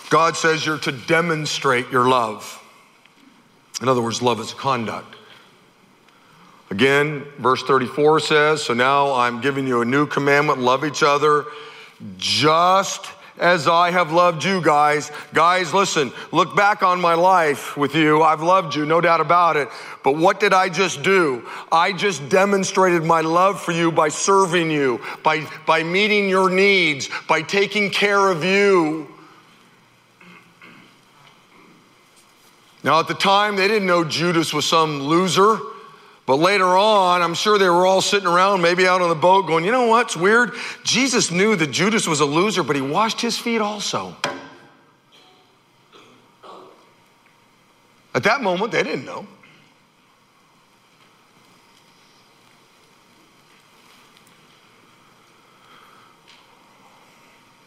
God 0.09 0.35
says 0.35 0.65
you're 0.65 0.77
to 0.79 0.91
demonstrate 0.91 1.89
your 1.91 2.07
love. 2.07 2.59
In 3.81 3.87
other 3.87 4.01
words, 4.01 4.21
love 4.21 4.39
is 4.39 4.53
conduct. 4.53 5.15
Again, 6.69 7.23
verse 7.37 7.61
34 7.63 8.19
says, 8.19 8.63
So 8.63 8.73
now 8.73 9.13
I'm 9.13 9.41
giving 9.41 9.67
you 9.67 9.81
a 9.81 9.85
new 9.85 10.07
commandment 10.07 10.59
love 10.59 10.83
each 10.85 11.03
other 11.03 11.45
just 12.17 13.07
as 13.39 13.67
I 13.67 13.91
have 13.91 14.11
loved 14.11 14.43
you 14.43 14.61
guys. 14.61 15.11
Guys, 15.33 15.73
listen, 15.73 16.11
look 16.31 16.55
back 16.55 16.83
on 16.83 17.01
my 17.01 17.13
life 17.13 17.75
with 17.77 17.95
you. 17.95 18.21
I've 18.21 18.41
loved 18.41 18.75
you, 18.75 18.85
no 18.85 19.01
doubt 19.01 19.21
about 19.21 19.57
it. 19.57 19.69
But 20.03 20.17
what 20.17 20.39
did 20.39 20.53
I 20.53 20.69
just 20.69 21.03
do? 21.03 21.47
I 21.71 21.93
just 21.93 22.27
demonstrated 22.29 23.03
my 23.03 23.21
love 23.21 23.61
for 23.61 23.71
you 23.71 23.91
by 23.91 24.09
serving 24.09 24.71
you, 24.71 25.01
by, 25.23 25.47
by 25.65 25.83
meeting 25.83 26.29
your 26.29 26.49
needs, 26.49 27.09
by 27.27 27.41
taking 27.41 27.89
care 27.89 28.29
of 28.29 28.43
you. 28.43 29.12
Now, 32.83 32.99
at 32.99 33.07
the 33.07 33.13
time, 33.13 33.55
they 33.55 33.67
didn't 33.67 33.87
know 33.87 34.03
Judas 34.03 34.53
was 34.53 34.65
some 34.65 35.01
loser. 35.01 35.59
But 36.25 36.37
later 36.37 36.65
on, 36.65 37.21
I'm 37.21 37.33
sure 37.33 37.57
they 37.57 37.67
were 37.67 37.85
all 37.85 38.01
sitting 38.01 38.27
around, 38.27 38.61
maybe 38.61 38.87
out 38.87 39.01
on 39.01 39.09
the 39.09 39.15
boat, 39.15 39.45
going, 39.45 39.65
you 39.65 39.71
know 39.71 39.87
what's 39.87 40.15
weird? 40.15 40.53
Jesus 40.83 41.31
knew 41.31 41.55
that 41.57 41.67
Judas 41.71 42.07
was 42.07 42.21
a 42.21 42.25
loser, 42.25 42.63
but 42.63 42.77
he 42.77 42.81
washed 42.81 43.19
his 43.19 43.37
feet 43.37 43.59
also. 43.59 44.15
At 48.15 48.23
that 48.23 48.41
moment, 48.41 48.71
they 48.71 48.83
didn't 48.83 49.05
know. 49.05 49.27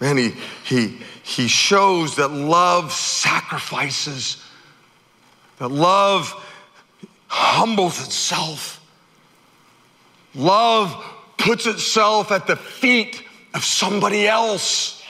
Man, 0.00 0.16
he, 0.16 0.34
he, 0.64 0.98
he 1.22 1.48
shows 1.48 2.16
that 2.16 2.28
love 2.30 2.92
sacrifices, 2.92 4.42
that 5.58 5.68
love 5.68 6.32
humbles 7.28 8.04
itself. 8.04 8.80
Love 10.34 10.94
puts 11.38 11.66
itself 11.66 12.30
at 12.30 12.46
the 12.46 12.56
feet 12.56 13.22
of 13.54 13.64
somebody 13.64 14.26
else. 14.26 15.02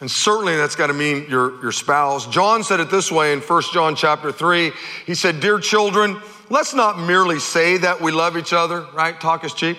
And 0.00 0.10
certainly 0.10 0.56
that's 0.56 0.76
got 0.76 0.88
to 0.88 0.92
mean 0.92 1.26
your, 1.28 1.60
your 1.62 1.72
spouse. 1.72 2.26
John 2.26 2.64
said 2.64 2.80
it 2.80 2.90
this 2.90 3.10
way 3.10 3.32
in 3.32 3.40
1 3.40 3.62
John 3.72 3.94
chapter 3.96 4.32
3. 4.32 4.72
He 5.06 5.14
said, 5.14 5.40
Dear 5.40 5.58
children, 5.58 6.20
let's 6.50 6.74
not 6.74 6.98
merely 6.98 7.38
say 7.38 7.78
that 7.78 8.00
we 8.00 8.12
love 8.12 8.36
each 8.36 8.52
other, 8.52 8.86
right? 8.94 9.18
Talk 9.20 9.44
is 9.44 9.54
cheap. 9.54 9.78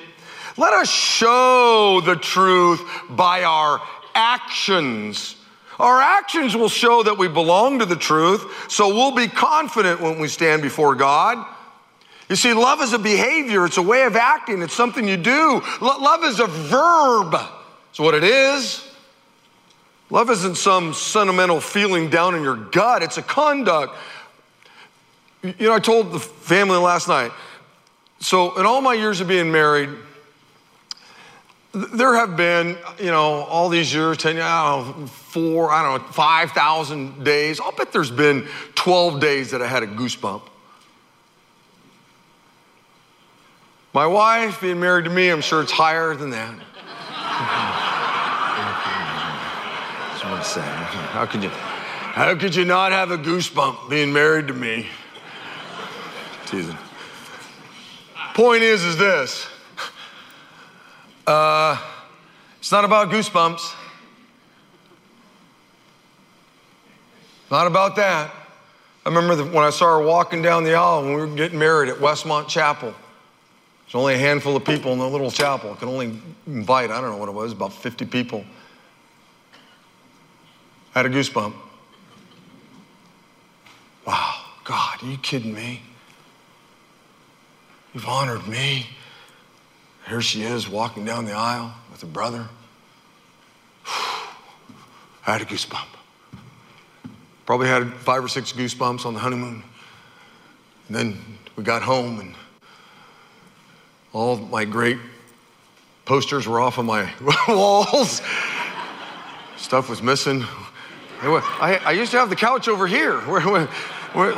Let 0.57 0.73
us 0.73 0.89
show 0.89 2.01
the 2.05 2.15
truth 2.15 2.81
by 3.09 3.43
our 3.43 3.81
actions. 4.13 5.35
Our 5.79 6.01
actions 6.01 6.55
will 6.55 6.69
show 6.69 7.03
that 7.03 7.17
we 7.17 7.27
belong 7.27 7.79
to 7.79 7.85
the 7.85 7.95
truth, 7.95 8.71
so 8.71 8.87
we'll 8.89 9.15
be 9.15 9.27
confident 9.27 10.01
when 10.01 10.19
we 10.19 10.27
stand 10.27 10.61
before 10.61 10.95
God. 10.95 11.45
You 12.29 12.35
see, 12.35 12.53
love 12.53 12.81
is 12.81 12.93
a 12.93 12.99
behavior, 12.99 13.65
it's 13.65 13.77
a 13.77 13.83
way 13.83 14.03
of 14.03 14.15
acting, 14.15 14.61
it's 14.61 14.73
something 14.73 15.07
you 15.07 15.17
do. 15.17 15.61
love 15.81 16.23
is 16.23 16.39
a 16.39 16.47
verb, 16.47 17.35
it's 17.89 17.99
what 17.99 18.15
it 18.15 18.23
is. 18.23 18.87
Love 20.09 20.29
isn't 20.29 20.55
some 20.55 20.93
sentimental 20.93 21.59
feeling 21.59 22.09
down 22.09 22.35
in 22.35 22.43
your 22.43 22.55
gut, 22.55 23.03
it's 23.03 23.17
a 23.17 23.21
conduct. 23.21 23.95
You 25.43 25.53
know, 25.59 25.73
I 25.73 25.79
told 25.79 26.11
the 26.11 26.19
family 26.19 26.77
last 26.77 27.07
night, 27.07 27.31
so 28.19 28.57
in 28.57 28.65
all 28.65 28.81
my 28.81 28.93
years 28.93 29.21
of 29.21 29.27
being 29.27 29.51
married, 29.51 29.89
there 31.73 32.15
have 32.15 32.37
been, 32.37 32.77
you 32.99 33.11
know, 33.11 33.43
all 33.43 33.69
these 33.69 33.93
years, 33.93 34.17
10, 34.17 34.37
I 34.37 34.77
don't 34.77 35.01
know, 35.01 35.07
four, 35.35 35.69
I 35.69 35.83
don't 35.83 36.01
know, 36.01 36.07
5,000 36.13 37.25
days. 37.25 37.59
I'll 37.59 37.73
bet 37.73 37.91
there's 37.91 38.09
been 38.09 38.47
12 38.75 39.19
days 39.19 39.51
that 39.51 39.61
I 39.61 39.67
had 39.67 39.83
a 39.83 39.87
goosebump. 39.87 40.43
My 43.93 44.07
wife 44.07 44.61
being 44.61 44.79
married 44.79 45.03
to 45.05 45.11
me, 45.11 45.27
I'm 45.27 45.41
sure 45.41 45.61
it's 45.61 45.73
higher 45.73 46.15
than 46.15 46.29
that. 46.29 46.57
That's 50.07 50.23
what 50.23 50.31
I'm 50.31 50.43
saying. 50.43 50.65
How 51.11 51.25
could 51.25 51.43
you, 51.43 51.49
how 51.49 52.33
could 52.35 52.55
you 52.55 52.63
not 52.63 52.93
have 52.93 53.11
a 53.11 53.17
goosebump 53.17 53.89
being 53.89 54.13
married 54.13 54.47
to 54.47 54.53
me? 54.53 54.87
Teasing. 56.45 56.77
Point 58.35 58.63
is, 58.63 58.85
is 58.85 58.97
this. 58.97 59.47
Uh, 61.27 61.77
it's 62.59 62.71
not 62.71 62.85
about 62.85 63.09
goosebumps. 63.09 63.75
Not 67.51 67.67
about 67.67 67.95
that. 67.97 68.31
I 69.05 69.09
remember 69.09 69.43
when 69.43 69.63
I 69.63 69.69
saw 69.69 69.99
her 69.99 70.05
walking 70.05 70.41
down 70.41 70.63
the 70.63 70.73
aisle 70.73 71.03
when 71.03 71.13
we 71.13 71.21
were 71.21 71.27
getting 71.27 71.59
married 71.59 71.89
at 71.89 71.97
Westmont 71.97 72.47
Chapel. 72.47 72.93
There's 73.85 73.95
only 73.95 74.15
a 74.15 74.17
handful 74.17 74.55
of 74.55 74.65
people 74.65 74.93
in 74.93 74.99
the 74.99 75.07
little 75.07 75.29
chapel. 75.29 75.71
I 75.71 75.75
could 75.75 75.87
only 75.87 76.19
invite, 76.47 76.89
I 76.89 76.99
don't 76.99 77.11
know 77.11 77.17
what 77.17 77.29
it 77.29 77.35
was, 77.35 77.51
about 77.51 77.71
50 77.71 78.05
people. 78.05 78.43
I 80.95 80.99
had 80.99 81.05
a 81.05 81.09
goosebump. 81.09 81.53
Wow, 84.07 84.35
God, 84.63 85.03
are 85.03 85.07
you 85.07 85.17
kidding 85.17 85.53
me? 85.53 85.81
You've 87.93 88.07
honored 88.07 88.47
me. 88.47 88.87
Here 90.07 90.21
she 90.21 90.43
is 90.43 90.67
walking 90.67 91.05
down 91.05 91.25
the 91.25 91.33
aisle 91.33 91.73
with 91.91 92.01
her 92.01 92.07
brother. 92.07 92.47
I 93.85 95.31
had 95.31 95.41
a 95.41 95.45
goosebump. 95.45 95.87
Probably 97.45 97.67
had 97.67 97.93
five 97.93 98.23
or 98.23 98.27
six 98.27 98.51
goosebumps 98.51 99.05
on 99.05 99.13
the 99.13 99.19
honeymoon. 99.19 99.63
And 100.87 100.95
then 100.95 101.37
we 101.55 101.63
got 101.63 101.81
home 101.81 102.19
and 102.19 102.35
all 104.13 104.37
my 104.37 104.65
great 104.65 104.97
posters 106.05 106.47
were 106.47 106.61
off 106.61 106.77
of 106.77 106.85
my 106.85 107.11
walls. 107.47 108.21
Stuff 109.57 109.89
was 109.89 110.01
missing. 110.01 110.45
I, 111.21 111.81
I, 111.83 111.91
used 111.91 112.11
to 112.11 112.19
have 112.19 112.29
the 112.29 112.35
couch 112.35 112.67
over 112.67 112.87
here. 112.87 113.19
Where, 113.21 113.41
where, 113.41 113.65
where, 114.13 114.33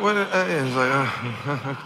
where 0.00 0.16
uh, 0.32 1.06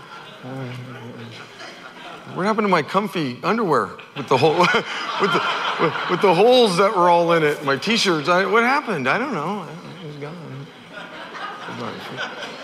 what 2.35 2.47
happened 2.47 2.65
to 2.65 2.69
my 2.69 2.83
comfy 2.83 3.39
underwear 3.43 3.91
with 4.17 4.29
the 4.29 4.37
hole, 4.37 4.59
with 4.59 4.71
the, 4.73 5.43
with, 5.81 6.11
with, 6.11 6.21
the 6.21 6.35
holes 6.35 6.77
that 6.77 6.95
were 6.95 7.09
all 7.09 7.33
in 7.33 7.43
it? 7.43 7.65
My 7.65 7.77
t-shirts. 7.77 8.29
I, 8.29 8.47
what 8.47 8.63
happened? 8.63 9.09
I 9.09 9.19
don't 9.19 9.35
know. 9.35 9.63
It 9.63 9.69
was 9.69 9.75
gone. 9.77 9.96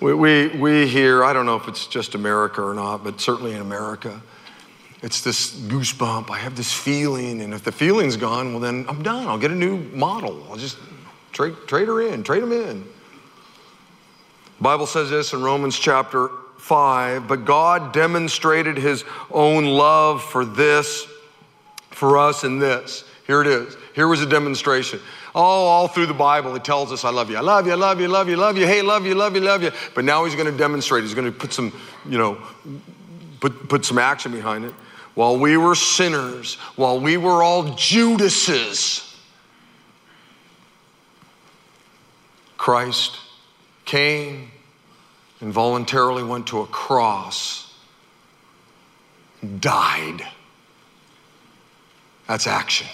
We, 0.00 0.12
we, 0.12 0.48
we 0.48 0.86
here, 0.86 1.24
I 1.24 1.32
don't 1.32 1.46
know 1.46 1.56
if 1.56 1.66
it's 1.66 1.86
just 1.86 2.14
America 2.14 2.60
or 2.60 2.74
not, 2.74 3.02
but 3.02 3.22
certainly 3.22 3.54
in 3.54 3.62
America, 3.62 4.20
it's 5.00 5.22
this 5.22 5.58
goosebump. 5.58 6.30
I 6.30 6.36
have 6.36 6.56
this 6.56 6.70
feeling, 6.70 7.40
and 7.40 7.54
if 7.54 7.64
the 7.64 7.72
feeling's 7.72 8.18
gone, 8.18 8.50
well, 8.50 8.60
then 8.60 8.84
I'm 8.86 9.02
done. 9.02 9.26
I'll 9.26 9.38
get 9.38 9.50
a 9.50 9.54
new 9.54 9.78
model. 9.94 10.46
I'll 10.50 10.58
just 10.58 10.76
trade, 11.32 11.54
trade 11.66 11.88
her 11.88 12.02
in, 12.02 12.22
trade 12.22 12.42
them 12.42 12.52
in. 12.52 12.82
The 14.58 14.62
Bible 14.62 14.84
says 14.84 15.08
this 15.08 15.32
in 15.32 15.42
Romans 15.42 15.78
chapter 15.78 16.28
5 16.58 17.26
but 17.28 17.44
God 17.44 17.92
demonstrated 17.92 18.76
his 18.76 19.04
own 19.30 19.64
love 19.64 20.22
for 20.22 20.44
this, 20.44 21.06
for 21.90 22.18
us 22.18 22.44
in 22.44 22.58
this. 22.58 23.04
Here 23.26 23.40
it 23.40 23.46
is. 23.46 23.76
Here 23.94 24.08
was 24.08 24.20
a 24.20 24.26
demonstration. 24.26 24.98
Oh, 25.36 25.40
all 25.40 25.86
through 25.86 26.06
the 26.06 26.14
Bible, 26.14 26.56
it 26.56 26.64
tells 26.64 26.90
us, 26.90 27.04
I 27.04 27.10
love 27.10 27.30
you. 27.30 27.36
I 27.36 27.40
love 27.40 27.66
you, 27.66 27.72
I 27.72 27.76
love 27.76 28.00
you, 28.00 28.08
love 28.08 28.28
you, 28.28 28.36
love 28.36 28.56
you. 28.58 28.66
Hey, 28.66 28.82
love 28.82 29.06
you, 29.06 29.14
love 29.14 29.36
you, 29.36 29.40
love 29.40 29.62
you. 29.62 29.70
But 29.94 30.04
now 30.04 30.24
he's 30.24 30.34
going 30.34 30.50
to 30.50 30.56
demonstrate. 30.56 31.04
He's 31.04 31.14
going 31.14 31.32
to 31.32 31.38
put 31.38 31.52
some, 31.52 31.72
you 32.04 32.18
know, 32.18 32.42
put, 33.38 33.68
put 33.68 33.84
some 33.84 33.98
action 33.98 34.32
behind 34.32 34.64
it. 34.64 34.72
While 35.14 35.38
we 35.38 35.56
were 35.56 35.76
sinners, 35.76 36.56
while 36.74 36.98
we 36.98 37.16
were 37.16 37.40
all 37.44 37.74
Judases, 37.76 39.16
Christ 42.56 43.16
came 43.84 44.50
and 45.40 45.52
voluntarily 45.52 46.24
went 46.24 46.48
to 46.48 46.62
a 46.62 46.66
cross, 46.66 47.72
died. 49.60 50.26
That's 52.26 52.48
action. 52.48 52.88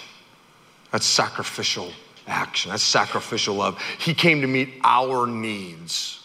That's 0.91 1.05
sacrificial 1.05 1.91
action. 2.27 2.71
That's 2.71 2.83
sacrificial 2.83 3.55
love. 3.55 3.81
He 3.99 4.13
came 4.13 4.41
to 4.41 4.47
meet 4.47 4.69
our 4.83 5.25
needs. 5.25 6.21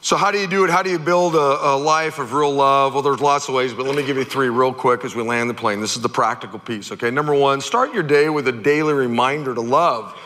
So, 0.00 0.16
how 0.16 0.30
do 0.30 0.38
you 0.38 0.46
do 0.46 0.64
it? 0.64 0.70
How 0.70 0.82
do 0.82 0.90
you 0.90 0.98
build 0.98 1.34
a, 1.34 1.38
a, 1.38 1.76
life 1.76 2.18
of 2.18 2.32
real 2.32 2.52
love? 2.52 2.94
Well, 2.94 3.02
there's 3.02 3.20
lots 3.20 3.48
of 3.48 3.54
ways, 3.54 3.74
but 3.74 3.84
let 3.84 3.96
me 3.96 4.06
give 4.06 4.16
you 4.16 4.24
three 4.24 4.48
real 4.48 4.72
quick 4.72 5.04
as 5.04 5.14
we 5.14 5.22
land 5.22 5.50
the 5.50 5.54
plane. 5.54 5.80
This 5.80 5.96
is 5.96 6.02
the 6.02 6.08
practical 6.08 6.58
piece, 6.58 6.92
okay? 6.92 7.10
Number 7.10 7.34
one, 7.34 7.60
start 7.60 7.92
your 7.92 8.04
day 8.04 8.28
with 8.28 8.46
a 8.48 8.52
daily 8.52 8.94
reminder 8.94 9.54
to 9.54 9.60
love. 9.60 10.16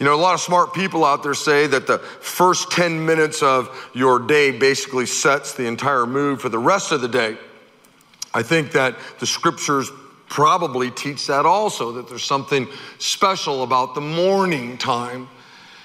You 0.00 0.06
know, 0.06 0.14
a 0.14 0.16
lot 0.16 0.34
of 0.34 0.40
smart 0.40 0.72
people 0.72 1.04
out 1.04 1.22
there 1.22 1.34
say 1.34 1.66
that 1.66 1.86
the 1.86 1.98
first 1.98 2.70
10 2.70 3.04
minutes 3.04 3.42
of 3.42 3.90
your 3.94 4.18
day 4.18 4.50
basically 4.50 5.06
sets 5.06 5.54
the 5.54 5.66
entire 5.66 6.06
mood 6.06 6.40
for 6.40 6.48
the 6.48 6.58
rest 6.58 6.90
of 6.90 7.00
the 7.00 7.08
day. 7.08 7.36
I 8.32 8.42
think 8.42 8.72
that 8.72 8.96
the 9.18 9.26
scriptures 9.26 9.90
probably 10.28 10.90
teach 10.90 11.26
that 11.26 11.46
also, 11.46 11.92
that 11.92 12.08
there's 12.08 12.24
something 12.24 12.68
special 12.98 13.62
about 13.62 13.94
the 13.94 14.00
morning 14.00 14.78
time 14.78 15.28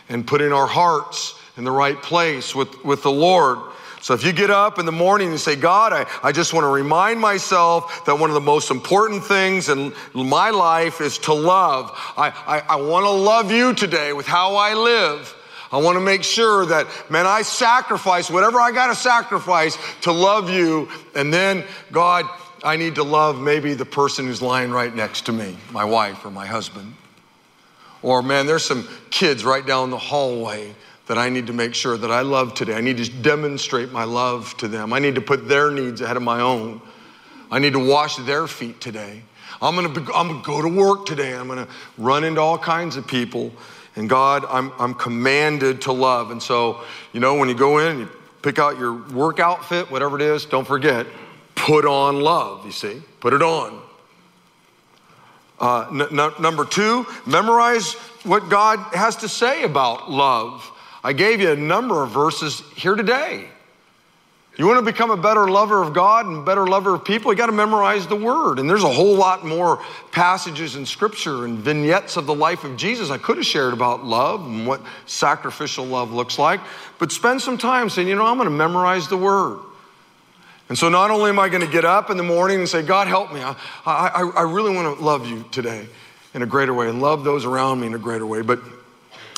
and 0.09 0.25
putting 0.27 0.51
our 0.51 0.67
hearts 0.67 1.39
in 1.57 1.63
the 1.63 1.71
right 1.71 2.01
place 2.01 2.53
with, 2.53 2.83
with 2.83 3.03
the 3.03 3.11
Lord. 3.11 3.59
So 4.01 4.13
if 4.13 4.25
you 4.25 4.33
get 4.33 4.49
up 4.49 4.79
in 4.79 4.85
the 4.85 4.91
morning 4.91 5.29
and 5.29 5.39
say, 5.39 5.55
God, 5.55 5.93
I, 5.93 6.05
I 6.21 6.33
just 6.33 6.53
want 6.53 6.65
to 6.65 6.69
remind 6.69 7.21
myself 7.21 8.05
that 8.05 8.19
one 8.19 8.29
of 8.29 8.33
the 8.33 8.41
most 8.41 8.69
important 8.69 9.23
things 9.23 9.69
in 9.69 9.93
my 10.13 10.49
life 10.49 10.99
is 10.99 11.17
to 11.19 11.33
love. 11.33 11.89
I, 12.17 12.33
I, 12.45 12.59
I 12.67 12.75
want 12.81 13.05
to 13.05 13.11
love 13.11 13.49
you 13.49 13.73
today 13.73 14.11
with 14.11 14.27
how 14.27 14.55
I 14.55 14.73
live. 14.73 15.33
I 15.71 15.77
want 15.77 15.95
to 15.95 16.01
make 16.01 16.23
sure 16.23 16.65
that, 16.65 16.85
man, 17.09 17.25
I 17.25 17.43
sacrifice 17.43 18.29
whatever 18.29 18.59
I 18.59 18.71
got 18.71 18.87
to 18.87 18.95
sacrifice 18.95 19.77
to 20.01 20.11
love 20.11 20.49
you. 20.49 20.89
And 21.15 21.33
then, 21.33 21.63
God, 21.91 22.25
I 22.63 22.77
need 22.77 22.95
to 22.95 23.03
love 23.03 23.39
maybe 23.39 23.73
the 23.73 23.85
person 23.85 24.25
who's 24.25 24.41
lying 24.41 24.71
right 24.71 24.95
next 24.95 25.25
to 25.25 25.31
me, 25.31 25.57
my 25.71 25.83
wife 25.83 26.25
or 26.25 26.31
my 26.31 26.45
husband. 26.45 26.95
Or, 28.01 28.21
man, 28.21 28.45
there's 28.45 28.65
some 28.65 28.87
kids 29.09 29.43
right 29.43 29.65
down 29.65 29.89
the 29.89 29.97
hallway 29.97 30.73
that 31.07 31.17
I 31.17 31.29
need 31.29 31.47
to 31.47 31.53
make 31.53 31.75
sure 31.75 31.97
that 31.97 32.11
I 32.11 32.21
love 32.21 32.53
today. 32.53 32.75
I 32.75 32.81
need 32.81 32.97
to 32.97 33.09
demonstrate 33.09 33.91
my 33.91 34.05
love 34.05 34.55
to 34.57 34.67
them. 34.67 34.93
I 34.93 34.99
need 34.99 35.15
to 35.15 35.21
put 35.21 35.47
their 35.47 35.71
needs 35.71 36.01
ahead 36.01 36.15
of 36.15 36.23
my 36.23 36.39
own. 36.39 36.81
I 37.51 37.59
need 37.59 37.73
to 37.73 37.85
wash 37.85 38.15
their 38.17 38.47
feet 38.47 38.79
today. 38.79 39.21
I'm 39.61 39.75
gonna, 39.75 39.89
be, 39.89 40.01
I'm 40.13 40.27
gonna 40.27 40.41
go 40.43 40.61
to 40.61 40.67
work 40.67 41.05
today. 41.05 41.33
I'm 41.33 41.47
gonna 41.47 41.67
run 41.97 42.23
into 42.23 42.41
all 42.41 42.57
kinds 42.57 42.95
of 42.95 43.05
people. 43.05 43.51
And 43.95 44.09
God, 44.09 44.45
I'm, 44.49 44.71
I'm 44.79 44.93
commanded 44.93 45.81
to 45.83 45.91
love. 45.91 46.31
And 46.31 46.41
so, 46.41 46.81
you 47.11 47.19
know, 47.19 47.35
when 47.35 47.47
you 47.47 47.55
go 47.55 47.77
in, 47.77 47.87
and 47.87 47.99
you 48.01 48.09
pick 48.41 48.57
out 48.57 48.79
your 48.79 48.93
work 49.11 49.39
outfit, 49.39 49.91
whatever 49.91 50.15
it 50.15 50.21
is, 50.21 50.45
don't 50.45 50.65
forget, 50.65 51.05
put 51.55 51.85
on 51.85 52.19
love, 52.19 52.65
you 52.65 52.71
see, 52.71 53.01
put 53.19 53.33
it 53.33 53.41
on. 53.41 53.81
Uh, 55.59 55.87
n- 55.89 56.19
n- 56.19 56.33
number 56.41 56.65
two, 56.65 57.05
memorize 57.25 57.93
what 58.23 58.49
God 58.49 58.79
has 58.93 59.17
to 59.17 59.29
say 59.29 59.63
about 59.63 60.11
love. 60.11 60.69
I 61.03 61.13
gave 61.13 61.41
you 61.41 61.51
a 61.51 61.55
number 61.55 62.03
of 62.03 62.11
verses 62.11 62.61
here 62.75 62.95
today. 62.95 63.47
You 64.55 64.67
want 64.67 64.77
to 64.77 64.85
become 64.85 65.09
a 65.09 65.17
better 65.17 65.49
lover 65.49 65.81
of 65.81 65.93
God 65.93 66.27
and 66.27 66.45
better 66.45 66.67
lover 66.67 66.93
of 66.93 67.03
people, 67.03 67.31
you 67.31 67.37
got 67.37 67.47
to 67.47 67.51
memorize 67.51 68.05
the 68.05 68.15
word. 68.15 68.59
And 68.59 68.69
there's 68.69 68.83
a 68.83 68.91
whole 68.91 69.15
lot 69.15 69.43
more 69.43 69.81
passages 70.11 70.75
in 70.75 70.85
scripture 70.85 71.45
and 71.45 71.57
vignettes 71.57 72.17
of 72.17 72.27
the 72.27 72.35
life 72.35 72.63
of 72.63 72.77
Jesus 72.77 73.09
I 73.09 73.17
could 73.17 73.37
have 73.37 73.47
shared 73.47 73.73
about 73.73 74.05
love 74.05 74.45
and 74.45 74.67
what 74.67 74.81
sacrificial 75.07 75.85
love 75.85 76.11
looks 76.11 76.37
like. 76.37 76.61
But 76.99 77.11
spend 77.11 77.41
some 77.41 77.57
time 77.57 77.89
saying, 77.89 78.07
you 78.07 78.15
know, 78.15 78.27
I'm 78.27 78.37
going 78.37 78.45
to 78.45 78.55
memorize 78.55 79.07
the 79.07 79.17
word. 79.17 79.59
And 80.73 80.77
so 80.79 80.89
not 80.89 81.11
only 81.11 81.29
am 81.29 81.37
I 81.37 81.49
going 81.49 81.61
to 81.61 81.71
get 81.71 81.85
up 81.85 82.09
in 82.09 82.17
the 82.17 82.23
morning 82.23 82.61
and 82.61 82.67
say, 82.67 82.81
God, 82.81 83.07
help 83.07 83.31
me, 83.31 83.43
I, 83.43 83.55
I, 83.85 84.21
I 84.37 84.41
really 84.41 84.73
want 84.73 84.97
to 84.97 85.05
love 85.05 85.27
you 85.27 85.45
today 85.51 85.85
in 86.33 86.41
a 86.41 86.47
greater 86.47 86.73
way 86.73 86.89
and 86.89 86.99
love 86.99 87.23
those 87.23 87.45
around 87.45 87.79
me 87.79 87.85
in 87.85 87.93
a 87.93 87.99
greater 87.99 88.25
way, 88.25 88.41
but 88.41 88.59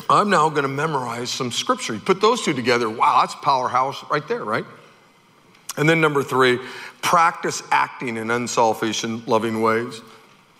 I'm 0.09 0.29
now 0.29 0.47
going 0.47 0.61
to 0.61 0.69
memorize 0.69 1.29
some 1.29 1.51
scripture. 1.51 1.93
You 1.93 1.99
put 1.99 2.21
those 2.21 2.41
two 2.41 2.53
together, 2.53 2.89
wow, 2.89 3.19
that's 3.19 3.35
powerhouse 3.35 4.01
right 4.09 4.25
there, 4.29 4.45
right? 4.45 4.63
And 5.75 5.89
then 5.89 5.99
number 5.99 6.23
three, 6.23 6.57
practice 7.01 7.61
acting 7.69 8.15
in 8.15 8.31
unselfish 8.31 9.03
and 9.03 9.27
loving 9.27 9.61
ways. 9.61 9.99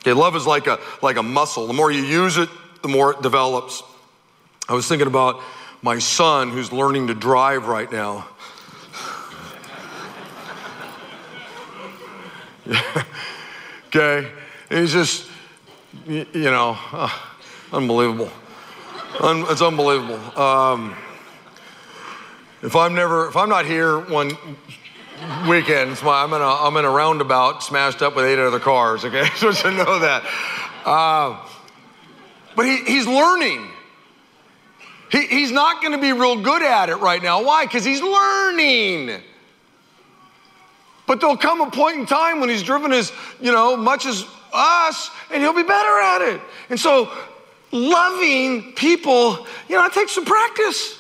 Okay, 0.02 0.12
love 0.12 0.36
is 0.36 0.46
like 0.46 0.68
a 0.68 0.78
like 1.02 1.16
a 1.16 1.24
muscle. 1.24 1.68
The 1.68 1.74
more 1.74 1.90
you 1.90 2.04
use 2.04 2.36
it, 2.36 2.50
the 2.82 2.90
more 2.90 3.14
it 3.14 3.22
develops. 3.22 3.82
I 4.68 4.74
was 4.74 4.90
thinking 4.90 5.08
about 5.08 5.40
my 5.82 6.00
son 6.00 6.50
who's 6.50 6.74
learning 6.74 7.08
to 7.08 7.14
drive 7.14 7.68
right 7.68 7.90
now. 7.90 8.28
okay, 13.88 14.32
he's 14.70 14.92
just, 14.92 15.28
you 16.08 16.26
know, 16.34 16.78
uh, 16.92 17.10
unbelievable. 17.72 18.32
Un- 19.20 19.46
it's 19.50 19.62
unbelievable. 19.62 20.20
Um, 20.40 20.96
if 22.64 22.76
I'm 22.76 22.96
never, 22.96 23.28
if 23.28 23.36
I'm 23.36 23.50
not 23.50 23.66
here 23.66 24.00
one 24.00 24.36
weekend, 25.48 25.98
I'm 26.04 26.34
in 26.34 26.42
a, 26.42 26.46
I'm 26.46 26.76
in 26.78 26.86
a 26.86 26.90
roundabout 26.90 27.64
smashed 27.64 28.02
up 28.02 28.16
with 28.16 28.26
eight 28.26 28.40
other 28.40 28.60
cars. 28.60 29.06
Okay, 29.06 29.26
so 29.36 29.52
to 29.52 29.72
know 29.72 30.00
that. 30.00 30.24
Uh, 30.86 31.48
but 32.56 32.66
he, 32.66 32.78
he's 32.78 33.06
learning. 33.06 33.68
He, 35.12 35.28
he's 35.28 35.52
not 35.52 35.82
going 35.82 35.94
to 35.94 36.02
be 36.02 36.14
real 36.14 36.42
good 36.42 36.64
at 36.64 36.90
it 36.90 36.96
right 36.96 37.22
now. 37.22 37.44
Why? 37.44 37.66
Because 37.66 37.86
he's 37.86 38.02
learning. 38.02 39.22
But 41.08 41.22
there'll 41.22 41.38
come 41.38 41.62
a 41.62 41.70
point 41.70 41.98
in 41.98 42.06
time 42.06 42.40
when 42.40 42.50
he's 42.50 42.64
driven 42.64 42.92
as, 42.92 43.12
you 43.40 43.52
know, 43.52 43.78
much 43.78 44.06
as 44.06 44.26
us, 44.52 45.12
and 45.32 45.42
he'll 45.42 45.54
be 45.54 45.64
better 45.64 46.00
at 46.00 46.22
it. 46.22 46.42
And 46.70 46.80
so 46.80 47.12
loving 47.72 48.74
people, 48.74 49.46
you 49.70 49.76
know, 49.76 49.86
it 49.86 49.94
takes 49.94 50.14
some 50.14 50.26
practice. 50.26 50.98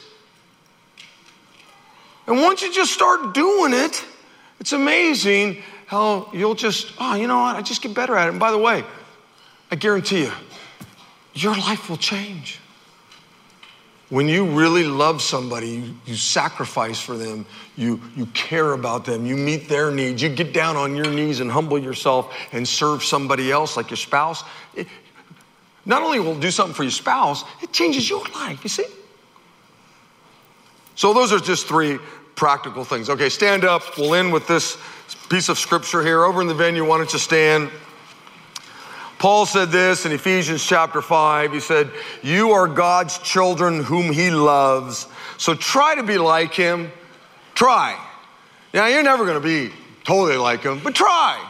And 2.27 2.41
once 2.41 2.61
you 2.61 2.73
just 2.73 2.91
start 2.91 3.33
doing 3.33 3.73
it, 3.73 4.03
it's 4.59 4.73
amazing 4.73 5.63
how 5.87 6.29
you'll 6.33 6.55
just, 6.55 6.91
oh, 6.99 7.15
you 7.15 7.27
know 7.27 7.39
what? 7.39 7.55
I 7.55 7.61
just 7.61 7.81
get 7.81 7.93
better 7.93 8.15
at 8.15 8.27
it. 8.27 8.31
And 8.31 8.39
by 8.39 8.51
the 8.51 8.57
way, 8.57 8.83
I 9.71 9.75
guarantee 9.75 10.23
you, 10.23 10.31
your 11.33 11.55
life 11.55 11.89
will 11.89 11.97
change. 11.97 12.59
When 14.09 14.27
you 14.27 14.45
really 14.45 14.83
love 14.83 15.21
somebody, 15.21 15.69
you, 15.69 15.95
you, 16.05 16.15
sacrifice 16.15 16.99
for 16.99 17.17
them, 17.17 17.45
you, 17.75 17.99
you 18.15 18.27
care 18.27 18.73
about 18.73 19.03
them, 19.03 19.25
you 19.25 19.35
meet 19.35 19.67
their 19.67 19.89
needs, 19.89 20.21
you 20.21 20.29
get 20.29 20.53
down 20.53 20.75
on 20.75 20.95
your 20.95 21.09
knees 21.09 21.39
and 21.39 21.51
humble 21.51 21.79
yourself 21.79 22.35
and 22.51 22.67
serve 22.67 23.03
somebody 23.03 23.51
else 23.51 23.75
like 23.75 23.89
your 23.89 23.97
spouse, 23.97 24.43
it, 24.75 24.87
not 25.85 26.03
only 26.03 26.19
will 26.19 26.37
do 26.37 26.51
something 26.51 26.75
for 26.75 26.83
your 26.83 26.91
spouse, 26.91 27.43
it 27.63 27.71
changes 27.71 28.07
your 28.07 28.23
life, 28.35 28.63
you 28.63 28.69
see? 28.69 28.85
So, 30.95 31.13
those 31.13 31.33
are 31.33 31.39
just 31.39 31.67
three 31.67 31.97
practical 32.35 32.83
things. 32.83 33.09
Okay, 33.09 33.29
stand 33.29 33.65
up. 33.65 33.97
We'll 33.97 34.15
end 34.15 34.31
with 34.31 34.47
this 34.47 34.77
piece 35.29 35.49
of 35.49 35.57
scripture 35.57 36.03
here. 36.03 36.23
Over 36.23 36.41
in 36.41 36.47
the 36.47 36.53
venue, 36.53 36.85
why 36.85 36.97
don't 36.97 37.11
you 37.11 37.19
stand? 37.19 37.69
Paul 39.25 39.47
said 39.47 39.71
this 39.71 40.05
in 40.05 40.11
Ephesians 40.11 40.63
chapter 40.63 41.01
5. 41.01 41.51
He 41.51 41.59
said, 41.59 41.89
You 42.21 42.51
are 42.51 42.67
God's 42.67 43.17
children 43.17 43.83
whom 43.83 44.13
He 44.13 44.29
loves. 44.29 45.07
So 45.39 45.55
try 45.55 45.95
to 45.95 46.03
be 46.03 46.19
like 46.19 46.53
Him. 46.53 46.91
Try. 47.55 47.99
Now, 48.71 48.85
you're 48.85 49.01
never 49.01 49.25
going 49.25 49.41
to 49.41 49.43
be 49.43 49.73
totally 50.03 50.37
like 50.37 50.61
Him, 50.61 50.79
but 50.83 50.93
try. 50.93 51.43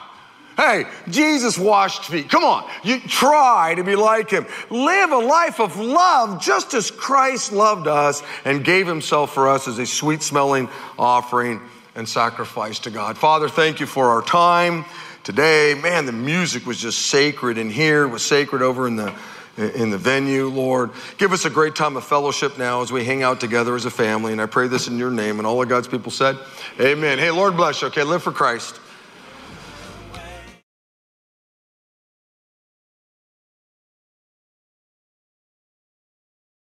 Hey, 0.56 0.86
Jesus 1.10 1.58
washed 1.58 2.06
feet. 2.06 2.30
Come 2.30 2.46
on. 2.46 2.66
You 2.86 3.02
try 3.02 3.76
to 3.76 3.84
be 3.84 3.98
like 3.98 4.30
him. 4.30 4.46
Live 4.70 5.12
a 5.12 5.18
life 5.18 5.60
of 5.60 5.78
love 5.78 6.42
just 6.42 6.74
as 6.74 6.92
Christ 6.92 7.52
loved 7.52 7.88
us 7.88 8.24
and 8.46 8.64
gave 8.64 8.88
himself 8.88 9.34
for 9.34 9.50
us 9.50 9.68
as 9.68 9.80
a 9.80 9.86
sweet 9.86 10.22
smelling 10.22 10.70
offering 10.98 11.60
and 11.94 12.08
sacrifice 12.08 12.80
to 12.80 12.90
God. 12.90 13.18
Father, 13.18 13.50
thank 13.50 13.82
you 13.82 13.86
for 13.86 14.12
our 14.12 14.22
time 14.22 14.86
today. 15.26 15.74
Man, 15.74 16.06
the 16.06 16.14
music 16.14 16.66
was 16.66 16.78
just 16.78 17.08
sacred 17.08 17.58
in 17.58 17.70
here, 17.70 18.04
it 18.04 18.10
was 18.10 18.24
sacred 18.24 18.62
over 18.62 18.88
in 18.88 18.96
the 18.96 19.14
in 19.58 19.90
the 19.90 19.98
venue, 19.98 20.50
Lord. 20.50 20.92
Give 21.18 21.32
us 21.32 21.46
a 21.46 21.50
great 21.50 21.76
time 21.76 21.96
of 21.96 22.04
fellowship 22.04 22.58
now 22.58 22.82
as 22.82 22.92
we 22.92 23.06
hang 23.06 23.24
out 23.24 23.40
together 23.40 23.74
as 23.76 23.86
a 23.86 23.90
family. 23.90 24.34
And 24.34 24.42
I 24.42 24.48
pray 24.48 24.68
this 24.68 24.90
in 24.90 24.98
your 24.98 25.12
name. 25.12 25.40
And 25.40 25.48
all 25.48 25.62
of 25.62 25.70
God's 25.70 25.88
people 25.88 26.12
said, 26.12 26.38
Amen. 26.78 27.20
Hey, 27.20 27.32
Lord 27.32 27.56
bless 27.56 27.82
you. 27.82 27.88
Okay, 27.88 28.04
live 28.04 28.22
for 28.22 28.34
Christ. 28.34 28.82